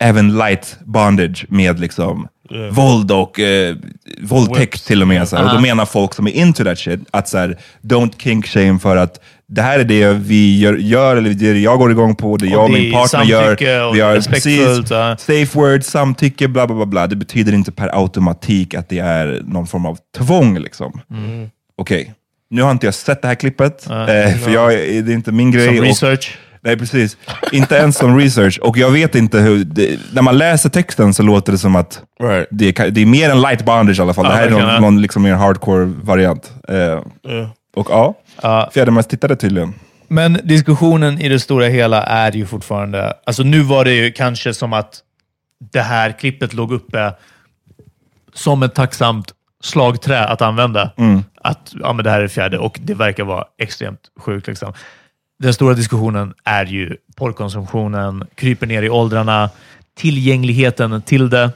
även 0.00 0.38
light 0.38 0.78
bondage 0.84 1.46
med 1.48 1.80
liksom 1.80 2.28
våld 2.70 3.10
och 3.10 3.40
eh, 3.40 3.76
våldtäkt 4.22 4.86
till 4.86 5.02
och 5.02 5.08
med. 5.08 5.28
Så 5.28 5.36
här. 5.36 5.44
Och 5.44 5.50
då 5.54 5.60
menar 5.60 5.84
folk 5.84 6.14
som 6.14 6.26
är 6.26 6.30
into 6.30 6.64
that 6.64 6.78
shit 6.78 7.00
att 7.10 7.28
så 7.28 7.38
här, 7.38 7.58
don't 7.82 8.12
kink 8.18 8.46
shame 8.46 8.78
för 8.78 8.96
att 8.96 9.20
det 9.48 9.62
här 9.62 9.78
är 9.78 9.84
det 9.84 10.12
vi 10.12 10.60
gör, 10.60 10.74
gör 10.74 11.16
eller 11.16 11.30
det 11.30 11.58
jag 11.60 11.78
går 11.78 11.90
igång 11.90 12.16
på, 12.16 12.36
det 12.36 12.46
jag 12.46 12.64
och 12.64 12.70
min 12.70 12.92
partner 12.92 13.24
gör. 13.24 13.88
och 13.88 13.96
Vi 13.96 14.00
har 14.00 14.14
respektfullt, 14.14 14.90
ja. 14.90 15.16
safe 15.16 15.58
word, 15.58 15.84
samtycke, 15.84 16.48
bla 16.48 16.66
bla 16.66 16.76
bla. 16.76 16.86
bla. 16.86 17.06
Det 17.06 17.16
betyder 17.16 17.52
inte 17.52 17.72
per 17.72 17.98
automatik 18.02 18.74
att 18.74 18.88
det 18.88 18.98
är 18.98 19.42
någon 19.44 19.66
form 19.66 19.86
av 19.86 19.98
tvång. 20.18 20.58
Liksom. 20.58 21.00
Mm. 21.10 21.50
Okej, 21.82 22.14
nu 22.50 22.62
har 22.62 22.70
inte 22.70 22.86
jag 22.86 22.94
sett 22.94 23.22
det 23.22 23.28
här 23.28 23.34
klippet, 23.34 23.86
eh, 23.90 24.36
för 24.38 24.50
jag, 24.50 24.70
det 24.70 25.12
är 25.12 25.14
inte 25.14 25.32
min 25.32 25.50
grej. 25.50 25.66
Som 25.66 25.78
och- 25.78 25.84
research. 25.84 26.38
Nej, 26.64 26.76
precis. 26.78 27.16
Inte 27.52 27.74
ens 27.74 27.96
som 27.98 28.18
research. 28.18 28.58
Och 28.62 28.76
jag 28.78 28.90
vet 28.90 29.14
inte 29.14 29.38
hur... 29.38 29.64
Det, 29.64 29.98
när 30.12 30.22
man 30.22 30.38
läser 30.38 30.68
texten 30.70 31.14
så 31.14 31.22
låter 31.22 31.52
det 31.52 31.58
som 31.58 31.76
att 31.76 32.02
Right. 32.22 32.48
det, 32.50 32.78
är, 32.80 32.90
det 32.90 33.00
är 33.02 33.06
mer 33.06 33.30
än 33.30 33.40
light 33.40 33.64
bondage 33.64 33.98
i 33.98 34.02
alla 34.02 34.14
fall. 34.14 34.24
Ja, 34.24 34.30
det 34.30 34.36
här 34.36 34.46
är 34.46 34.50
någon, 34.50 34.80
någon 34.82 35.02
liksom 35.02 35.22
mer 35.22 35.34
hardcore-variant. 35.34 36.52
Eh, 36.68 37.00
Och 37.76 37.86
ja, 38.42 38.70
fjärde 38.74 38.90
mest 38.90 39.10
tittade 39.10 39.36
tydligen. 39.36 39.74
Men 40.08 40.38
diskussionen 40.44 41.20
i 41.20 41.28
det 41.28 41.40
stora 41.40 41.66
hela 41.66 42.02
är 42.02 42.32
ju 42.32 42.46
fortfarande... 42.46 43.12
Alltså 43.26 43.42
nu 43.42 43.60
var 43.62 43.84
det 43.84 43.94
ju 43.94 44.12
kanske 44.12 44.54
som 44.54 44.72
att 44.72 45.00
det 45.72 45.80
här 45.82 46.12
klippet 46.12 46.52
låg 46.52 46.72
uppe 46.72 47.12
som 48.34 48.62
ett 48.62 48.74
tacksamt 48.74 49.32
slagträ 49.62 50.24
att 50.24 50.42
använda. 50.42 50.90
Att 51.42 51.74
ja, 51.80 51.92
men 51.92 52.04
det 52.04 52.10
här 52.10 52.20
är 52.20 52.28
fjärde 52.28 52.58
och 52.58 52.78
det 52.82 52.94
verkar 52.94 53.24
vara 53.24 53.44
extremt 53.58 54.00
sjukt. 54.20 54.46
Liksom. 54.46 54.72
Den 55.38 55.54
stora 55.54 55.74
diskussionen 55.74 56.34
är 56.44 56.66
ju 56.66 56.96
porrkonsumtionen, 57.16 58.24
kryper 58.34 58.66
ner 58.66 58.82
i 58.82 58.90
åldrarna, 58.90 59.50
tillgängligheten 59.96 61.02
till 61.02 61.30
det. 61.30 61.50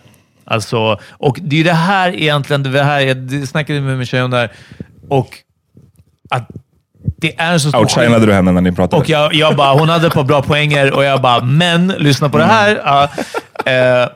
Alltså, 0.45 0.99
och 1.11 1.39
det 1.43 1.61
är 1.61 1.65
det 1.65 1.73
här 1.73 2.15
egentligen, 2.15 2.63
det 2.63 2.83
här, 2.83 3.01
jag 3.01 3.49
snackade 3.49 3.81
med 3.81 3.97
min 3.97 4.07
tjej 4.07 4.23
om 4.23 4.31
det 4.31 4.37
här, 4.37 4.53
och 5.09 5.29
att 6.31 6.51
det 7.17 7.41
är 7.41 7.53
en 7.53 7.61
så 7.61 7.69
stor 7.69 7.81
Outshinade 7.81 8.27
du 8.27 8.33
henne 8.33 8.53
när 8.53 8.61
ni 8.61 8.73
pratade? 8.73 9.03
och 9.03 9.09
jag, 9.09 9.35
jag 9.35 9.57
bara, 9.57 9.79
hon 9.79 9.89
hade 9.89 10.07
ett 10.07 10.15
par 10.15 10.25
bra 10.25 10.43
poänger 10.43 10.93
och 10.95 11.05
jag 11.05 11.23
bara, 11.23 11.45
men 11.45 11.89
lyssna 11.89 12.29
på 12.29 12.39
det 12.39 12.45
här. 12.45 12.81
Ja, 12.85 13.09
eh, 13.73 14.09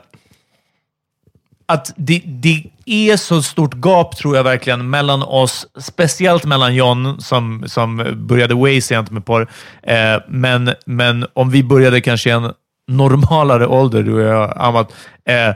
att 1.65 1.93
det, 1.97 2.21
det 2.25 2.63
är 2.85 3.17
så 3.17 3.41
stort 3.41 3.73
gap, 3.85 4.17
tror 4.17 4.35
jag 4.35 4.43
verkligen, 4.43 4.89
mellan 4.89 5.23
oss. 5.23 5.67
Speciellt 5.79 6.45
mellan 6.45 6.75
John, 6.75 7.21
som, 7.21 7.63
som 7.67 8.15
började 8.15 8.55
way 8.55 8.81
sent 8.81 9.11
med 9.11 9.25
porr. 9.25 9.47
Eh, 9.83 10.17
men, 10.27 10.73
men 10.85 11.25
om 11.33 11.49
vi 11.49 11.63
började 11.63 12.01
kanske 12.01 12.29
i 12.29 12.33
en 12.33 12.53
normalare 12.87 13.67
ålder, 13.67 14.03
du 14.03 14.13
och 14.13 14.21
jag, 14.21 14.53
Amat, 14.57 14.93
eh, 15.25 15.55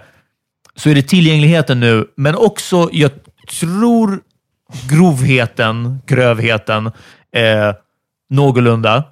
så 0.76 0.90
är 0.90 0.96
det 0.96 1.02
tillgängligheten 1.02 1.80
nu, 1.80 2.08
men 2.16 2.36
också, 2.36 2.90
jag 2.92 3.12
tror, 3.60 4.20
grovheten, 4.90 6.02
grövheten, 6.06 6.86
eh, 7.36 7.74
någorlunda. 8.30 9.04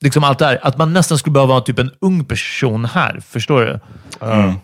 Liksom 0.00 0.24
allt 0.24 0.38
det 0.38 0.46
här. 0.46 0.58
Att 0.62 0.78
man 0.78 0.92
nästan 0.92 1.18
skulle 1.18 1.32
behöva 1.32 1.54
ha 1.54 1.60
typ 1.60 1.78
en 1.78 1.90
ung 2.00 2.24
person 2.24 2.84
här. 2.84 3.20
Förstår 3.28 3.60
du? 3.60 3.80
Mm. 4.26 4.54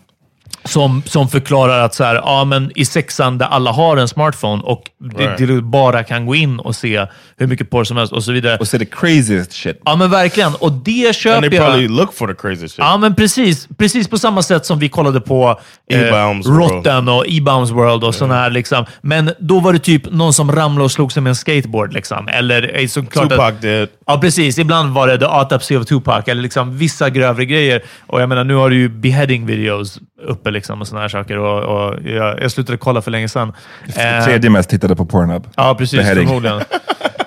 Som, 0.63 1.03
som 1.05 1.27
förklarar 1.29 1.79
att 1.79 1.93
så 1.95 2.03
här, 2.03 2.15
ja, 2.15 2.45
men 2.45 2.71
i 2.75 2.85
sexan 2.85 3.37
där 3.37 3.45
alla 3.45 3.71
har 3.71 3.97
en 3.97 4.07
smartphone 4.07 4.63
och 4.63 4.81
det, 5.17 5.23
Right. 5.27 5.37
det 5.47 5.61
bara 5.61 6.03
kan 6.03 6.25
gå 6.25 6.35
in 6.35 6.59
och 6.59 6.75
se 6.75 7.05
hur 7.37 7.47
mycket 7.47 7.69
porr 7.69 7.83
som 7.83 7.97
helst 7.97 8.13
och 8.13 8.23
så 8.23 8.31
vidare. 8.31 8.57
Och 8.57 8.73
är 8.73 8.79
det 8.79 8.85
craziest 8.85 9.53
shit. 9.53 9.81
Ja, 9.85 9.95
men 9.95 10.09
verkligen. 10.09 10.55
Och 10.55 10.71
det 10.71 11.05
And 11.05 11.15
köper 11.15 11.49
they 11.49 11.57
jag. 11.57 11.65
probably 11.65 11.87
look 11.87 12.13
for 12.13 12.27
the 12.27 12.33
crazy 12.33 12.67
shit. 12.67 12.77
Ja, 12.77 12.97
men 12.97 13.15
precis. 13.15 13.67
Precis 13.77 14.07
på 14.07 14.17
samma 14.17 14.41
sätt 14.41 14.65
som 14.65 14.79
vi 14.79 14.89
kollade 14.89 15.21
på 15.21 15.59
eh. 15.91 15.99
Rotten 16.45 17.07
och 17.09 17.25
E-Bounds 17.27 17.71
World 17.71 18.03
och 18.03 18.15
sådana 18.15 18.35
här. 18.35 18.49
Liksom. 18.49 18.85
Men 19.01 19.31
då 19.39 19.59
var 19.59 19.73
det 19.73 19.79
typ 19.79 20.11
någon 20.11 20.33
som 20.33 20.51
ramlade 20.51 20.85
och 20.85 20.91
slog 20.91 21.11
sig 21.11 21.21
med 21.23 21.29
en 21.29 21.35
skateboard. 21.35 21.93
Liksom. 21.93 22.27
Eller 22.27 22.79
eh, 22.81 22.87
såklart 22.87 23.29
Tupac 23.29 23.47
att, 23.47 23.61
did. 23.61 23.87
Ja, 24.07 24.17
precis. 24.17 24.57
Ibland 24.57 24.93
var 24.93 25.07
det 25.07 25.17
The 25.19 25.25
Autopsy 25.25 25.77
of 25.77 25.85
Tupac, 25.85 26.23
eller 26.27 26.41
liksom 26.41 26.77
vissa 26.77 27.09
grövre 27.09 27.45
grejer. 27.45 27.81
Och 28.07 28.21
jag 28.21 28.29
menar, 28.29 28.43
nu 28.43 28.53
har 28.55 28.69
du 28.69 28.75
ju 28.75 28.89
beheading 28.89 29.45
videos 29.45 29.99
uppe 30.25 30.51
liksom 30.51 30.81
och 30.81 30.87
sådana 30.87 31.01
här 31.01 31.09
saker. 31.09 31.37
Och, 31.37 31.63
och 31.63 31.99
jag, 32.05 32.41
jag 32.43 32.51
slutade 32.51 32.77
kolla 32.77 33.01
för 33.01 33.11
länge 33.11 33.29
sedan. 33.29 33.53
Eh, 33.95 34.25
Tredje 34.25 34.49
mest 34.49 34.69
tittade 34.69 34.95
på 34.95 35.05
Pornhub. 35.05 35.47
Ja, 35.55 35.75
precis. 35.75 35.99
Beheading. 35.99 36.27
Förmodligen. 36.27 36.61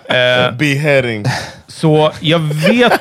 Eh, 0.08 0.52
Beheading. 0.56 1.24
så 1.66 2.12
jag 2.20 2.38
vet, 2.38 3.00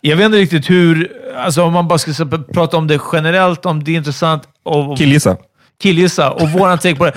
jag 0.00 0.16
vet 0.16 0.26
inte 0.26 0.38
riktigt 0.38 0.70
hur... 0.70 1.12
Alltså 1.36 1.62
om 1.62 1.72
man 1.72 1.88
bara 1.88 1.98
ska 1.98 2.12
så- 2.12 2.26
prata 2.26 2.76
om 2.76 2.86
det 2.86 3.00
generellt, 3.12 3.66
om 3.66 3.84
det 3.84 3.90
är 3.92 3.96
intressant. 3.96 4.42
Och, 4.62 4.98
Killgissa. 4.98 5.36
killgissa 5.82 6.30
och 6.30 6.50
våran 6.50 6.78
take 6.78 6.94
på 6.96 7.04
det. 7.04 7.12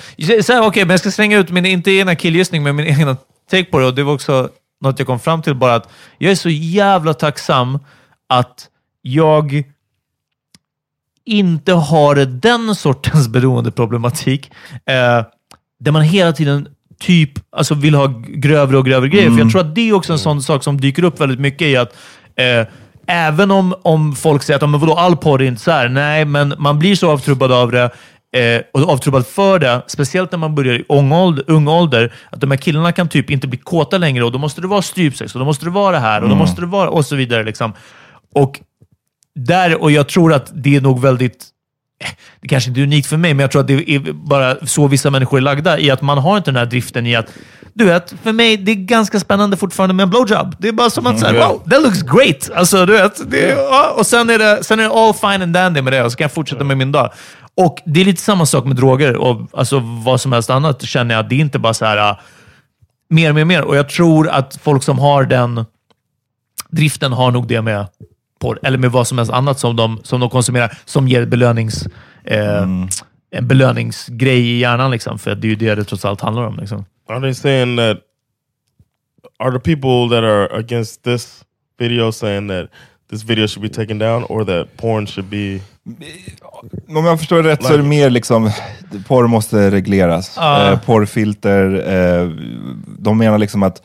Okej, 0.61 0.85
men 0.85 0.89
jag 0.89 0.99
ska 0.99 1.11
slänga 1.11 1.37
ut 1.37 1.49
min, 1.51 1.65
inte 1.65 1.91
egna 1.91 2.15
killgissning, 2.15 2.63
men 2.63 2.75
min 2.75 2.87
egna 2.87 3.17
take 3.51 3.63
på 3.63 3.79
det. 3.79 3.85
Och 3.85 3.95
det 3.95 4.03
var 4.03 4.13
också 4.13 4.49
något 4.81 4.99
jag 4.99 5.07
kom 5.07 5.19
fram 5.19 5.41
till 5.41 5.55
bara 5.55 5.75
att 5.75 5.89
jag 6.17 6.31
är 6.31 6.35
så 6.35 6.49
jävla 6.49 7.13
tacksam 7.13 7.79
att 8.29 8.67
jag 9.01 9.63
inte 11.27 11.73
har 11.73 12.15
den 12.15 12.75
sortens 12.75 13.27
beroendeproblematik. 13.27 14.51
Eh, 14.85 15.25
där 15.79 15.91
man 15.91 16.01
hela 16.01 16.33
tiden 16.33 16.67
typ 16.99 17.31
alltså 17.51 17.75
vill 17.75 17.95
ha 17.95 18.07
grövre 18.27 18.77
och 18.77 18.85
grövre 18.85 19.09
grejer. 19.09 19.29
För 19.29 19.39
jag 19.39 19.51
tror 19.51 19.61
att 19.61 19.75
det 19.75 19.89
är 19.89 19.93
också 19.93 20.13
en 20.13 20.19
sån 20.19 20.41
sak 20.41 20.63
som 20.63 20.81
dyker 20.81 21.03
upp 21.03 21.19
väldigt 21.21 21.39
mycket 21.39 21.67
i 21.67 21.77
att 21.77 21.95
eh, 22.35 22.67
även 23.07 23.51
om, 23.51 23.75
om 23.81 24.15
folk 24.15 24.43
säger 24.43 24.55
att 24.55 24.61
"Ja, 24.61 24.67
men 24.67 24.79
vadå, 24.79 24.93
all 24.93 25.17
porr 25.17 25.41
är 25.41 25.45
inte 25.45 25.61
så 25.61 25.71
här. 25.71 25.89
Nej, 25.89 26.25
men 26.25 26.53
man 26.57 26.79
blir 26.79 26.95
så 26.95 27.11
avtrubbad 27.11 27.51
av 27.51 27.71
det 27.71 27.83
eh, 28.37 28.61
och 28.73 28.89
avtrubbad 28.89 29.27
för 29.27 29.59
det, 29.59 29.81
speciellt 29.87 30.31
när 30.31 30.39
man 30.39 30.55
börjar 30.55 30.73
i 30.73 30.85
ung 30.89 31.11
ålder, 31.11 31.43
ung 31.47 31.67
ålder, 31.67 32.13
att 32.29 32.41
de 32.41 32.51
här 32.51 32.57
killarna 32.57 32.91
kan 32.91 33.09
typ 33.09 33.29
inte 33.29 33.47
bli 33.47 33.57
kåta 33.57 33.97
längre 33.97 34.23
och 34.23 34.31
då 34.31 34.39
måste 34.39 34.61
det 34.61 34.67
vara 34.67 34.81
strypsex 34.81 35.35
och 35.35 35.39
då 35.39 35.45
måste 35.45 35.65
det 35.65 35.71
vara 35.71 35.91
det 35.91 35.99
här 35.99 36.21
och 36.23 36.29
då 36.29 36.35
måste 36.35 36.61
det 36.61 36.67
vara 36.67 36.89
och 36.89 37.05
så 37.05 37.15
vidare. 37.15 37.43
Liksom. 37.43 37.73
Och 38.35 38.59
där, 39.37 39.81
och 39.81 39.91
jag 39.91 40.09
tror 40.09 40.33
att 40.33 40.51
det 40.53 40.75
är 40.75 40.81
nog 40.81 41.01
väldigt 41.01 41.45
eh, 42.03 42.09
det 42.41 42.47
kanske 42.47 42.69
inte 42.69 42.81
är 42.81 42.83
unikt 42.83 43.07
för 43.07 43.17
mig, 43.17 43.33
men 43.33 43.39
jag 43.39 43.51
tror 43.51 43.61
att 43.61 43.67
det 43.67 43.91
är 43.91 44.13
bara 44.13 44.65
så 44.65 44.87
vissa 44.87 45.09
människor 45.09 45.37
är 45.37 45.41
lagda 45.41 45.79
i 45.79 45.91
att 45.91 46.01
man 46.01 46.17
har 46.17 46.37
inte 46.37 46.51
den 46.51 46.55
här 46.55 46.65
driften 46.65 47.05
i 47.05 47.15
att 47.15 47.27
du 47.73 47.85
vet, 47.85 48.13
för 48.23 48.31
mig 48.31 48.57
det 48.57 48.71
är 48.71 48.75
ganska 48.75 49.19
spännande 49.19 49.57
fortfarande 49.57 49.93
med 49.93 50.03
en 50.03 50.09
blowjob. 50.09 50.55
Det 50.59 50.67
är 50.67 50.71
bara 50.71 50.89
som 50.89 51.07
att 51.07 51.19
säga, 51.19 51.47
wow, 51.47 51.63
that 51.69 51.81
looks 51.81 52.01
great! 52.01 52.49
Alltså, 52.55 52.85
du 52.85 52.93
vet, 52.93 53.31
det, 53.31 53.49
ja, 53.49 53.93
och 53.97 54.07
sen 54.07 54.29
är, 54.29 54.37
det, 54.37 54.63
sen 54.63 54.79
är 54.79 54.83
det 54.83 54.89
all 54.89 55.13
fine 55.13 55.41
and 55.41 55.53
dandy 55.53 55.81
med 55.81 55.93
det 55.93 56.03
och 56.03 56.11
så 56.11 56.17
kan 56.17 56.25
jag 56.25 56.31
fortsätta 56.31 56.63
med 56.63 56.77
min 56.77 56.91
dag. 56.91 57.11
Och 57.55 57.77
det 57.85 58.01
är 58.01 58.05
lite 58.05 58.21
samma 58.21 58.45
sak 58.45 58.65
med 58.65 58.75
droger 58.75 59.15
och 59.15 59.49
alltså, 59.53 59.79
vad 60.05 60.21
som 60.21 60.31
helst 60.31 60.49
annat 60.49 60.81
känner 60.83 61.15
jag. 61.15 61.29
Det 61.29 61.35
är 61.35 61.39
inte 61.39 61.59
bara 61.59 61.73
så 61.73 61.85
här 61.85 62.19
mer, 63.09 63.33
mer, 63.33 63.45
mer. 63.45 63.61
Och 63.61 63.77
jag 63.77 63.89
tror 63.89 64.29
att 64.29 64.59
folk 64.63 64.83
som 64.83 64.99
har 64.99 65.23
den 65.23 65.65
driften 66.69 67.13
har 67.13 67.31
nog 67.31 67.47
det 67.47 67.61
med 67.61 67.87
porr, 68.39 68.59
eller 68.63 68.77
med 68.77 68.91
vad 68.91 69.07
som 69.07 69.17
helst 69.17 69.33
annat 69.33 69.59
som 69.59 69.75
de, 69.75 69.99
som 70.03 70.19
de 70.19 70.29
konsumerar, 70.29 70.77
som 70.85 71.07
ger 71.07 71.25
belönings... 71.25 71.87
Eh, 72.23 72.67
en 73.31 73.47
belöningsgrej 73.47 74.39
i 74.39 74.59
hjärnan. 74.59 74.91
Liksom, 74.91 75.19
för 75.19 75.35
det 75.35 75.47
är 75.47 75.49
ju 75.49 75.55
det 75.55 75.75
det 75.75 75.83
trots 75.83 76.05
allt 76.05 76.21
handlar 76.21 76.43
om. 76.43 76.57
Liksom. 76.57 76.85
Are 77.09 77.21
they 77.21 77.33
saying 77.33 77.77
that? 77.77 77.97
Are 79.39 79.51
the 79.51 79.59
people 79.59 80.15
that 80.15 80.23
are 80.23 80.59
against 80.59 81.03
this 81.03 81.43
video 81.79 82.11
saying 82.11 82.47
that 82.47 82.69
this 83.09 83.23
video 83.23 83.47
should 83.47 83.61
be 83.61 83.75
taken 83.75 83.99
down, 83.99 84.23
or 84.23 84.45
that 84.45 84.77
porn 84.77 85.07
should 85.07 85.29
be? 85.29 85.59
Om 86.87 87.05
jag 87.05 87.19
förstår 87.19 87.43
rätt 87.43 87.63
så 87.63 87.73
är 87.73 87.77
det 87.77 87.83
mer 87.83 88.09
liksom, 88.09 88.51
porr 89.07 89.27
måste 89.27 89.71
regleras. 89.71 90.33
Ja. 90.35 90.71
Eh, 90.71 90.79
porrfilter, 90.79 91.65
eh, 91.93 92.29
de 92.99 93.17
menar 93.17 93.37
liksom 93.37 93.63
att 93.63 93.81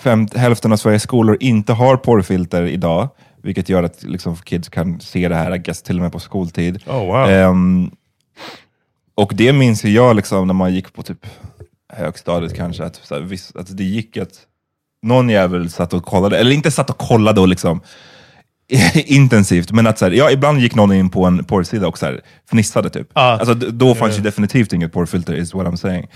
fem, 0.00 0.28
hälften 0.36 0.72
av 0.72 0.76
Sveriges 0.76 1.02
skolor 1.02 1.36
inte 1.40 1.72
har 1.72 1.96
porrfilter 1.96 2.62
idag, 2.62 3.08
vilket 3.44 3.68
gör 3.68 3.82
att 3.82 4.02
liksom, 4.02 4.36
kids 4.36 4.68
kan 4.68 5.00
se 5.00 5.28
det 5.28 5.34
här, 5.34 5.54
I 5.54 5.58
guess, 5.58 5.82
till 5.82 5.96
och 5.96 6.02
med 6.02 6.12
på 6.12 6.20
skoltid. 6.20 6.82
Oh 6.86 7.06
wow! 7.06 7.28
Ehm, 7.28 7.90
och 9.14 9.32
det 9.34 9.52
minns 9.52 9.84
jag 9.84 10.16
liksom, 10.16 10.46
när 10.46 10.54
man 10.54 10.74
gick 10.74 10.92
på 10.92 11.02
typ 11.02 11.26
högstadiet 11.92 12.56
kanske, 12.56 12.84
att, 12.84 13.00
så 13.04 13.14
här, 13.14 13.22
visst, 13.22 13.56
att 13.56 13.76
det 13.76 13.84
gick 13.84 14.16
att 14.16 14.32
någon 15.02 15.28
jävel 15.28 15.70
satt 15.70 15.92
och 15.92 16.04
kollade, 16.04 16.38
eller 16.38 16.50
inte 16.50 16.70
satt 16.70 16.90
och 16.90 16.98
kollade 16.98 17.40
och 17.40 17.48
liksom 17.48 17.80
intensivt, 18.94 19.72
men 19.72 19.86
att 19.86 19.98
så 19.98 20.04
här, 20.04 20.12
ja, 20.12 20.30
ibland 20.30 20.58
gick 20.60 20.74
någon 20.74 20.92
in 20.92 21.10
på 21.10 21.24
en 21.24 21.44
porrsida 21.44 21.88
och 21.88 21.98
så 21.98 22.06
här, 22.06 22.20
fnissade 22.50 22.90
typ. 22.90 23.08
Ja. 23.14 23.20
Alltså, 23.20 23.54
då 23.54 23.94
fanns 23.94 24.18
ju 24.18 24.22
definitivt 24.22 24.72
inget 24.72 24.92
porrfilter, 24.92 25.34
is 25.34 25.54
what 25.54 25.66
I'm 25.66 25.76
saying. 25.76 26.06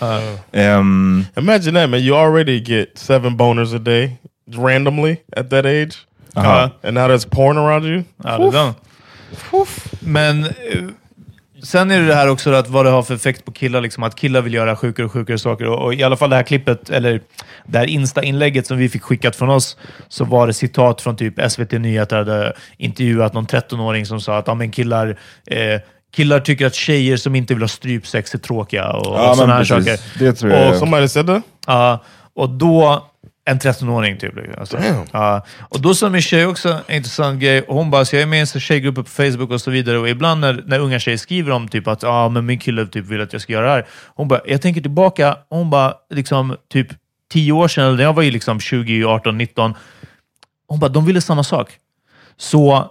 Ehm, 0.52 1.24
Imagine 1.36 1.74
that, 1.74 1.90
man. 1.90 2.00
You 2.00 2.16
already 2.16 2.58
get 2.64 2.98
seven 2.98 3.36
boners 3.36 3.74
a 3.74 3.78
day 3.78 4.16
randomly 4.56 5.16
at 5.36 5.50
that 5.50 5.64
age, 5.66 5.94
Uh-huh. 6.44 6.70
and 6.82 6.94
now 6.94 7.08
there's 7.08 7.28
porn 7.30 7.58
around 7.58 7.86
you. 7.86 8.02
Ja, 8.24 8.38
det 8.38 8.46
är 8.46 8.52
den. 8.52 8.74
Men 10.00 10.44
eh, 10.44 10.50
sen 11.62 11.90
är 11.90 12.00
det 12.00 12.06
det 12.06 12.14
här 12.14 12.28
också 12.28 12.52
att 12.52 12.68
vad 12.68 12.86
det 12.86 12.90
har 12.90 13.02
för 13.02 13.14
effekt 13.14 13.44
på 13.44 13.52
killar. 13.52 13.80
Liksom, 13.80 14.02
att 14.02 14.14
killar 14.14 14.40
vill 14.42 14.54
göra 14.54 14.76
sjukare 14.76 15.06
och 15.06 15.12
sjukare 15.12 15.38
saker. 15.38 15.66
Och, 15.66 15.84
och 15.84 15.94
i 15.94 16.02
alla 16.02 16.16
fall 16.16 16.30
det 16.30 16.36
här 16.36 16.42
klippet, 16.42 16.90
eller 16.90 17.20
det 17.66 17.78
här 17.78 17.86
Insta-inlägget 17.86 18.66
som 18.66 18.76
vi 18.76 18.88
fick 18.88 19.02
skickat 19.02 19.36
från 19.36 19.48
oss, 19.50 19.76
så 20.08 20.24
var 20.24 20.46
det 20.46 20.52
citat 20.52 21.00
från 21.00 21.16
typ 21.16 21.50
SVT 21.50 21.72
Nyheter 21.72 22.16
hade 22.16 22.52
intervjuat 22.76 23.32
någon 23.32 23.46
13-åring 23.46 24.06
som 24.06 24.20
sa 24.20 24.38
att 24.38 24.46
ja, 24.46 24.54
men 24.54 24.70
killar 24.70 25.18
eh, 25.46 25.80
Killar 26.16 26.40
tycker 26.40 26.66
att 26.66 26.74
tjejer 26.74 27.16
som 27.16 27.34
inte 27.34 27.54
vill 27.54 27.62
ha 27.62 27.68
strypsex 27.68 28.34
är 28.34 28.38
tråkiga 28.38 28.92
och, 28.92 29.18
Ja, 29.18 29.30
och 29.30 29.36
sådana 29.36 29.54
här 29.54 29.64
saker. 29.64 30.00
Det 30.18 30.32
tror 30.32 30.52
jag. 30.52 30.70
Och, 30.70 30.76
Somebody 30.76 31.08
said 31.08 31.26
that. 31.26 31.42
Ja, 31.66 32.04
och 32.34 32.50
då... 32.50 33.04
En 33.48 33.58
13-åring 33.58 34.18
typ. 34.18 34.58
Alltså. 34.58 34.78
Ja, 35.12 35.46
och 35.60 35.80
då 35.80 35.94
sa 35.94 36.08
min 36.08 36.22
tjej 36.22 36.46
också 36.46 36.80
en 36.86 36.96
intressant 36.96 37.40
grej. 37.40 37.64
Hon 37.68 37.90
bara, 37.90 38.04
så 38.04 38.16
jag 38.16 38.22
är 38.22 38.26
med 38.26 38.36
i 38.36 38.40
en 38.40 38.46
tjejgrupp 38.46 38.94
på 38.94 39.04
Facebook 39.04 39.50
och 39.50 39.60
så 39.60 39.70
vidare. 39.70 39.98
Och 39.98 40.08
ibland 40.08 40.40
när, 40.40 40.62
när 40.66 40.78
unga 40.78 40.98
tjejer 40.98 41.18
skriver 41.18 41.52
om 41.52 41.68
typ 41.68 41.88
att 41.88 42.04
ah, 42.04 42.28
men 42.28 42.46
min 42.46 42.58
kille 42.58 42.86
typ 42.86 43.06
vill 43.06 43.20
att 43.20 43.32
jag 43.32 43.42
ska 43.42 43.52
göra 43.52 43.66
det 43.66 43.72
här. 43.72 43.86
Hon 44.06 44.28
bara, 44.28 44.40
jag 44.46 44.62
tänker 44.62 44.80
tillbaka. 44.80 45.36
Hon 45.48 45.70
bara, 45.70 45.94
liksom 46.10 46.56
typ 46.72 46.88
10 47.32 47.52
år 47.52 47.68
sedan, 47.68 47.84
eller 47.84 47.96
när 47.96 48.04
jag 48.04 48.12
var 48.12 48.22
liksom 48.22 48.60
20, 48.60 49.04
18, 49.04 49.38
19. 49.38 49.74
Hon 50.68 50.80
bara, 50.80 50.88
de 50.88 51.06
ville 51.06 51.20
samma 51.20 51.44
sak. 51.44 51.70
Så 52.36 52.90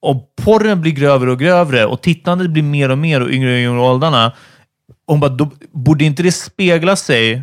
om 0.00 0.22
porren 0.44 0.80
blir 0.80 0.92
grövre 0.92 1.30
och 1.30 1.38
grövre 1.38 1.86
och 1.86 2.02
tittandet 2.02 2.50
blir 2.50 2.62
mer 2.62 2.88
och 2.88 2.98
mer 2.98 3.20
och 3.20 3.30
yngre 3.30 3.52
och 3.52 3.58
yngre 3.58 3.80
åldrarna. 3.80 4.32
Hon 5.06 5.20
bara, 5.20 5.30
då 5.30 5.50
borde 5.72 6.04
inte 6.04 6.22
det 6.22 6.32
spegla 6.32 6.96
sig 6.96 7.42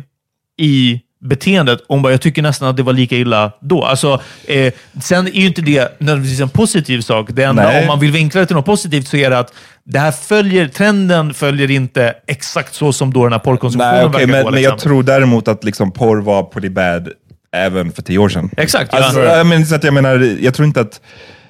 i 0.58 1.02
beteendet? 1.26 1.80
Hon 1.88 2.02
bara, 2.02 2.12
jag 2.12 2.20
tycker 2.20 2.42
nästan 2.42 2.68
att 2.68 2.76
det 2.76 2.82
var 2.82 2.92
lika 2.92 3.16
illa 3.16 3.52
då. 3.60 3.84
Alltså, 3.84 4.20
eh, 4.44 4.72
sen 5.02 5.26
är 5.26 5.30
ju 5.30 5.46
inte 5.46 5.62
det 5.62 6.00
nödvändigtvis 6.00 6.40
en 6.40 6.48
positiv 6.48 7.00
sak. 7.00 7.28
Det 7.32 7.42
enda, 7.42 7.62
Nej. 7.62 7.80
om 7.80 7.86
man 7.86 8.00
vill 8.00 8.12
vinkla 8.12 8.40
det 8.40 8.46
till 8.46 8.56
något 8.56 8.66
positivt 8.66 9.08
så 9.08 9.16
är 9.16 9.30
det 9.30 9.38
att 9.38 9.52
det 9.84 9.98
här 9.98 10.12
följer, 10.12 10.68
trenden 10.68 11.34
följer 11.34 11.70
inte 11.70 12.14
exakt 12.26 12.74
så 12.74 12.92
som 12.92 13.12
då 13.12 13.22
den 13.22 13.32
här 13.32 13.38
porrkonsumtionen 13.38 13.94
nej, 13.94 14.04
okej, 14.04 14.20
verkar 14.20 14.32
men, 14.32 14.44
gå. 14.44 14.50
men 14.50 14.62
jag 14.62 14.72
liksom. 14.72 14.90
tror 14.90 15.02
däremot 15.02 15.48
att 15.48 15.64
liksom, 15.64 15.92
porr 15.92 16.20
var 16.20 16.42
pretty 16.42 16.68
bad 16.68 17.08
även 17.52 17.92
för 17.92 18.02
tio 18.02 18.18
år 18.18 18.28
sedan. 18.28 18.50
Exakt, 18.56 18.92
ja. 18.92 19.04
Alltså, 19.04 19.22
jag, 19.22 19.46
menar, 19.46 19.64
så 19.64 19.74
att 19.74 19.84
jag 19.84 19.94
menar, 19.94 20.36
jag 20.40 20.54
tror 20.54 20.66
inte 20.66 20.80
att, 20.80 21.00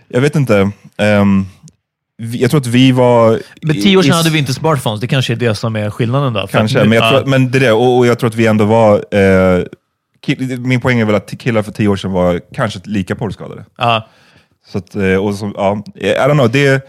jag 0.08 0.20
vet 0.20 0.36
inte, 0.36 0.70
vi, 0.98 1.46
jag 2.16 2.50
tror 2.50 2.60
att 2.60 2.66
vi 2.66 2.92
var... 2.92 3.40
Men 3.62 3.82
tio 3.82 3.96
år 3.96 4.02
sedan 4.02 4.12
i- 4.12 4.16
hade 4.16 4.30
vi 4.30 4.38
inte 4.38 4.54
smartphones. 4.54 5.00
Det 5.00 5.06
kanske 5.06 5.32
är 5.32 5.36
det 5.36 5.54
som 5.54 5.76
är 5.76 5.90
skillnaden 5.90 6.32
då. 6.32 6.40
Att 6.40 6.50
Kanske, 6.50 6.78
men, 6.78 6.92
jag 6.92 7.04
ja. 7.04 7.10
tror, 7.10 7.26
men 7.26 7.50
det 7.50 7.58
är 7.58 7.60
det, 7.60 7.72
och, 7.72 7.98
och 7.98 8.06
jag 8.06 8.18
tror 8.18 8.30
att 8.30 8.36
vi 8.36 8.46
ändå 8.46 8.64
var... 8.64 9.14
Eh, 9.14 9.64
kill, 10.22 10.60
min 10.60 10.80
poäng 10.80 11.00
är 11.00 11.04
väl 11.04 11.14
att 11.14 11.38
killar 11.38 11.62
för 11.62 11.72
tio 11.72 11.88
år 11.88 11.96
sedan 11.96 12.12
var 12.12 12.40
kanske 12.54 12.80
lika 12.84 13.14
porrskadade. 13.14 13.64
Ja. 13.78 14.08
Så 14.66 14.78
att, 14.78 14.96
eh, 14.96 15.14
och 15.14 15.34
så, 15.34 15.52
ja, 15.56 15.82
I 15.94 16.14
don't 16.14 16.32
know, 16.32 16.50
det, 16.50 16.88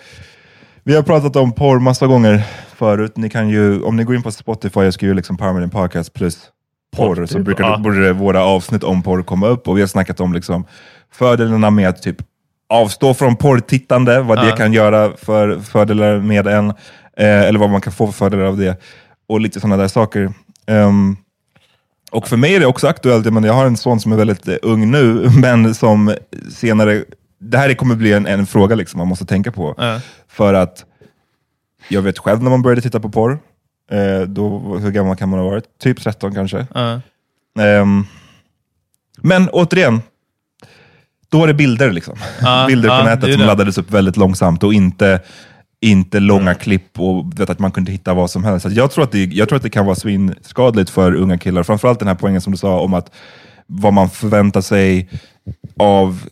vi 0.83 0.95
har 0.95 1.03
pratat 1.03 1.35
om 1.35 1.51
porr 1.51 1.79
massa 1.79 2.07
gånger 2.07 2.43
förut. 2.75 3.17
Ni 3.17 3.29
kan 3.29 3.49
ju, 3.49 3.81
om 3.81 3.95
ni 3.95 4.03
går 4.03 4.15
in 4.15 4.23
på 4.23 4.31
Spotify 4.31 4.79
och 4.79 4.93
skriver 4.93 5.15
liksom 5.15 5.37
Million 5.41 5.69
Podcast 5.69 6.13
plus 6.13 6.37
porr, 6.95 7.15
Porr, 7.15 7.25
så 7.25 7.39
brukar, 7.39 7.63
ja. 7.63 7.77
borde 7.77 8.13
våra 8.13 8.43
avsnitt 8.43 8.83
om 8.83 9.03
porr 9.03 9.23
komma 9.23 9.47
upp. 9.47 9.67
Och 9.67 9.77
vi 9.77 9.81
har 9.81 9.87
snackat 9.87 10.19
om 10.19 10.33
liksom, 10.33 10.65
fördelarna 11.13 11.69
med 11.69 12.01
typ, 12.01 12.17
avstå 12.69 13.13
från 13.13 13.35
porrtittande, 13.35 14.21
vad 14.21 14.45
det 14.45 14.51
kan 14.51 14.73
göra 14.73 15.17
för 15.17 15.59
fördelar 15.59 16.19
med 16.19 16.47
en, 16.47 16.69
eh, 17.17 17.41
eller 17.41 17.59
vad 17.59 17.69
man 17.69 17.81
kan 17.81 17.93
få 17.93 18.07
för 18.07 18.13
fördelar 18.13 18.43
av 18.43 18.57
det. 18.57 18.81
Och 19.29 19.41
lite 19.41 19.59
sådana 19.59 19.77
där 19.77 19.87
saker. 19.87 20.33
Ehm, 20.67 21.17
och 22.11 22.27
för 22.27 22.37
mig 22.37 22.55
är 22.55 22.59
det 22.59 22.65
också 22.65 22.87
aktuellt, 22.87 23.25
jag, 23.25 23.33
menar, 23.33 23.47
jag 23.47 23.55
har 23.55 23.65
en 23.65 23.77
son 23.77 23.99
som 23.99 24.11
är 24.11 24.15
väldigt 24.15 24.47
eh, 24.47 24.55
ung 24.61 24.91
nu, 24.91 25.29
men 25.41 25.75
som 25.75 26.15
senare, 26.51 27.03
det 27.39 27.57
här 27.57 27.73
kommer 27.73 27.95
bli 27.95 28.13
en, 28.13 28.27
en 28.27 28.45
fråga 28.45 28.75
liksom, 28.75 28.97
man 28.97 29.07
måste 29.07 29.25
tänka 29.25 29.51
på. 29.51 29.75
Ja. 29.77 30.01
För 30.27 30.53
att 30.53 30.85
jag 31.87 32.01
vet 32.01 32.19
själv 32.19 32.43
när 32.43 32.49
man 32.49 32.61
började 32.61 32.81
titta 32.81 32.99
på 32.99 33.09
porr, 33.09 33.39
eh, 33.91 34.21
då, 34.21 34.77
hur 34.77 34.91
gammal 34.91 35.15
kan 35.15 35.29
man 35.29 35.39
ha 35.39 35.49
varit? 35.49 35.79
Typ 35.79 36.01
13 36.01 36.35
kanske. 36.35 36.67
Ja. 36.73 37.01
Ehm, 37.63 38.05
men 39.21 39.49
återigen, 39.49 40.01
då 41.29 41.39
var 41.39 41.47
det 41.47 41.53
bilder 41.53 41.91
liksom. 41.91 42.15
Ja, 42.41 42.65
bilder 42.67 42.89
på 42.89 42.95
det 42.95 43.03
nätet 43.03 43.31
som 43.31 43.41
det. 43.41 43.47
laddades 43.47 43.77
upp 43.77 43.91
väldigt 43.91 44.17
långsamt 44.17 44.63
och 44.63 44.73
inte, 44.73 45.19
inte 45.81 46.19
långa 46.19 46.53
klipp 46.53 46.99
och 46.99 47.39
vet 47.39 47.49
att 47.49 47.59
man 47.59 47.71
kunde 47.71 47.91
hitta 47.91 48.13
vad 48.13 48.29
som 48.29 48.43
helst. 48.43 48.63
Så 48.63 48.73
jag, 48.73 48.91
tror 48.91 49.03
att 49.03 49.11
det, 49.11 49.23
jag 49.23 49.49
tror 49.49 49.57
att 49.57 49.63
det 49.63 49.69
kan 49.69 49.85
vara 49.85 49.95
svinskadligt 49.95 50.89
för 50.89 51.15
unga 51.15 51.37
killar. 51.37 51.63
Framförallt 51.63 51.99
den 51.99 52.07
här 52.07 52.15
poängen 52.15 52.41
som 52.41 52.51
du 52.51 52.57
sa 52.57 52.79
om 52.79 52.93
att 52.93 53.11
vad 53.67 53.93
man 53.93 54.09
förväntar 54.09 54.61
sig 54.61 55.09
av 55.77 56.23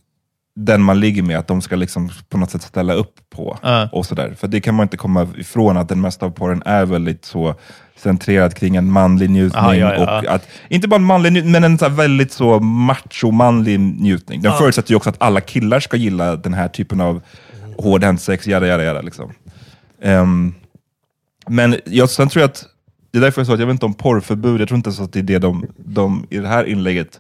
den 0.55 0.81
man 0.81 0.99
ligger 0.99 1.23
med, 1.23 1.39
att 1.39 1.47
de 1.47 1.61
ska 1.61 1.75
liksom 1.75 2.09
på 2.29 2.37
något 2.37 2.51
sätt 2.51 2.61
ställa 2.61 2.93
upp 2.93 3.15
på. 3.29 3.57
Ja. 3.61 3.89
och 3.91 4.05
sådär. 4.05 4.35
För 4.37 4.47
det 4.47 4.61
kan 4.61 4.75
man 4.75 4.83
inte 4.83 4.97
komma 4.97 5.27
ifrån, 5.37 5.77
att 5.77 5.89
den 5.89 6.01
mesta 6.01 6.25
av 6.25 6.29
porren 6.29 6.63
är 6.65 6.85
väldigt 6.85 7.25
så 7.25 7.55
centrerad 7.95 8.53
kring 8.53 8.75
en 8.75 8.91
manlig 8.91 9.29
njutning. 9.29 9.63
Ja, 9.63 9.75
ja, 9.75 9.93
ja. 9.95 10.03
Och 10.03 10.25
att, 10.25 10.47
inte 10.69 10.87
bara 10.87 10.95
en 10.95 11.03
manlig 11.03 11.33
njutning, 11.33 11.51
men 11.51 11.63
en 11.63 11.77
så 11.77 11.89
väldigt 11.89 12.31
så 12.31 12.59
macho-manlig 12.59 13.79
njutning. 13.79 14.41
Den 14.41 14.57
förutsätter 14.57 14.91
ju 14.91 14.95
också 14.95 15.09
att 15.09 15.21
alla 15.21 15.41
killar 15.41 15.79
ska 15.79 15.97
gilla 15.97 16.35
den 16.35 16.53
här 16.53 16.67
typen 16.67 17.01
av 17.01 17.21
hårdhänt 17.77 18.21
sex, 18.21 18.47
jada, 18.47 18.67
jada, 18.67 18.83
jada. 18.83 19.01
Liksom. 19.01 19.31
Ehm, 20.01 20.53
men 21.47 21.75
jag, 21.85 22.09
sen 22.09 22.29
tror 22.29 22.41
jag 22.41 22.49
att, 22.49 22.65
det 23.11 23.17
är 23.17 23.21
därför 23.21 23.41
jag 23.41 23.47
sa 23.47 23.53
att 23.53 23.59
jag 23.59 23.67
vet 23.67 23.73
inte 23.73 23.85
om 23.85 23.93
porrförbud, 23.93 24.61
jag 24.61 24.67
tror 24.67 24.77
inte 24.77 24.91
så 24.91 25.03
att 25.03 25.13
det 25.13 25.19
är 25.19 25.23
det 25.23 25.39
de, 25.39 25.65
de 25.77 26.27
i 26.29 26.37
det 26.37 26.47
här 26.47 26.63
inlägget 26.63 27.19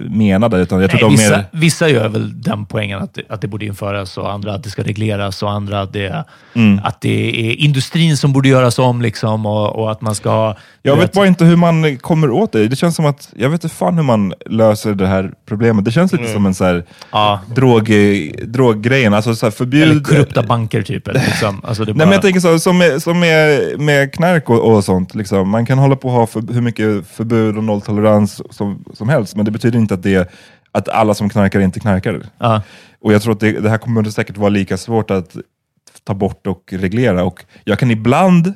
menade, 0.00 0.56
utan 0.58 0.80
jag 0.80 0.90
tror 0.90 1.00
Nej, 1.00 1.10
de 1.10 1.22
vissa, 1.22 1.36
mer... 1.36 1.44
vissa 1.50 1.88
gör 1.88 2.08
väl 2.08 2.42
den 2.42 2.66
poängen 2.66 2.98
att 3.02 3.18
att 3.28 3.40
det 3.40 3.48
borde 3.48 3.64
införas 3.66 4.18
och 4.18 4.32
andra 4.32 4.54
att 4.54 4.62
det 4.64 4.70
ska 4.70 4.82
regleras 4.82 5.42
och 5.42 5.50
andra 5.50 5.80
att 5.80 5.92
det, 5.92 6.24
Mm. 6.56 6.80
att 6.84 7.00
det 7.00 7.50
är 7.50 7.54
industrin 7.56 8.16
som 8.16 8.32
borde 8.32 8.48
göras 8.48 8.78
om 8.78 9.02
liksom 9.02 9.46
och, 9.46 9.76
och 9.76 9.90
att 9.92 10.00
man 10.00 10.14
ska 10.14 10.30
ha... 10.30 10.56
Jag 10.82 10.96
vet 10.96 11.12
bara 11.12 11.26
inte 11.26 11.44
hur 11.44 11.56
man 11.56 11.96
kommer 11.98 12.30
åt 12.30 12.52
det. 12.52 12.68
Det 12.68 12.76
känns 12.76 12.96
som 12.96 13.06
att, 13.06 13.28
jag 13.36 13.48
vet 13.50 13.64
inte 13.64 13.76
fan 13.76 13.94
hur 13.96 14.02
man 14.02 14.32
löser 14.46 14.94
det 14.94 15.06
här 15.06 15.32
problemet. 15.46 15.84
Det 15.84 15.90
känns 15.92 16.12
lite 16.12 16.32
som 16.32 16.46
en 16.46 16.54
så 16.54 16.64
här, 16.64 16.84
Ja. 17.12 17.40
drog, 17.54 17.90
droggrejen, 18.44 19.14
alltså 19.14 19.34
så 19.34 19.46
här 19.46 19.50
förbjud... 19.50 19.82
Eller 19.90 20.00
korrupta 20.00 20.42
banker 20.42 20.82
typ. 20.82 21.08
Eller 21.08 21.20
liksom. 21.20 21.60
alltså 21.64 21.84
det 21.84 21.90
är 21.90 21.94
Nej, 21.94 21.98
men 21.98 22.08
bara- 22.08 22.14
jag 22.14 22.22
tänker 22.22 22.40
så, 22.40 22.58
som 22.58 22.78
med, 22.78 23.02
som 23.02 23.20
med, 23.20 23.60
med 23.80 24.12
knark 24.12 24.50
och, 24.50 24.74
och 24.74 24.84
sånt. 24.84 25.14
Liksom. 25.14 25.48
Man 25.48 25.66
kan 25.66 25.78
hålla 25.78 25.96
på 25.96 26.08
och 26.08 26.14
ha 26.14 26.26
för, 26.26 26.52
hur 26.52 26.60
mycket 26.60 27.06
förbud 27.08 27.56
och 27.56 27.64
nolltolerans 27.64 28.42
som, 28.50 28.84
som 28.94 29.08
helst, 29.08 29.36
men 29.36 29.44
det 29.44 29.50
betyder 29.54 29.78
inte 29.78 29.94
att, 29.94 30.02
det, 30.02 30.32
att 30.72 30.88
alla 30.88 31.14
som 31.14 31.28
knarkar 31.28 31.60
inte 31.60 31.80
knarkar. 31.80 32.22
Ja. 32.38 32.62
Och 33.00 33.12
jag 33.12 33.22
tror 33.22 33.32
att 33.32 33.40
det, 33.40 33.52
det 33.52 33.70
här 33.70 33.78
kommer 33.78 34.04
säkert 34.04 34.36
vara 34.36 34.48
lika 34.48 34.76
svårt 34.76 35.10
att 35.10 35.36
ta 36.04 36.14
bort 36.14 36.46
och 36.46 36.72
reglera. 36.72 37.24
Och 37.24 37.44
jag 37.64 37.78
kan 37.78 37.90
ibland, 37.90 38.52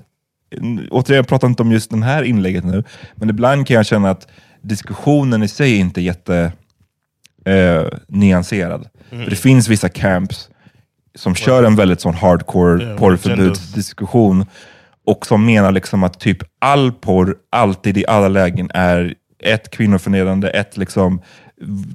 återigen 0.90 1.16
jag 1.16 1.28
pratar 1.28 1.48
inte 1.48 1.62
om 1.62 1.72
just 1.72 1.90
det 1.90 2.04
här 2.04 2.22
inlägget 2.22 2.64
nu, 2.64 2.84
men 3.14 3.30
ibland 3.30 3.66
kan 3.66 3.76
jag 3.76 3.86
känna 3.86 4.10
att 4.10 4.28
diskussionen 4.60 5.42
i 5.42 5.48
sig 5.48 5.76
inte 5.76 6.00
är 6.00 6.02
jätte 6.02 6.52
eh, 7.44 7.86
nyanserad. 8.08 8.88
För 9.10 9.30
det 9.30 9.36
finns 9.36 9.68
vissa 9.68 9.88
camps 9.88 10.48
som 11.14 11.34
kör 11.34 11.62
en 11.62 11.76
väldigt 11.76 12.00
sån 12.00 12.14
hardcore 12.14 12.82
Yeah, 12.82 12.98
porrförbudsdiskussion 12.98 14.46
och 15.06 15.26
som 15.26 15.46
menar 15.46 15.72
liksom 15.72 16.04
att 16.04 16.20
typ 16.20 16.38
all 16.58 16.92
porr 16.92 17.36
alltid 17.50 17.98
i 17.98 18.06
alla 18.06 18.28
lägen 18.28 18.70
är 18.74 19.14
ett 19.38 19.70
kvinnoförnedrande, 19.70 20.50
ett 20.50 20.76
liksom 20.76 21.22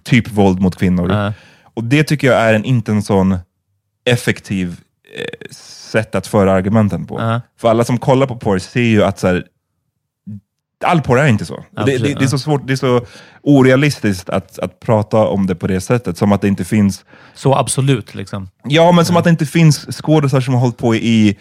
typ 0.04 0.32
våld 0.32 0.60
mot 0.60 0.76
kvinnor. 0.76 1.12
Ja. 1.12 1.34
Och 1.74 1.84
det 1.84 2.04
tycker 2.04 2.28
jag 2.28 2.41
är 2.41 2.54
en, 2.54 2.66
inte 2.66 2.91
en 2.91 3.04
sån 3.04 3.38
effektiv 4.06 4.78
sätt 5.52 6.16
att 6.16 6.28
föra 6.28 6.54
argumenten 6.54 7.06
på. 7.06 7.20
Ja. 7.20 7.41
För 7.58 7.70
alla 7.70 7.84
som 7.84 7.98
kollar 7.98 8.28
på 8.28 8.36
porr 8.36 8.60
ser 8.60 8.82
ju 8.82 9.04
att 9.04 9.20
så 9.20 9.28
här, 9.28 9.46
all 10.86 11.02
porr 11.02 11.20
är 11.20 11.28
inte 11.28 11.46
så. 11.46 11.64
Det, 11.70 11.84
det, 11.86 11.98
det 11.98 12.24
är 12.24 12.28
så 12.28 12.39
svårt, 12.39 12.68
det 12.68 12.74
är 12.74 12.78
så 12.78 13.06
orealistiskt 13.41 14.30
att, 14.30 14.60
att 14.60 14.80
prata 14.80 15.18
om 15.18 15.48
det 15.48 15.56
på 15.56 15.68
det 15.68 15.82
sättet. 15.82 16.18
Som 16.18 16.32
att 16.32 16.41
det 16.41 16.48
inte 16.48 16.66
finns 16.66 17.06
Så 17.34 17.56
absolut. 17.56 18.16
Liksom. 18.16 18.50
Ja, 18.64 18.91
men 18.91 19.06
som 19.06 19.18
att 19.18 19.24
det 19.24 19.30
inte 19.30 19.46
finns 19.46 19.98
skådespelare 19.98 20.44
som 20.44 20.54
har 20.54 20.62
hållit 20.62 20.78
på 20.78 20.96
i, 20.96 21.38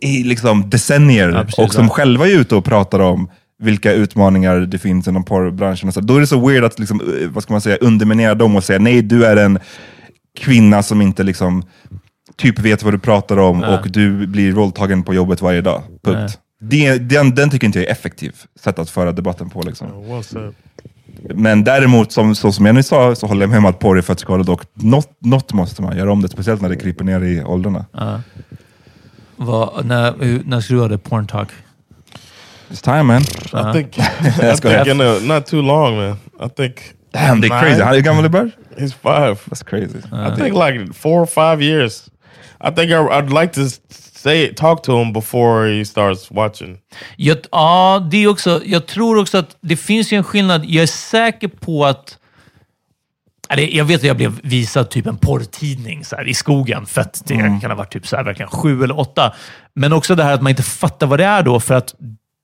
i 0.00 0.22
liksom 0.22 0.70
decennier 0.70 1.46
Ja, 1.56 1.64
och 1.64 1.74
som 1.74 1.88
själva 1.88 2.26
är 2.26 2.40
ute 2.40 2.54
och 2.54 2.64
pratar 2.64 3.00
om 3.00 3.30
vilka 3.58 3.92
utmaningar 3.92 4.56
det 4.60 4.78
finns 4.78 5.08
inom 5.08 5.24
porrbranschen. 5.24 5.88
och 5.88 5.94
Så 5.94 6.00
då 6.00 6.16
är 6.16 6.20
det 6.20 6.26
så 6.26 6.48
weird 6.48 6.64
att 6.64 6.78
liksom, 6.78 7.00
eh, 7.00 7.28
vad 7.28 7.42
ska 7.42 7.54
man 7.54 7.60
säga, 7.60 7.76
underminera 7.76 8.34
dem 8.34 8.56
och 8.56 8.64
säga 8.64 8.78
nej, 8.78 9.02
du 9.02 9.26
är 9.26 9.36
en 9.36 9.58
kvinna 10.38 10.82
som 10.82 11.02
inte 11.02 11.22
liksom, 11.22 11.62
typ 12.36 12.58
vet 12.58 12.82
vad 12.82 12.94
du 12.94 12.98
pratar 12.98 13.36
om 13.36 13.60
Ja. 13.60 13.78
och 13.78 13.90
du 13.90 14.26
blir 14.26 14.52
våldtagen 14.52 15.02
på 15.02 15.14
jobbet 15.14 15.42
varje 15.42 15.60
dag. 15.60 15.82
Punkt. 16.04 16.38
Det, 16.60 16.98
den, 16.98 17.34
den 17.34 17.50
tycker 17.50 17.66
inte 17.66 17.78
jag 17.78 17.86
är 17.88 17.92
effektiv 17.92 18.34
sätt 18.60 18.78
att 18.78 18.90
föra 18.90 19.12
debatten 19.12 19.50
på. 19.50 19.62
Liksom. 19.62 19.88
Said. 20.22 20.54
Men 21.34 21.64
däremot, 21.64 22.12
som, 22.12 22.34
så 22.34 22.52
som 22.52 22.66
jag 22.66 22.74
nu 22.74 22.82
sa, 22.82 23.14
så 23.14 23.26
håller 23.26 23.40
jag 23.42 23.50
med 23.50 23.58
om 23.58 23.64
att 23.66 23.78
porr 23.78 23.98
är 23.98 24.02
skadligt 24.20 24.48
och 24.48 24.64
något, 24.74 25.10
något 25.18 25.52
måste 25.52 25.82
man 25.82 25.96
göra 25.96 26.12
om 26.12 26.22
det, 26.22 26.28
speciellt 26.28 26.62
när 26.62 26.68
det 26.68 26.76
kryper 26.76 27.04
ner 27.04 27.20
i 27.20 27.44
åldrarna. 27.44 27.84
Vad, 29.36 29.86
när, 29.86 30.14
när 30.44 30.88
det? 30.88 30.98
Porn 30.98 31.26
talk? 31.26 31.48
It's 32.70 32.80
time 32.82 33.02
man. 33.02 33.22
I 33.22 33.72
think, 33.72 33.98
I 33.98 34.56
think 34.56 34.86
in 34.86 35.00
a, 35.00 35.18
not 35.20 35.46
too 35.46 35.62
long, 35.62 35.96
man. 35.96 36.16
I 36.40 36.48
think 36.56 36.76
Damn, 37.12 37.40
det 37.40 37.46
är 37.48 37.60
crazy. 37.60 37.82
Hur 37.82 38.00
gammal 38.00 38.24
är 38.24 38.28
Bert? 38.28 38.52
he's 38.78 38.92
five. 38.92 39.36
That's 39.50 39.62
crazy. 39.62 39.98
I 39.98 40.36
think 40.36 40.54
like 40.54 40.92
four 40.94 41.22
or 41.22 41.26
five 41.26 41.62
years. 41.64 42.08
I 42.60 42.70
think 42.70 42.90
I, 42.90 42.94
I'd 42.94 43.30
like 43.40 43.52
to 43.54 43.68
say 43.90 44.52
talk 44.54 44.82
to 44.82 44.98
him 45.02 45.12
before 45.12 45.68
he 45.78 45.84
starts 45.84 46.30
watching. 46.30 46.78
Jag, 47.16 47.38
ja, 47.52 48.08
det 48.10 48.16
är 48.24 48.28
också, 48.28 48.60
jag 48.64 48.86
tror 48.86 49.18
också 49.18 49.38
att 49.38 49.56
det 49.60 49.76
finns 49.76 50.12
ju 50.12 50.16
en 50.16 50.24
skillnad. 50.24 50.64
Jag 50.64 50.82
är 50.82 50.86
säker 50.86 51.48
på 51.48 51.84
att... 51.86 52.18
Eller, 53.48 53.62
jag 53.62 53.84
vet 53.84 54.00
att 54.00 54.06
jag 54.06 54.16
blev 54.16 54.40
visad 54.42 54.90
typ 54.90 55.06
en 55.06 55.16
porrtidning 55.16 56.04
så 56.04 56.16
här, 56.16 56.28
i 56.28 56.34
skogen. 56.34 56.86
För 56.86 57.00
att 57.00 57.22
det 57.26 57.34
Mm. 57.34 57.60
kan 57.60 57.70
ha 57.70 57.76
varit 57.78 57.92
typ 57.92 58.06
så 58.06 58.16
här, 58.16 58.24
verkligen 58.24 58.50
sju 58.50 58.84
eller 58.84 58.98
åtta. 58.98 59.34
Men 59.74 59.92
också 59.92 60.14
det 60.14 60.24
här 60.24 60.34
att 60.34 60.42
man 60.42 60.50
inte 60.50 60.62
fattar 60.62 61.06
vad 61.06 61.18
det 61.18 61.24
är 61.24 61.42
då, 61.42 61.60
för 61.60 61.74
att 61.74 61.94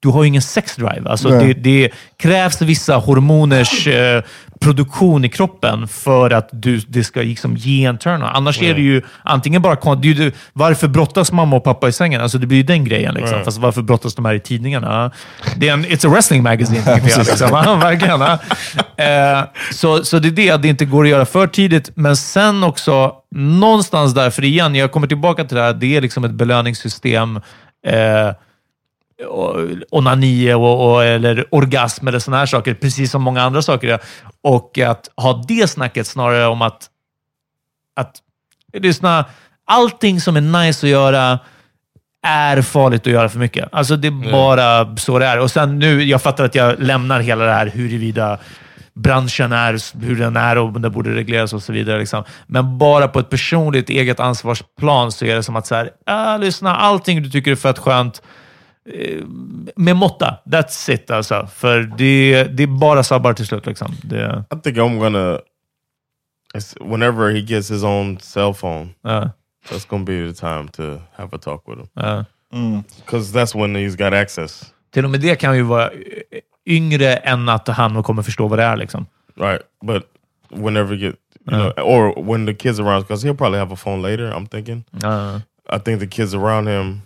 du 0.03 0.09
har 0.09 0.23
ju 0.23 0.29
ingen 0.29 0.43
sexdrive. 0.43 1.03
Alltså 1.07 1.29
det, 1.29 1.55
det 1.55 1.91
krävs 2.17 2.63
vissa 2.63 2.97
hormoners 2.97 3.87
eh, 3.87 4.23
produktion 4.61 5.25
i 5.25 5.29
kroppen 5.29 5.89
för 5.89 6.31
att 6.31 6.49
du, 6.53 6.79
det 6.89 7.05
ska 7.05 7.21
liksom 7.21 7.57
ge 7.57 7.85
en 7.85 7.99
turn 7.99 8.23
on. 8.23 8.29
Annars 8.29 8.63
är 8.63 8.75
det 8.75 8.81
ju 8.81 9.03
antingen 9.23 9.63
bara... 9.63 9.95
Det 9.95 10.09
ju, 10.09 10.33
varför 10.53 10.89
brottas 10.89 11.33
mamma 11.33 11.57
och 11.57 11.65
pappa 11.65 11.89
i 11.89 11.93
sängen? 11.93 12.21
Alltså 12.21 12.39
det 12.39 12.47
blir 12.47 12.59
ju 12.59 12.63
den 12.63 12.85
grejen. 12.85 13.15
Liksom. 13.15 13.45
Fast 13.45 13.59
varför 13.59 13.83
brottas 13.83 14.15
de 14.15 14.25
här 14.25 14.35
i 14.35 14.41
tidningarna? 14.41 15.11
Det 15.57 15.69
är 15.69 15.73
en, 15.73 15.87
it's 15.87 16.07
a 16.07 16.11
wrestling 16.11 16.43
magazine, 16.43 16.83
tycker 16.95 17.09
jag. 17.09 17.19
Liksom. 17.27 17.51
Verkligen. 17.81 18.23
Eh, 18.23 19.45
så, 19.73 20.05
så 20.05 20.19
det 20.19 20.29
är 20.29 20.33
det, 20.33 20.51
att 20.51 20.63
det 20.63 20.69
inte 20.69 20.85
går 20.85 21.05
att 21.05 21.11
göra 21.11 21.25
för 21.25 21.47
tidigt. 21.47 21.91
Men 21.95 22.17
sen 22.17 22.65
också, 22.65 23.15
någonstans 23.35 24.15
där, 24.15 24.31
för 24.31 24.45
igen, 24.45 24.75
jag 24.75 24.93
kommer 24.93 25.07
tillbaka 25.07 25.45
till 25.45 25.57
det 25.57 25.63
här, 25.63 25.73
det 25.73 25.97
är 25.97 26.01
liksom 26.01 26.25
ett 26.25 26.33
belöningssystem. 26.33 27.37
Eh, 27.87 28.31
onani 29.91 30.53
och, 30.53 30.93
och, 30.93 31.05
eller 31.05 31.45
orgasm 31.51 32.09
eller 32.09 32.19
sådana 32.19 32.39
här 32.39 32.47
saker, 32.47 32.75
precis 32.75 33.11
som 33.11 33.23
många 33.23 33.43
andra 33.43 33.63
saker. 33.63 33.99
Och 34.43 34.79
att 34.79 35.09
ha 35.17 35.45
det 35.49 35.71
snacket 35.71 36.07
snarare 36.07 36.47
om 36.47 36.63
att, 36.63 36.91
att 37.97 38.17
lyssna, 38.73 39.25
allting 39.65 40.21
som 40.21 40.37
är 40.37 40.41
nice 40.41 40.87
att 40.87 40.91
göra 40.91 41.39
är 42.27 42.63
farligt 42.63 43.07
att 43.07 43.13
göra 43.13 43.29
för 43.29 43.39
mycket. 43.39 43.69
Alltså 43.73 43.97
det 43.97 44.09
är 44.09 44.33
bara 44.33 44.97
så 44.97 45.19
det 45.19 45.27
är. 45.27 45.39
Och 45.39 45.51
sen 45.51 45.79
nu, 45.79 46.03
jag 46.03 46.23
fattar 46.23 46.45
att 46.45 46.55
jag 46.55 46.81
lämnar 46.81 47.21
hela 47.21 47.45
det 47.45 47.53
här 47.53 47.67
huruvida 47.67 48.39
branschen 48.95 49.53
är 49.53 50.01
hur 50.05 50.17
den 50.17 50.37
är 50.37 50.59
och 50.59 50.65
om 50.65 50.83
det 50.83 50.91
borde 50.91 51.15
regleras 51.15 51.53
och 51.53 51.63
så 51.63 51.73
vidare. 51.73 51.99
Liksom. 51.99 52.25
Men 52.47 52.79
bara 52.79 53.09
på 53.09 53.19
ett 53.19 53.31
personligt 53.31 53.91
eget 53.91 54.21
ansvarsplan 54.21 55.13
så 55.13 55.25
är 55.25 55.35
det 55.35 55.43
som 55.43 55.57
att 55.57 55.67
så 55.67 55.75
här, 55.75 55.91
ah, 56.07 56.37
lyssna, 56.37 56.77
allting 56.77 57.23
du 57.23 57.31
tycker 57.31 57.51
är 57.51 57.57
fett 57.57 57.79
skönt, 57.79 58.23
med 59.77 59.97
måtta. 59.97 60.39
That's 60.45 60.91
it 60.91 61.11
alltså. 61.11 61.49
För 61.55 61.83
det, 61.99 62.45
det 62.45 62.63
är 62.63 62.67
bara 62.67 63.03
sabbar 63.03 63.33
till 63.33 63.47
slut. 63.47 63.67
Liksom. 63.67 63.95
Det, 64.03 64.45
I 64.55 64.57
think 64.63 64.77
I'm 64.77 64.99
gonna. 64.99 65.39
Whenever 66.81 67.31
he 67.31 67.41
gets 67.41 67.71
his 67.71 67.83
own 67.83 68.19
cell 68.21 68.55
phone, 68.55 68.89
ja, 69.03 69.31
that's 69.71 69.89
gonna 69.89 70.05
be 70.05 70.33
the 70.33 70.35
time 70.35 70.69
to 70.69 70.83
have 71.17 71.29
a 71.33 71.39
talk 71.39 71.69
with 71.69 71.79
him 71.79 71.87
because 72.97 73.33
that's 73.33 73.55
when 73.55 73.77
he's 73.77 73.97
got 73.97 74.13
access. 74.13 74.73
Till 74.91 75.05
och 75.05 75.11
med 75.11 75.21
det 75.21 75.37
kan 75.37 75.57
ju 75.57 75.63
vara 75.63 75.91
yngre 76.67 77.17
än 77.17 77.49
att 77.49 77.69
han 77.69 78.03
kommer 78.03 78.23
förstå 78.23 78.49
vad 78.49 78.59
det 78.59 78.65
är. 78.65 78.77
Liksom. 78.77 79.07
Right, 79.37 79.63
but 79.87 80.03
whenever 80.51 80.95
you 80.95 81.07
get, 81.07 81.17
you 81.51 81.57
know, 81.57 81.73
or 81.79 82.23
when 82.23 82.47
the 82.47 82.55
kids 82.55 82.81
around, 82.81 83.03
because 83.03 83.27
he'll 83.27 83.37
probably 83.37 83.59
have 83.59 83.73
a 83.73 83.77
phone 83.77 84.03
later. 84.03 84.33
I'm 84.33 84.47
thinking. 84.47 84.85
I 85.69 85.79
think 85.79 86.01
the 86.01 86.07
kids 86.07 86.35
around 86.35 86.69
him, 86.69 87.03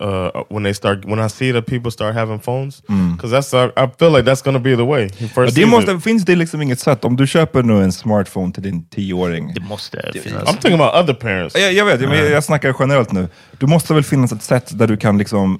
uh, 0.00 0.44
when 0.48 0.62
they 0.64 0.74
start, 0.74 1.04
when 1.04 1.18
I 1.18 1.28
see 1.28 1.52
that 1.52 1.66
people 1.66 1.90
start 1.90 2.14
having 2.14 2.40
phones, 2.40 2.82
because 3.16 3.30
that's, 3.30 3.54
I, 3.54 3.70
I 3.76 3.86
feel 3.98 4.10
like 4.10 4.24
that's 4.24 4.42
to 4.42 4.58
be 4.58 4.76
the 4.76 4.84
way. 4.84 5.08
First 5.08 5.54
det 5.54 5.66
måste, 5.66 5.92
it. 5.92 6.02
finns 6.02 6.24
det 6.24 6.36
liksom 6.36 6.62
inget 6.62 6.80
sätt, 6.80 7.04
om 7.04 7.16
du 7.16 7.26
köper 7.26 7.62
nu 7.62 7.82
en 7.82 7.92
smartphone 7.92 8.52
till 8.52 8.62
din 8.62 8.84
tioåring. 8.84 9.52
Det 9.54 9.60
måste 9.60 10.12
finnas. 10.12 10.42
I'm 10.42 10.52
thinking 10.52 10.80
about 10.80 10.94
other 10.94 11.14
parents. 11.14 11.56
Jag, 11.56 11.72
jag 11.72 11.84
vet, 11.84 12.00
jag, 12.00 12.16
jag, 12.16 12.30
jag 12.30 12.44
snackar 12.44 12.74
generellt 12.78 13.12
nu. 13.12 13.28
Du 13.58 13.66
måste 13.66 13.94
väl 13.94 14.02
finnas 14.02 14.32
ett 14.32 14.42
sätt 14.42 14.78
där 14.78 14.86
du 14.86 14.96
kan 14.96 15.18
liksom 15.18 15.58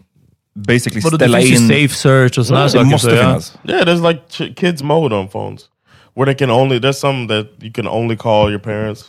basically 0.55 1.01
det 1.01 1.17
ställa 1.17 1.41
in... 1.41 1.69
safe 1.69 1.89
search 1.89 2.39
och 2.39 2.47
sådana 2.47 2.61
här 2.61 2.67
det 2.67 2.73
saker. 2.73 2.91
måste 2.91 3.11
finnas. 3.11 3.59
Yeah, 3.65 3.87
there's 3.87 4.09
like 4.09 4.55
kids 4.55 4.83
mode 4.83 5.15
on 5.17 5.29
phones 5.29 5.69
where 6.15 6.35
they 6.35 6.39
can 6.39 6.51
only 6.51 6.79
there's 6.79 6.99
some 6.99 7.29
that 7.29 7.47
you 7.63 7.73
can 7.73 7.89
only 7.89 8.17
call 8.17 8.51
your 8.51 8.61
parents, 8.61 9.05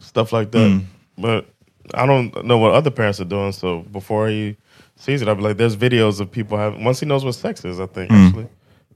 stuff 0.00 0.32
like 0.32 0.50
that. 0.50 0.80
But 1.16 1.44
I 1.92 2.06
don't 2.06 2.44
know 2.44 2.58
what 2.58 2.72
other 2.72 2.90
parents 2.90 3.20
are 3.20 3.24
doing. 3.28 3.52
So 3.52 3.80
before 3.92 4.28
he 4.28 4.56
sees 4.96 5.22
it, 5.22 5.28
I'll 5.28 5.34
be 5.34 5.42
like, 5.42 5.56
there's 5.56 5.76
videos 5.76 6.20
of 6.20 6.30
people 6.30 6.56
having. 6.56 6.84
Once 6.84 7.00
he 7.00 7.06
knows 7.06 7.24
what 7.24 7.34
sex 7.34 7.64
is, 7.64 7.80
I 7.80 7.86
think 7.86 8.10
mm. 8.10 8.26
actually 8.26 8.48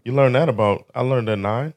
you 0.04 0.12
learn 0.12 0.32
that 0.32 0.48
about. 0.48 0.86
I 0.94 1.02
learned 1.02 1.28
at 1.28 1.38
nine. 1.38 1.74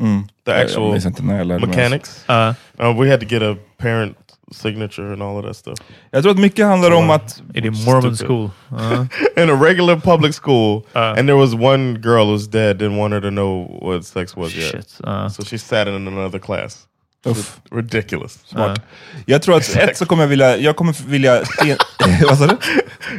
Mm. 0.00 0.28
The 0.44 0.52
Jag 0.52 0.60
actual 0.60 0.92
minns 0.92 1.06
inte 1.06 1.22
när 1.22 1.38
jag 1.38 1.46
lärde 1.46 1.66
mig. 1.66 1.76
mechanics. 1.76 2.24
Ja. 2.28 2.54
Uh, 2.80 3.00
we 3.00 3.10
had 3.10 3.20
to 3.20 3.26
get 3.26 3.42
a 3.42 3.56
parent 3.78 4.16
signature 4.52 5.12
and 5.12 5.22
all 5.22 5.38
of 5.38 5.44
that 5.44 5.56
stuff. 5.56 5.78
Jag 6.10 6.22
tror 6.22 6.32
att 6.32 6.38
mycket 6.38 6.66
handlar 6.66 6.90
om 6.90 7.10
att... 7.10 7.42
Är 7.54 7.60
det 7.60 7.70
Mormon 7.70 8.16
Stupid. 8.16 8.26
school? 8.26 8.50
Ja. 8.70 8.76
Uh-huh. 8.76 9.06
in 9.42 9.50
a 9.50 9.64
regular 9.64 9.96
public 9.96 10.34
school, 10.34 10.76
uh. 10.94 11.18
and 11.18 11.28
there 11.28 11.36
was 11.36 11.54
one 11.54 11.94
girl 11.98 12.26
who's 12.26 12.46
dead, 12.46 12.76
didn't 12.78 12.98
want 12.98 13.14
her 13.14 13.20
to 13.20 13.30
know 13.30 13.78
what 13.82 14.04
sex 14.04 14.36
was 14.36 14.54
yet. 14.56 14.72
Shit. 14.72 15.00
Ja. 15.04 15.28
So 15.28 15.42
she 15.44 15.58
sat 15.58 15.88
in 15.88 15.94
another 16.08 16.38
class. 16.38 16.86
Uff. 17.26 17.56
Ridiculous. 17.74 18.38
Smart. 18.46 18.80
Jag 19.26 19.42
tror 19.42 19.56
att 19.56 19.76
ett 19.76 19.96
så 19.96 20.06
kommer 20.06 20.22
jag 20.22 20.28
vilja... 20.28 20.56
Jag 20.56 20.76
kommer 20.76 20.94
vilja 21.08 21.44
se... 21.44 21.76
Vad 22.28 22.38
sa 22.38 22.46
du? 22.46 22.56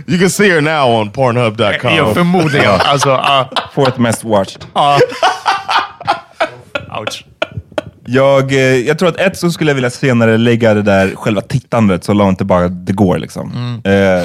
You 0.07 0.19
can 0.19 0.29
see 0.29 0.49
her 0.49 0.61
now 0.61 0.99
on 1.01 1.11
Pornhub.com. 1.11 1.95
Ja, 1.95 2.13
förmodligen. 2.13 2.71
Alltså, 2.79 3.09
ja. 3.09 3.49
Fourth 3.73 3.99
mest 3.99 4.23
watched. 4.23 4.65
ouch. 6.99 7.25
Jag, 8.05 8.51
eh, 8.51 8.59
jag 8.59 8.99
tror 8.99 9.09
att 9.09 9.17
ett 9.17 9.37
så 9.37 9.51
skulle 9.51 9.69
jag 9.69 9.75
vilja 9.75 9.89
senare 9.89 10.37
lägga 10.37 10.73
det 10.73 10.81
där 10.81 11.15
själva 11.15 11.41
tittandet 11.41 12.03
så 12.03 12.13
långt 12.13 12.39
det 12.39 12.45
bara 12.45 12.67
det 12.67 12.93
går. 12.93 13.17
Liksom. 13.17 13.81
Eh, 13.83 14.23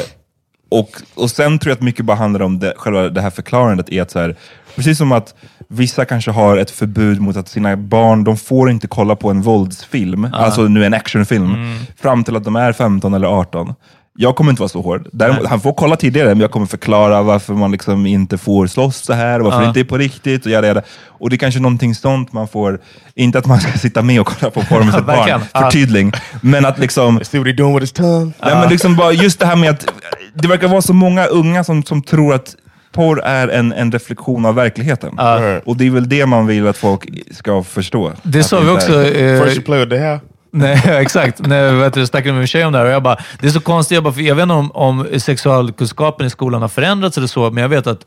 och, 0.69 0.91
och 1.15 1.31
sen 1.31 1.59
tror 1.59 1.71
jag 1.71 1.77
att 1.77 1.83
mycket 1.83 2.05
bara 2.05 2.17
handlar 2.17 2.43
om 2.43 2.59
det, 2.59 2.75
själva 2.77 3.09
det 3.09 3.21
här 3.21 3.31
förklarandet. 3.31 3.93
Är 3.93 4.03
att 4.03 4.11
så 4.11 4.19
här, 4.19 4.37
precis 4.75 4.99
som 4.99 5.13
att 5.13 5.35
vissa 5.73 6.05
kanske 6.05 6.31
har 6.31 6.57
ett 6.57 6.71
förbud 6.71 7.21
mot 7.21 7.37
att 7.37 7.49
sina 7.49 7.77
barn, 7.77 8.25
de 8.25 8.37
får 8.37 8.71
inte 8.71 8.87
kolla 8.87 9.17
på 9.17 9.31
en 9.31 9.43
våldsfilm, 9.43 10.29
alltså 10.33 10.63
nu 10.63 10.85
en 10.85 10.95
actionfilm, 10.95 11.79
fram 12.01 12.25
till 12.25 12.37
att 12.37 12.45
de 12.45 12.57
är 12.57 12.73
15 12.73 13.15
eller 13.15 13.29
18. 13.29 13.75
Jag 14.15 14.37
kommer 14.37 14.51
inte 14.51 14.63
vara 14.63 14.69
så 14.69 14.83
hård. 14.83 15.09
Däremot, 15.13 15.47
han 15.47 15.61
får 15.61 15.73
kolla 15.73 15.97
tidigare, 15.97 16.29
men 16.29 16.41
jag 16.41 16.51
kommer 16.51 16.67
förklara 16.67 17.23
varför 17.23 17.55
man 17.55 17.73
liksom 17.73 18.07
inte 18.07 18.39
får 18.39 18.67
slåss 18.67 18.97
så 18.97 19.13
här, 19.13 19.41
och 19.41 19.45
varför 19.45 19.61
det 19.61 19.67
inte 19.69 19.81
är 19.81 19.85
på 19.85 19.99
riktigt. 19.99 20.47
Och, 20.47 20.53
jada, 20.53 20.67
jada. 20.67 20.83
och 21.07 21.31
det 21.31 21.37
är 21.37 21.39
kanske 21.39 21.61
någonting 21.61 21.95
sånt 21.95 22.33
man 22.33 22.49
får, 22.49 22.81
inte 23.15 23.39
att 23.39 23.47
man 23.47 23.61
ska 23.61 23.79
sitta 23.79 24.03
med 24.03 24.21
och 24.21 24.27
kolla 24.27 24.51
på 24.51 24.61
porr 24.63 24.85
med 24.85 24.95
sitt 24.95 25.07
barn, 25.07 25.41
förtydling, 25.53 26.13
men 26.41 26.65
att 26.65 26.79
liksom 26.79 27.21
See 27.23 27.39
what 27.39 27.47
he 27.47 27.53
doing 27.53 27.75
with 27.75 27.83
his 27.83 27.93
tongue? 27.93 28.33
Nej, 28.43 28.55
men 28.55 28.69
liksom 28.69 28.97
bara 28.97 29.13
just 29.13 29.39
det 29.39 29.47
här 29.47 29.57
med 29.57 29.71
att 29.71 29.87
det 30.35 30.49
verkar 30.49 30.69
vara 30.69 30.83
så 30.83 30.93
många 30.93 31.27
unga 31.27 31.65
som, 31.65 31.83
som 31.83 32.03
tror 32.03 32.35
att 32.35 32.57
porr 32.93 33.21
är 33.25 33.49
en, 33.49 33.73
en 33.73 33.93
reflektion 33.93 34.45
av 34.47 34.55
verkligheten. 34.55 35.19
Och 35.65 35.77
det 35.77 35.87
är 35.87 35.91
väl 35.91 36.09
det 36.09 36.27
man 36.27 36.47
vill 36.47 36.67
att 36.67 36.77
folk 36.77 37.09
ska 37.31 37.63
förstå. 37.63 38.13
Det 38.23 38.43
sa 38.43 38.61
vi 38.61 38.71
också. 38.71 39.03
eh, 39.03 39.43
First 39.45 39.57
you 39.57 39.65
play 39.65 39.79
with 39.81 39.91
the 39.91 39.99
hair. 39.99 40.21
Nej, 40.53 40.83
exakt. 41.03 41.47
När 41.47 41.73
vet 41.73 41.95
du, 41.95 42.01
jag 42.01 42.09
snackade 42.09 42.33
med 42.33 42.39
min 42.41 42.47
tjej 42.47 42.65
om 42.65 42.73
det 42.73 42.79
här 42.79 42.87
och 42.87 42.93
jag 42.93 43.03
bara, 43.03 43.19
det 43.41 43.47
är 43.47 43.51
så 43.51 43.61
konstigt. 43.61 43.95
Jag, 43.95 44.05
bara, 44.05 44.15
för 44.15 44.21
jag 44.21 44.35
vet 44.35 44.43
inte 44.43 44.55
om, 44.55 44.71
om 44.73 45.07
sexualkunskapen 45.19 46.27
i 46.27 46.31
skolan 46.31 46.63
har 46.63 46.69
förändrats 46.69 47.17
eller 47.17 47.27
så, 47.27 47.51
men 47.51 47.63
jag 47.63 47.69
vet 47.69 47.87
att 47.87 48.07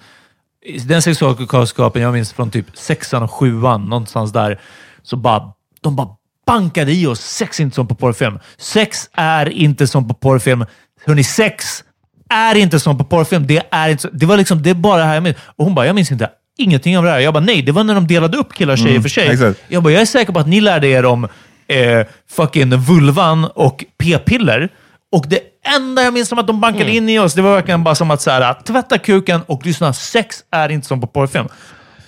den 0.85 1.01
sexualkunskapen 1.01 2.01
jag 2.01 2.13
minns 2.13 2.33
från 2.33 2.51
typ 2.51 2.65
sexan 2.73 3.23
och 3.23 3.31
sjuan, 3.31 3.85
någonstans 3.85 4.31
där, 4.33 4.59
så 5.03 5.15
bara, 5.17 5.43
de 5.81 5.95
bara 5.95 6.07
bankade 6.47 6.91
i 6.93 7.07
oss 7.07 7.19
sex 7.21 7.59
är 7.59 7.63
inte 7.63 7.75
som 7.75 7.87
på 7.87 7.95
porrfilm. 7.95 8.39
Sex 8.57 9.09
är 9.13 9.49
inte 9.49 9.87
som 9.87 10.07
på 10.07 10.13
porrfilm. 10.13 10.65
Hörni, 11.05 11.23
sex 11.23 11.83
är 12.29 12.55
inte 12.55 12.79
som 12.79 12.97
på 12.97 13.03
porrfilm. 13.03 13.47
Det 13.47 13.61
är 13.71 13.89
inte 13.89 14.01
så, 14.01 14.09
Det 14.13 14.25
var 14.25 14.37
liksom, 14.37 14.61
det 14.63 14.69
är 14.69 14.73
bara 14.73 14.97
det 14.97 15.03
här 15.05 15.13
jag 15.13 15.23
minns. 15.23 15.37
Och 15.55 15.65
hon 15.65 15.75
bara, 15.75 15.85
jag 15.85 15.95
minns 15.95 16.11
inte 16.11 16.29
ingenting 16.57 16.97
av 16.97 17.03
det 17.03 17.09
här. 17.09 17.19
Jag 17.19 17.33
bara, 17.33 17.43
nej, 17.43 17.61
det 17.61 17.71
var 17.71 17.83
när 17.83 17.95
de 17.95 18.07
delade 18.07 18.37
upp 18.37 18.53
killar 18.53 18.73
och 18.73 18.77
tjejer 18.77 18.89
Mm, 18.91 19.01
för 19.01 19.09
sig. 19.09 19.27
exakt. 19.29 19.59
Jag 19.67 19.83
bara, 19.83 19.93
jag 19.93 20.01
är 20.01 20.05
säker 20.05 20.33
på 20.33 20.39
att 20.39 20.47
ni 20.47 20.61
lärde 20.61 20.87
er 20.87 21.05
om 21.05 21.23
eh, 21.67 22.05
fucking 22.31 22.77
vulvan 22.77 23.45
och 23.45 23.85
p-piller. 23.97 24.69
Och 25.11 25.25
det 25.27 25.39
enda 25.75 26.03
jag 26.03 26.13
minns 26.13 26.29
som 26.29 26.39
att 26.39 26.47
de 26.47 26.61
bankade 26.61 26.83
Mm. 26.85 26.95
in 26.97 27.09
i 27.09 27.19
oss, 27.19 27.33
det 27.33 27.41
var 27.41 27.53
verkligen 27.55 27.83
bara 27.83 27.95
som 27.95 28.11
att 28.11 28.21
så 28.21 28.31
här, 28.31 28.53
tvätta 28.53 28.97
kuken 28.97 29.41
och 29.45 29.65
lyssna. 29.65 29.93
Sex 29.93 30.35
är 30.51 30.69
inte 30.69 30.87
som 30.87 31.01
på 31.01 31.07
porrfilm. 31.07 31.47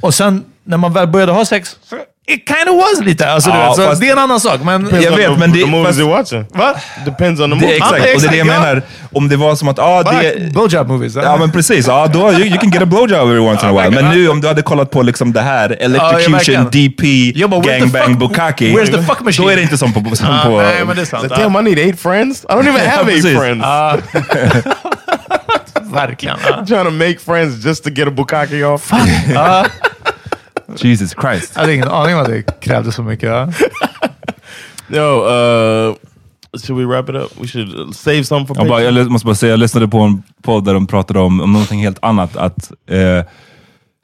Och 0.02 0.14
sen 0.14 0.44
när 0.64 0.78
man 0.78 0.94
väl 0.94 1.08
började 1.08 1.32
ha 1.32 1.46
sex, 1.46 1.76
it 2.28 2.44
kind 2.48 2.70
of 2.70 2.76
was 2.76 3.06
lite. 3.06 3.30
Alltså, 3.32 3.52
du 3.52 3.58
Ja, 3.58 3.68
vet, 3.68 3.76
så 3.76 3.82
fast- 3.84 4.02
det 4.02 4.08
är 4.08 4.12
en 4.12 4.18
annan 4.20 4.40
sak. 4.40 4.62
Men 4.64 4.88
Jag 5.02 5.12
vet, 5.12 5.28
the, 5.34 5.38
men 5.38 5.52
det- 5.52 5.60
the 5.60 5.66
movies 5.66 5.88
fast- 5.88 6.00
you're 6.00 6.10
watching. 6.18 6.46
Va? 6.54 6.74
Depends 7.06 7.42
on 7.42 7.50
the 7.50 7.56
Det, 7.56 7.62
movie. 7.62 7.76
exakt, 7.78 7.92
Ja, 8.06 8.16
och 8.16 8.22
det 8.22 8.28
är 8.28 8.32
det 8.32 8.38
jag 8.38 8.48
exakt, 8.48 8.64
ja. 8.64 8.74
menar. 8.74 8.82
Om 9.14 9.30
det 9.30 9.38
var 9.38 9.56
som 9.56 9.68
att, 9.68 9.80
ah, 9.80 10.04
det... 10.04 10.52
Blowjob 10.54 10.88
movies. 10.88 11.16
Ja 11.16 11.38
men 11.38 11.52
precis, 11.52 11.88
ja, 11.88 12.08
då, 12.14 12.20
you, 12.32 12.42
you 12.46 12.58
can 12.60 12.70
get 12.70 12.82
a 12.82 12.86
blowjob 12.86 13.28
every 13.30 13.40
once 13.40 13.66
in 13.70 13.78
a 13.78 13.82
while. 13.82 14.02
Men 14.02 14.12
nu 14.18 14.30
om 14.30 14.42
du 14.42 14.48
hade 14.48 14.62
kollat 14.62 14.92
på 14.92 15.02
liksom 15.02 15.34
det 15.34 15.42
här, 15.42 15.78
Electrocution. 15.80 16.66
DP, 16.72 17.32
Ja, 17.36 17.48
the 17.48 17.70
Gangbang, 17.70 18.04
fuck- 18.14 18.18
Bukaki. 18.18 18.74
where's 18.76 18.92
the 18.92 19.04
fuck 19.04 19.20
machine? 19.22 19.46
Då 19.46 19.52
är 19.52 19.56
det 19.56 19.62
inte 19.62 19.78
som 19.78 19.94
på... 19.94 20.16
Som 20.16 20.28
Ah, 20.30 20.44
på 20.46 20.62
nej, 20.62 20.86
men 20.88 20.96
det 20.96 21.02
är 21.02 21.06
sant. 21.06 21.30
Damn, 21.30 21.56
I 21.56 21.62
need 21.70 21.80
eight 21.80 22.00
friends. 22.00 22.44
I 22.44 22.48
don't 22.54 22.68
even 22.70 22.90
have 22.90 23.14
eight 23.14 23.38
friends. 23.38 23.64
Ja. 23.66 23.98
Verkligen. 25.94 26.38
Trying 26.68 26.84
to 26.86 26.92
make 26.92 27.18
friends 27.26 27.66
just 27.66 27.84
to 27.84 27.90
get 27.90 28.08
a 28.08 28.12
bukkake 28.12 28.64
off. 28.64 28.92
Jesus 30.76 31.16
Christ. 31.22 31.52
Jag 31.54 31.62
hade 31.62 31.74
ingen 31.74 31.88
aning 31.88 32.16
om 32.16 32.22
att 32.22 32.28
det 32.28 32.60
krävdes 32.60 32.96
så 32.96 33.04
mycket. 33.04 33.30
Yo, 34.90 35.02
uh, 35.02 35.96
should 36.60 36.80
we 36.80 36.86
wrap 36.86 37.10
it 37.10 37.16
up? 37.16 37.42
We 37.42 37.48
should 37.48 37.96
save 37.96 38.24
some 38.24 38.46
for 38.46 38.58
Jag, 38.58 38.68
bara, 38.68 38.82
jag 38.82 39.12
måste 39.12 39.26
bara 39.26 39.36
säga, 39.36 39.50
jag 39.50 39.60
lyssnade 39.60 39.88
på 39.88 40.00
en 40.00 40.24
podd 40.44 40.66
där 40.66 40.74
de 40.74 40.88
pratade 40.88 41.20
om, 41.20 41.42
om 41.42 41.54
någonting 41.54 41.80
helt 41.80 41.98
annat. 42.02 42.38
Att, 42.38 42.72
eh, 42.90 43.24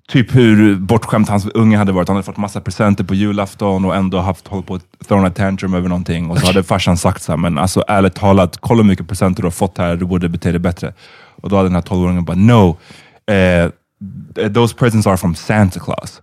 typ 0.07 0.35
hur 0.35 0.75
bortskämd 0.75 1.29
hans 1.29 1.45
unge 1.45 1.77
hade 1.77 1.91
varit. 1.91 2.07
Han 2.07 2.17
hade 2.17 2.25
fått 2.25 2.37
massa 2.37 2.61
presenter 2.61 3.03
på 3.03 3.15
julafton 3.15 3.85
och 3.85 3.95
ändå 3.95 4.19
haft 4.19 4.47
hållit 4.47 4.67
på 4.67 4.75
att 4.75 5.07
thrown 5.07 5.25
a 5.25 5.29
tantrum 5.29 5.73
över 5.73 5.89
någonting. 5.89 6.31
Och 6.31 6.39
så 6.39 6.45
hade 6.45 6.63
farsan 6.63 6.97
sagt 6.97 7.21
så 7.23 7.31
här, 7.31 7.37
men 7.37 7.57
alltså 7.57 7.83
ärligt 7.87 8.15
talat, 8.15 8.57
kolla 8.59 8.81
hur 8.81 8.89
mycket 8.89 9.07
presenter 9.07 9.41
du 9.41 9.45
har 9.45 9.51
fått 9.51 9.77
här, 9.77 9.95
du 9.95 10.05
borde 10.05 10.29
bete 10.29 10.51
dig 10.51 10.59
bättre. 10.59 10.93
Och 11.41 11.49
då 11.49 11.55
hade 11.55 11.69
den 11.69 11.75
här 11.75 11.81
12-åringen 11.81 12.25
bara, 12.25 12.37
no, 12.37 12.77
eh, 13.33 13.69
those 14.53 14.75
presents 14.75 15.07
are 15.07 15.17
from 15.17 15.35
Santa 15.35 15.79
Claus. 15.79 16.21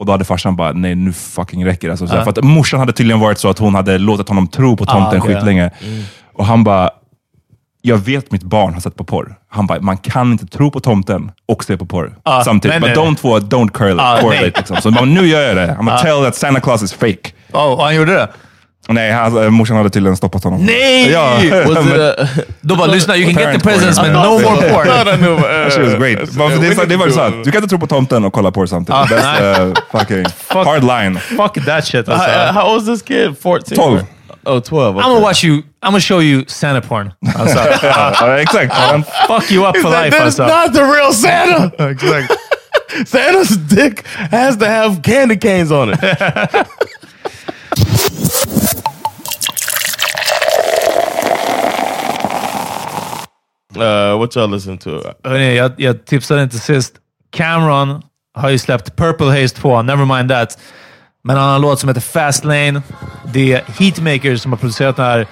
Och 0.00 0.06
då 0.06 0.12
hade 0.12 0.24
farsan 0.24 0.56
bara, 0.56 0.72
nej 0.72 0.94
nu 0.94 1.12
fucking 1.12 1.64
räcker 1.66 1.88
det. 1.88 1.92
Alltså, 1.92 2.06
så 2.06 2.14
här, 2.14 2.22
För 2.24 2.30
att 2.30 2.44
morsan 2.44 2.80
hade 2.80 2.92
tydligen 2.92 3.20
varit 3.20 3.38
så 3.38 3.48
att 3.50 3.58
hon 3.58 3.74
hade 3.74 3.98
låtit 3.98 4.28
honom 4.28 4.46
tro 4.48 4.76
på 4.76 4.84
tomten 4.86 5.20
Ah, 5.20 5.24
okej. 5.24 5.34
skitlänge. 5.34 5.70
Och 6.34 6.46
han 6.46 6.64
bara, 6.64 6.90
jag 7.82 7.96
vet 7.98 8.32
mitt 8.32 8.42
barn 8.42 8.74
har 8.74 8.80
sett 8.80 8.96
på 8.96 9.04
porr. 9.04 9.34
Han 9.48 9.66
bara, 9.66 9.80
man 9.80 9.96
kan 9.96 10.32
inte 10.32 10.46
tro 10.46 10.70
på 10.70 10.80
tomten 10.80 11.32
och 11.48 11.64
se 11.64 11.76
på 11.76 11.86
porr 11.86 12.16
Ah, 12.22 12.44
samtidigt. 12.44 12.72
nej, 12.72 12.80
Men 12.80 12.88
nej. 12.98 13.06
de 13.06 13.16
två, 13.16 13.38
don't 13.38 13.68
correlate. 13.70 14.08
Ah, 14.08 14.20
correlate 14.20 14.42
nej. 14.46 14.52
liksom. 14.56 14.76
Så 14.76 14.90
bara, 14.90 15.04
nu 15.04 15.26
gör 15.26 15.40
jag 15.42 15.56
det. 15.56 15.66
I'm 15.66 15.76
gonna 15.76 15.98
tell 15.98 16.22
that 16.24 16.34
Santa 16.36 16.60
Claus 16.60 16.82
is 16.82 16.92
fake. 16.92 17.30
Oh, 17.52 17.72
och 17.72 17.84
han 17.84 17.94
gjorde 17.96 18.12
det? 18.14 18.28
Nej, 18.92 19.10
han, 19.10 19.44
äh, 19.44 19.50
morsan 19.50 19.76
hade 19.76 19.90
tydligen 19.90 20.16
stoppat 20.16 20.44
honom. 20.44 20.66
Nej! 20.66 21.10
Ja, 21.10 21.34
Was 21.66 21.86
it 21.86 22.00
a, 22.00 22.26
Då 22.60 22.76
bara, 22.76 22.86
lyssna, 22.86 23.16
you 23.16 23.34
can 23.34 23.42
get 23.42 23.60
the 23.62 23.68
presents 23.68 23.98
but 23.98 24.12
no 24.12 24.38
more 24.38 24.70
porn. 24.70 24.86
She 25.70 25.82
was 25.82 25.94
great. 25.94 26.28
För 26.28 26.60
det, 26.60 26.86
det 26.86 26.96
var 26.96 27.08
så 27.08 27.20
att 27.20 27.44
du 27.44 27.50
kan 27.50 27.62
inte 27.62 27.68
tro 27.68 27.78
på 27.78 27.86
tomten 27.86 28.24
och 28.24 28.32
kolla 28.32 28.50
porr 28.50 28.66
samtidigt. 28.66 29.00
That's 29.00 29.68
uh, 29.68 29.74
fucking 29.92 30.24
hard 30.48 30.84
line. 30.84 31.18
Fuck 31.20 31.64
that 31.66 31.86
shit 31.86 32.08
alltså. 32.08 32.30
how 32.52 32.74
old 32.74 32.82
is 32.82 32.88
this 32.88 33.02
kid? 33.02 33.36
14? 33.42 33.76
12. 33.76 34.00
Oh, 34.44 34.60
12. 34.60 34.96
Okay. 34.96 35.04
I'm 35.04 35.12
gonna 35.12 35.20
watch 35.20 35.44
you, 35.44 35.62
I'm 35.82 35.90
gonna 35.90 36.00
show 36.00 36.20
you 36.20 36.44
Santa 36.48 36.80
porn. 36.80 37.12
Alltså, 37.36 37.58
exakt. 38.38 38.74
Fuck 39.26 39.52
you 39.52 39.66
up 39.66 39.76
for 39.76 39.90
life 39.90 40.16
That's 40.16 40.24
alltså. 40.24 40.46
not 40.46 40.72
the 40.72 40.82
real 40.82 41.12
Santa! 41.12 41.90
Exakt. 41.90 42.32
Santa's 43.06 43.56
dick 43.56 44.04
has 44.30 44.56
to 44.56 44.66
have 44.66 45.02
candy 45.02 45.36
canes 45.36 45.70
on 45.70 45.90
it. 45.92 46.00
Uh, 53.80 54.18
what 54.18 54.36
y'all 54.36 54.50
listen 54.50 54.78
to? 54.78 54.90
Hörrni, 55.24 55.56
jag, 55.56 55.72
jag 55.76 56.04
tipsade 56.04 56.42
inte 56.42 56.58
sist. 56.58 56.94
Cameron 57.32 58.02
har 58.34 58.48
ju 58.48 58.58
släppt 58.58 58.96
Purple 58.96 59.26
Haze 59.26 59.56
2, 59.56 59.82
Nevermind 59.82 60.30
That. 60.30 60.58
Men 61.24 61.36
han 61.36 61.48
har 61.48 61.54
en 61.54 61.62
låt 61.62 61.80
som 61.80 61.88
heter 61.88 62.00
Fastlane. 62.00 62.82
Det 63.32 63.52
är 63.52 63.62
Heatmakers 63.78 64.42
som 64.42 64.52
har 64.52 64.58
producerat 64.58 64.96
den 64.96 65.06
här. 65.06 65.26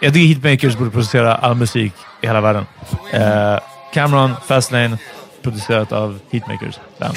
Jag 0.00 0.14
tycker 0.14 0.26
Heatmakers 0.26 0.76
borde 0.76 0.90
producera 0.90 1.34
all 1.34 1.54
musik 1.54 1.92
i 2.22 2.26
hela 2.26 2.40
världen. 2.40 2.66
Eh, 3.12 3.58
Cameron, 3.94 4.34
Fastlane, 4.46 4.98
producerat 5.42 5.92
av 5.92 6.18
Heatmakers. 6.30 6.78
Bam. 6.98 7.12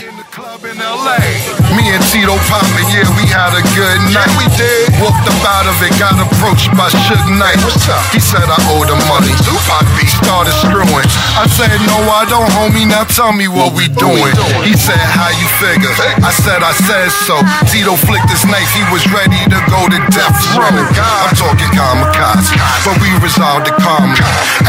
Club 1.76 1.84
in 1.84 1.84
LA. 1.84 1.86
Me 1.86 1.92
and 1.92 2.04
Tito 2.12 2.36
Poppin', 2.48 2.88
yeah, 2.92 3.08
we 3.20 3.26
had 3.28 3.52
a 3.56 3.64
good 3.76 4.00
night. 4.14 4.32
we 4.40 4.48
did. 4.56 4.92
Walked 5.02 5.28
up 5.28 5.44
out 5.44 5.68
of 5.68 5.76
it, 5.84 5.92
got 6.00 6.16
approached 6.16 6.72
by 6.76 6.88
Suge 6.90 7.28
Knight. 7.36 7.60
What's 7.64 7.88
up? 7.90 8.02
He 8.14 8.20
said 8.20 8.44
I 8.48 8.58
owe 8.72 8.86
the 8.86 8.96
money. 9.12 9.32
Tupac 9.44 9.84
beat 10.00 10.08
started 10.08 10.56
screwing. 10.64 11.08
I 11.36 11.48
said, 11.52 11.76
no, 11.88 11.98
I 12.08 12.24
don't, 12.30 12.48
homie. 12.56 12.88
Now 12.88 13.04
tell 13.04 13.34
me 13.34 13.48
what 13.48 13.76
we 13.76 13.88
doing. 13.92 14.32
He 14.64 14.74
said, 14.76 15.00
how 15.00 15.30
you 15.36 15.48
figure? 15.60 15.92
I 16.24 16.32
said, 16.32 16.64
I 16.64 16.72
said 16.74 17.12
so. 17.12 17.36
Tito 17.68 17.96
flicked 18.08 18.30
his 18.32 18.46
knife. 18.48 18.72
He 18.72 18.84
was 18.92 19.04
ready 19.12 19.40
to 19.52 19.60
go 19.68 19.88
to 19.92 20.00
death 20.16 20.38
row. 20.56 20.72
I'm 20.72 21.36
talking 21.36 21.72
kamikaze, 21.76 22.56
but 22.88 22.96
we 23.04 23.12
resolved 23.20 23.68
the 23.68 23.76
karma. 23.84 24.16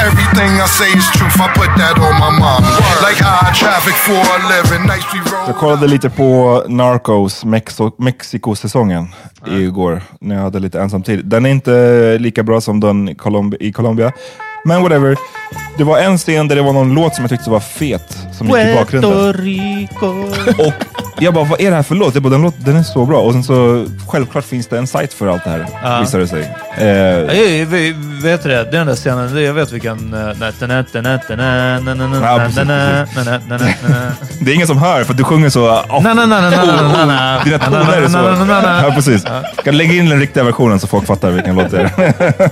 Everything 0.02 0.58
I 0.58 0.66
say 0.66 0.90
is 0.90 1.06
truth. 1.14 1.38
I 1.38 1.48
put 1.54 1.70
that 1.78 1.98
on 2.02 2.14
my 2.18 2.30
mama. 2.34 2.74
Like 3.02 3.18
high 3.22 3.52
traffic 3.54 3.94
for 3.94 4.18
a 4.18 4.38
living. 4.50 4.86
Nights 4.86 5.06
we 5.14 5.20
roll. 5.30 5.46
Jag 5.46 5.56
kollade 5.56 5.86
lite 5.86 6.10
på 6.10 6.62
Narcos 6.96 7.44
Mexiko-säsongen 7.98 9.06
igår 9.50 10.02
när 10.20 10.34
jag 10.34 10.42
hade 10.42 10.58
lite 10.58 10.80
ensam 10.80 11.02
tid. 11.02 11.24
Den 11.26 11.46
är 11.46 11.50
inte 11.50 12.18
lika 12.18 12.42
bra 12.42 12.60
som 12.60 12.80
den 12.80 13.08
i 13.08 13.14
Colombi- 13.14 13.56
i 13.60 13.72
Colombia. 13.72 14.12
Men 14.64 14.82
whatever. 14.82 15.16
Det 15.78 15.84
var 15.84 15.98
en 15.98 16.18
scen 16.18 16.48
där 16.48 16.56
det 16.56 16.62
var 16.62 16.72
någon 16.72 16.94
låt 16.94 17.14
som 17.14 17.22
jag 17.22 17.30
tyckte 17.30 17.50
var 17.50 17.60
fet 17.60 18.18
som 18.32 18.46
gick 18.46 18.56
i 18.56 18.74
bakgrunden. 18.74 19.32
Rico. 19.32 20.06
Och 20.62 21.05
jag 21.18 21.34
bara, 21.34 21.44
vad 21.44 21.60
är 21.60 21.70
det 21.70 21.76
här 21.76 21.82
för 21.82 21.94
låt? 21.94 22.14
Jag 22.14 22.22
bara, 22.22 22.30
den, 22.30 22.42
låt, 22.42 22.54
den 22.58 22.76
är 22.76 22.82
så 22.82 23.04
bra. 23.06 23.20
Och 23.20 23.32
sen 23.32 23.44
så, 23.44 23.86
självklart 24.08 24.44
finns 24.44 24.66
det 24.66 24.78
en 24.78 24.86
sajt 24.86 25.12
för 25.14 25.26
allt 25.28 25.44
det 25.44 25.50
här, 25.50 25.66
Ja. 25.82 26.00
visade 26.00 26.22
det 26.22 26.28
sig. 26.28 26.54
Eh, 26.78 26.86
Jag, 26.88 27.36
jag, 27.36 27.66
vet 28.22 28.42
det? 28.42 28.48
Det 28.48 28.54
är 28.54 28.64
den 28.72 28.86
där 28.86 28.94
scenen, 28.94 29.44
jag 29.44 29.54
vet 29.54 29.72
vilken... 29.72 30.14
eh, 30.14 30.28
det 34.40 34.50
är 34.50 34.54
ingen 34.54 34.66
som 34.66 34.78
hör 34.78 35.04
för 35.04 35.14
du 35.14 35.24
sjunger 35.24 35.48
så... 35.50 35.60
Dina 37.44 37.58
toner 37.58 38.02
är 38.02 38.08
så... 38.08 38.18
Ja, 38.88 38.92
precis. 38.94 39.24
Kan 39.64 39.76
lägga 39.76 39.92
in 39.94 40.08
den 40.08 40.20
riktiga 40.20 40.44
versionen 40.44 40.80
så 40.80 40.86
folk 40.86 41.06
fattar 41.06 41.30
vilken 41.30 41.56
låt 41.56 41.70
det 41.70 41.80
är. 41.80 42.50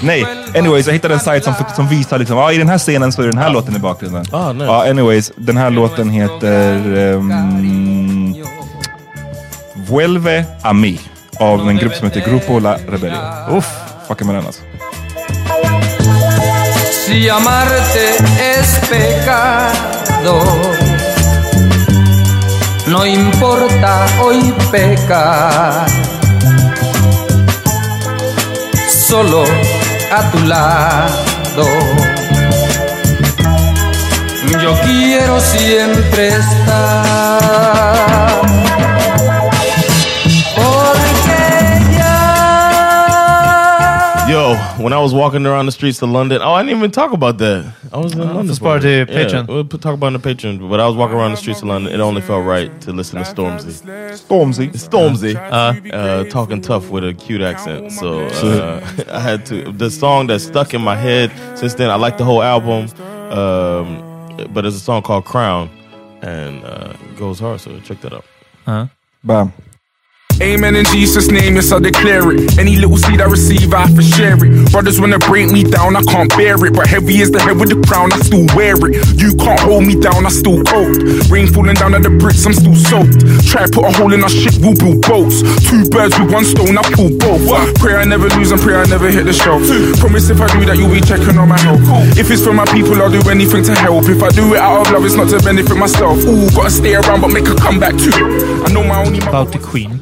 Nej, 0.00 0.26
anyways, 0.58 0.86
jag 0.86 0.92
hittade 0.92 1.14
en 1.14 1.20
sajt 1.20 1.44
som, 1.44 1.54
som 1.76 1.88
visar 1.88 2.18
liksom, 2.18 2.38
ah, 2.38 2.52
i 2.52 2.58
den 2.58 2.68
här 2.68 2.78
scenen 2.78 3.12
så 3.12 3.22
är 3.22 3.26
den 3.26 3.38
här 3.38 3.50
låten 3.50 3.76
i 3.76 3.78
bakgrunden. 3.78 4.24
Ah, 4.32 4.52
nice. 4.52 4.64
Ja, 4.66 4.90
anyways, 4.90 5.32
den 5.36 5.56
här 5.56 5.70
låten 5.70 6.10
heter 6.10 6.96
um, 6.96 7.32
Vuelve 9.88 10.46
a 10.62 10.72
mí 10.72 11.00
av 11.40 11.70
en 11.70 11.76
grupp 11.76 11.94
som 11.94 12.08
heter 12.08 12.20
Grupo 12.20 12.60
La 12.60 12.76
Rebellion. 12.76 13.56
Uff, 13.56 13.66
fucka 14.08 14.24
med 14.24 14.34
den 14.34 14.46
alltså. 14.46 14.62
Si 17.06 17.28
amarte 17.28 18.08
es 18.38 18.80
pecado, 18.90 20.42
no 22.86 23.06
importa 23.06 24.06
hoy 24.20 24.52
pecar. 24.70 25.86
Solo 28.88 29.44
a 30.12 30.30
tu 30.30 30.38
lado. 30.46 31.66
Yo 34.62 34.74
quiero 34.84 35.40
siempre 35.40 36.28
estar. 36.28 37.48
Yo, 44.28 44.54
when 44.76 44.92
I 44.92 45.00
was 45.00 45.14
walking 45.14 45.46
around 45.46 45.64
the 45.64 45.72
streets 45.72 46.02
of 46.02 46.10
London, 46.10 46.42
oh, 46.42 46.52
I 46.52 46.62
didn't 46.62 46.76
even 46.76 46.90
talk 46.90 47.12
about 47.12 47.38
that. 47.38 47.72
I 47.90 47.96
was 47.96 48.12
in 48.12 48.18
London. 48.18 48.46
that's 48.46 48.58
part 48.58 48.84
it. 48.84 49.00
of 49.00 49.08
the 49.08 49.14
Patreon. 49.14 49.32
Yeah, 49.32 49.54
we'll 49.54 49.64
put- 49.64 49.80
talk 49.80 49.94
about 49.94 50.08
it 50.12 50.16
in 50.16 50.20
the 50.20 50.28
Patreon. 50.34 50.68
But 50.68 50.80
I 50.80 50.86
was 50.86 50.96
walking 50.96 51.16
around 51.16 51.30
the 51.30 51.38
streets 51.38 51.62
of 51.62 51.68
London. 51.68 51.94
It 51.94 52.00
only 52.00 52.20
felt 52.20 52.44
right 52.44 52.68
to 52.82 52.92
listen 52.92 53.16
to 53.18 53.24
Stormzy. 53.24 53.72
Stormzy. 54.12 54.68
Stormzy, 54.72 55.34
uh, 55.34 56.24
talking 56.28 56.60
tough 56.60 56.90
with 56.90 57.04
a 57.04 57.14
cute 57.14 57.40
accent. 57.40 57.90
So 57.92 58.20
uh, 58.26 58.86
I 59.10 59.20
had 59.20 59.46
to. 59.46 59.72
The 59.72 59.90
song 59.90 60.26
that 60.26 60.40
stuck 60.40 60.74
in 60.74 60.82
my 60.82 60.96
head 60.96 61.32
since 61.56 61.72
then. 61.72 61.88
I 61.88 61.94
like 61.94 62.18
the 62.18 62.24
whole 62.24 62.42
album, 62.42 62.90
um, 63.32 64.52
but 64.52 64.60
there's 64.60 64.74
a 64.76 64.80
song 64.80 65.00
called 65.00 65.24
Crown, 65.24 65.70
and 66.20 66.62
uh, 66.66 66.92
it 67.00 67.16
goes 67.16 67.38
hard. 67.40 67.60
So 67.62 67.80
check 67.80 68.02
that 68.02 68.12
out. 68.12 68.26
Ja. 68.66 68.88
Bam. 69.24 69.54
Amen 70.40 70.76
in 70.76 70.84
Jesus' 70.86 71.30
name, 71.30 71.56
yes, 71.56 71.72
I 71.72 71.80
declare 71.80 72.30
it. 72.30 72.58
Any 72.58 72.76
little 72.76 72.96
seed 72.96 73.20
I 73.20 73.26
receive, 73.26 73.74
I 73.74 73.90
to 73.90 74.02
share 74.02 74.38
it. 74.38 74.70
Brothers 74.70 75.00
wanna 75.00 75.18
break 75.18 75.50
me 75.50 75.64
down, 75.64 75.96
I 75.96 76.02
can't 76.02 76.30
bear 76.36 76.54
it. 76.64 76.74
But 76.74 76.86
heavy 76.86 77.18
is 77.18 77.30
the 77.30 77.40
head 77.40 77.58
with 77.58 77.70
the 77.70 77.80
crown, 77.88 78.12
I 78.12 78.18
still 78.22 78.46
wear 78.54 78.78
it. 78.86 79.02
You 79.18 79.34
can't 79.34 79.58
hold 79.58 79.82
me 79.84 79.98
down, 79.98 80.26
I 80.26 80.30
still 80.30 80.62
cold. 80.62 81.02
Rain 81.26 81.48
falling 81.50 81.74
down 81.74 81.94
at 81.94 82.02
the 82.02 82.10
bricks, 82.10 82.46
I'm 82.46 82.54
still 82.54 82.76
soaked. 82.76 83.18
Try 83.50 83.66
put 83.66 83.82
a 83.82 83.90
hole 83.98 84.14
in 84.14 84.22
our 84.22 84.30
ship, 84.30 84.54
we'll 84.62 84.78
build 84.78 85.02
boats. 85.02 85.42
Two 85.66 85.82
birds 85.90 86.14
with 86.14 86.30
one 86.30 86.44
stone, 86.44 86.78
I 86.78 86.86
pull 86.94 87.10
both. 87.18 87.42
Pray 87.82 87.98
I 87.98 88.04
never 88.04 88.28
lose 88.38 88.52
and 88.52 88.60
pray 88.60 88.78
I 88.78 88.86
never 88.86 89.10
hit 89.10 89.26
the 89.26 89.34
shelf. 89.34 89.66
Promise 89.98 90.30
if 90.30 90.40
I 90.40 90.46
do 90.54 90.64
that, 90.70 90.78
you'll 90.78 90.94
be 90.94 91.02
checking 91.02 91.34
on 91.34 91.48
my 91.50 91.58
health. 91.58 91.82
If 92.14 92.30
it's 92.30 92.46
for 92.46 92.54
my 92.54 92.66
people, 92.70 92.94
I'll 93.02 93.10
do 93.10 93.26
anything 93.28 93.64
to 93.64 93.74
help. 93.74 94.06
If 94.06 94.22
I 94.22 94.30
do 94.30 94.54
it 94.54 94.60
out 94.62 94.86
of 94.86 94.92
love, 94.92 95.04
it's 95.04 95.18
not 95.18 95.34
to 95.34 95.42
benefit 95.42 95.74
myself. 95.74 96.22
Ooh, 96.22 96.46
gotta 96.54 96.70
stay 96.70 96.94
around 96.94 97.26
but 97.26 97.34
make 97.34 97.48
a 97.48 97.56
comeback 97.58 97.98
too. 97.98 98.14
I 98.62 98.70
know 98.70 98.84
my 98.84 99.02
only 99.02 99.18
About 99.18 99.50
the 99.50 99.58
Queen. 99.58 99.97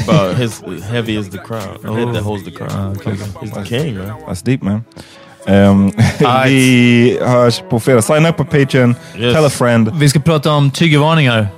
It's 0.00 0.08
about 0.08 0.36
his 0.42 0.62
heavy 0.84 1.16
is 1.16 1.28
the 1.28 1.38
crown. 1.38 1.78
The 1.82 1.92
head 1.92 2.14
that 2.14 2.22
holds 2.22 2.44
the 2.44 2.50
crown. 2.50 2.70
Ah, 2.72 2.90
okay. 2.90 3.10
He's 3.40 3.52
the 3.52 3.64
king 3.64 3.98
man. 3.98 4.14
That's 4.26 4.42
deep 4.42 4.62
man. 4.62 4.84
Um, 5.46 5.92
vi 6.44 7.18
hörs 7.22 7.62
på 7.70 7.80
fredag. 7.80 8.02
Sign 8.02 8.26
up 8.26 8.36
på 8.36 8.44
Patreon. 8.44 8.94
Yes. 9.18 9.34
Tell 9.34 9.44
a 9.44 9.50
friend. 9.50 9.90
Vi 9.94 10.08
ska 10.08 10.20
prata 10.20 10.52
om 10.52 10.70
triggervarningar. 10.70 11.48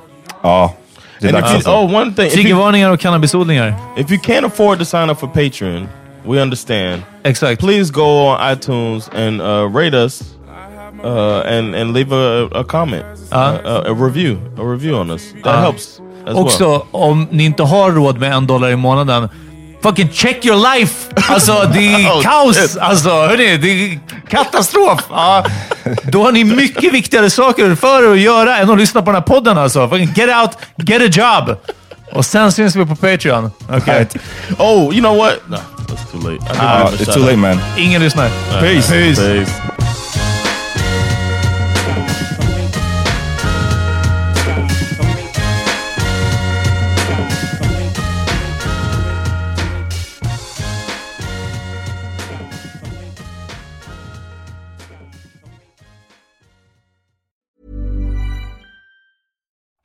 Ja, 0.43 0.75
det 1.21 1.29
är 1.29 1.33
dags 1.33 1.55
alltså. 1.55 1.71
oh, 1.71 1.95
one 1.95 2.13
thing. 2.13 2.27
If 2.27 2.33
you, 2.35 2.43
Triggervarningar 2.43 2.91
och 2.91 3.01
cannabisodlingar. 3.01 3.75
if 3.97 4.11
you 4.11 4.21
can't 4.21 4.47
afford 4.47 4.79
to 4.79 4.85
sign 4.85 5.11
up 5.11 5.19
for 5.21 5.27
Patreon, 5.29 5.89
we 6.27 6.43
understand. 6.43 7.03
Exakt. 7.25 7.61
Please 7.61 7.93
go 7.93 8.03
on 8.29 8.39
iTunes 8.41 9.09
and 9.15 9.41
uh, 9.41 9.79
rate 9.81 9.95
us 10.05 10.23
uh, 11.05 11.43
and 11.47 11.75
and 11.75 11.93
leave 11.93 12.13
a, 12.13 12.49
a 12.53 12.65
comment, 12.65 13.05
Uh. 13.33 13.37
uh, 13.37 13.83
a 13.87 13.95
review, 13.95 14.39
a 14.59 14.65
review 14.65 14.97
on 14.97 15.11
us. 15.11 15.33
That 15.45 15.47
Uh. 15.55 15.61
helps 15.61 16.01
as 16.01 16.01
Också, 16.27 16.69
well. 16.69 16.81
om 16.91 17.29
ni 17.31 17.45
inte 17.45 17.63
har 17.63 17.91
råd 17.91 18.19
med 18.19 18.33
en 18.33 18.47
dollar 18.47 18.71
i 18.71 18.77
månaden, 18.77 19.29
fucking 19.83 20.09
check 20.13 20.45
your 20.45 20.77
life! 20.77 21.11
Alltså, 21.29 21.71
det 21.73 21.93
är 21.95 22.23
kaos! 22.23 22.77
Alltså, 22.77 23.09
hörni, 23.11 23.57
det 23.57 23.69
är 23.69 23.99
katastrof! 24.31 25.01
Ja, 25.11 25.45
då 26.03 26.25
har 26.25 26.33
ni 26.33 26.45
mycket 26.45 26.93
viktigare 26.93 27.31
saker 27.31 27.75
för 27.75 28.09
er 28.09 28.13
att 28.13 28.21
göra 28.21 28.57
än 28.59 28.71
att 28.71 28.79
lyssna 28.79 29.03
på 29.03 29.07
den 29.07 29.15
här 29.15 29.23
podden 29.23 29.59
alltså. 29.59 29.89
Fucking 29.89 30.13
get 30.15 30.29
out, 30.43 30.51
get 30.89 31.03
a 31.03 31.07
job! 31.21 31.57
Och 32.13 32.27
sen 32.27 32.53
syns 32.53 32.77
vi 32.77 32.87
på 32.87 32.97
Patreon. 32.97 33.51
Okej? 33.71 34.07
Oh, 34.59 34.95
you 34.95 35.01
know 35.01 35.17
what? 35.17 35.33
No, 35.49 35.57
that's 35.57 36.13
too 36.13 36.31
late. 36.31 36.45
Even 36.55 36.99
it's 36.99 37.15
too 37.15 37.21
late 37.21 37.37
man. 37.37 37.59
Ingen 37.77 38.03
lyssnar. 38.03 38.29
Peace. 38.61 38.91
Peace. 38.91 39.21
Peace. 39.21 39.53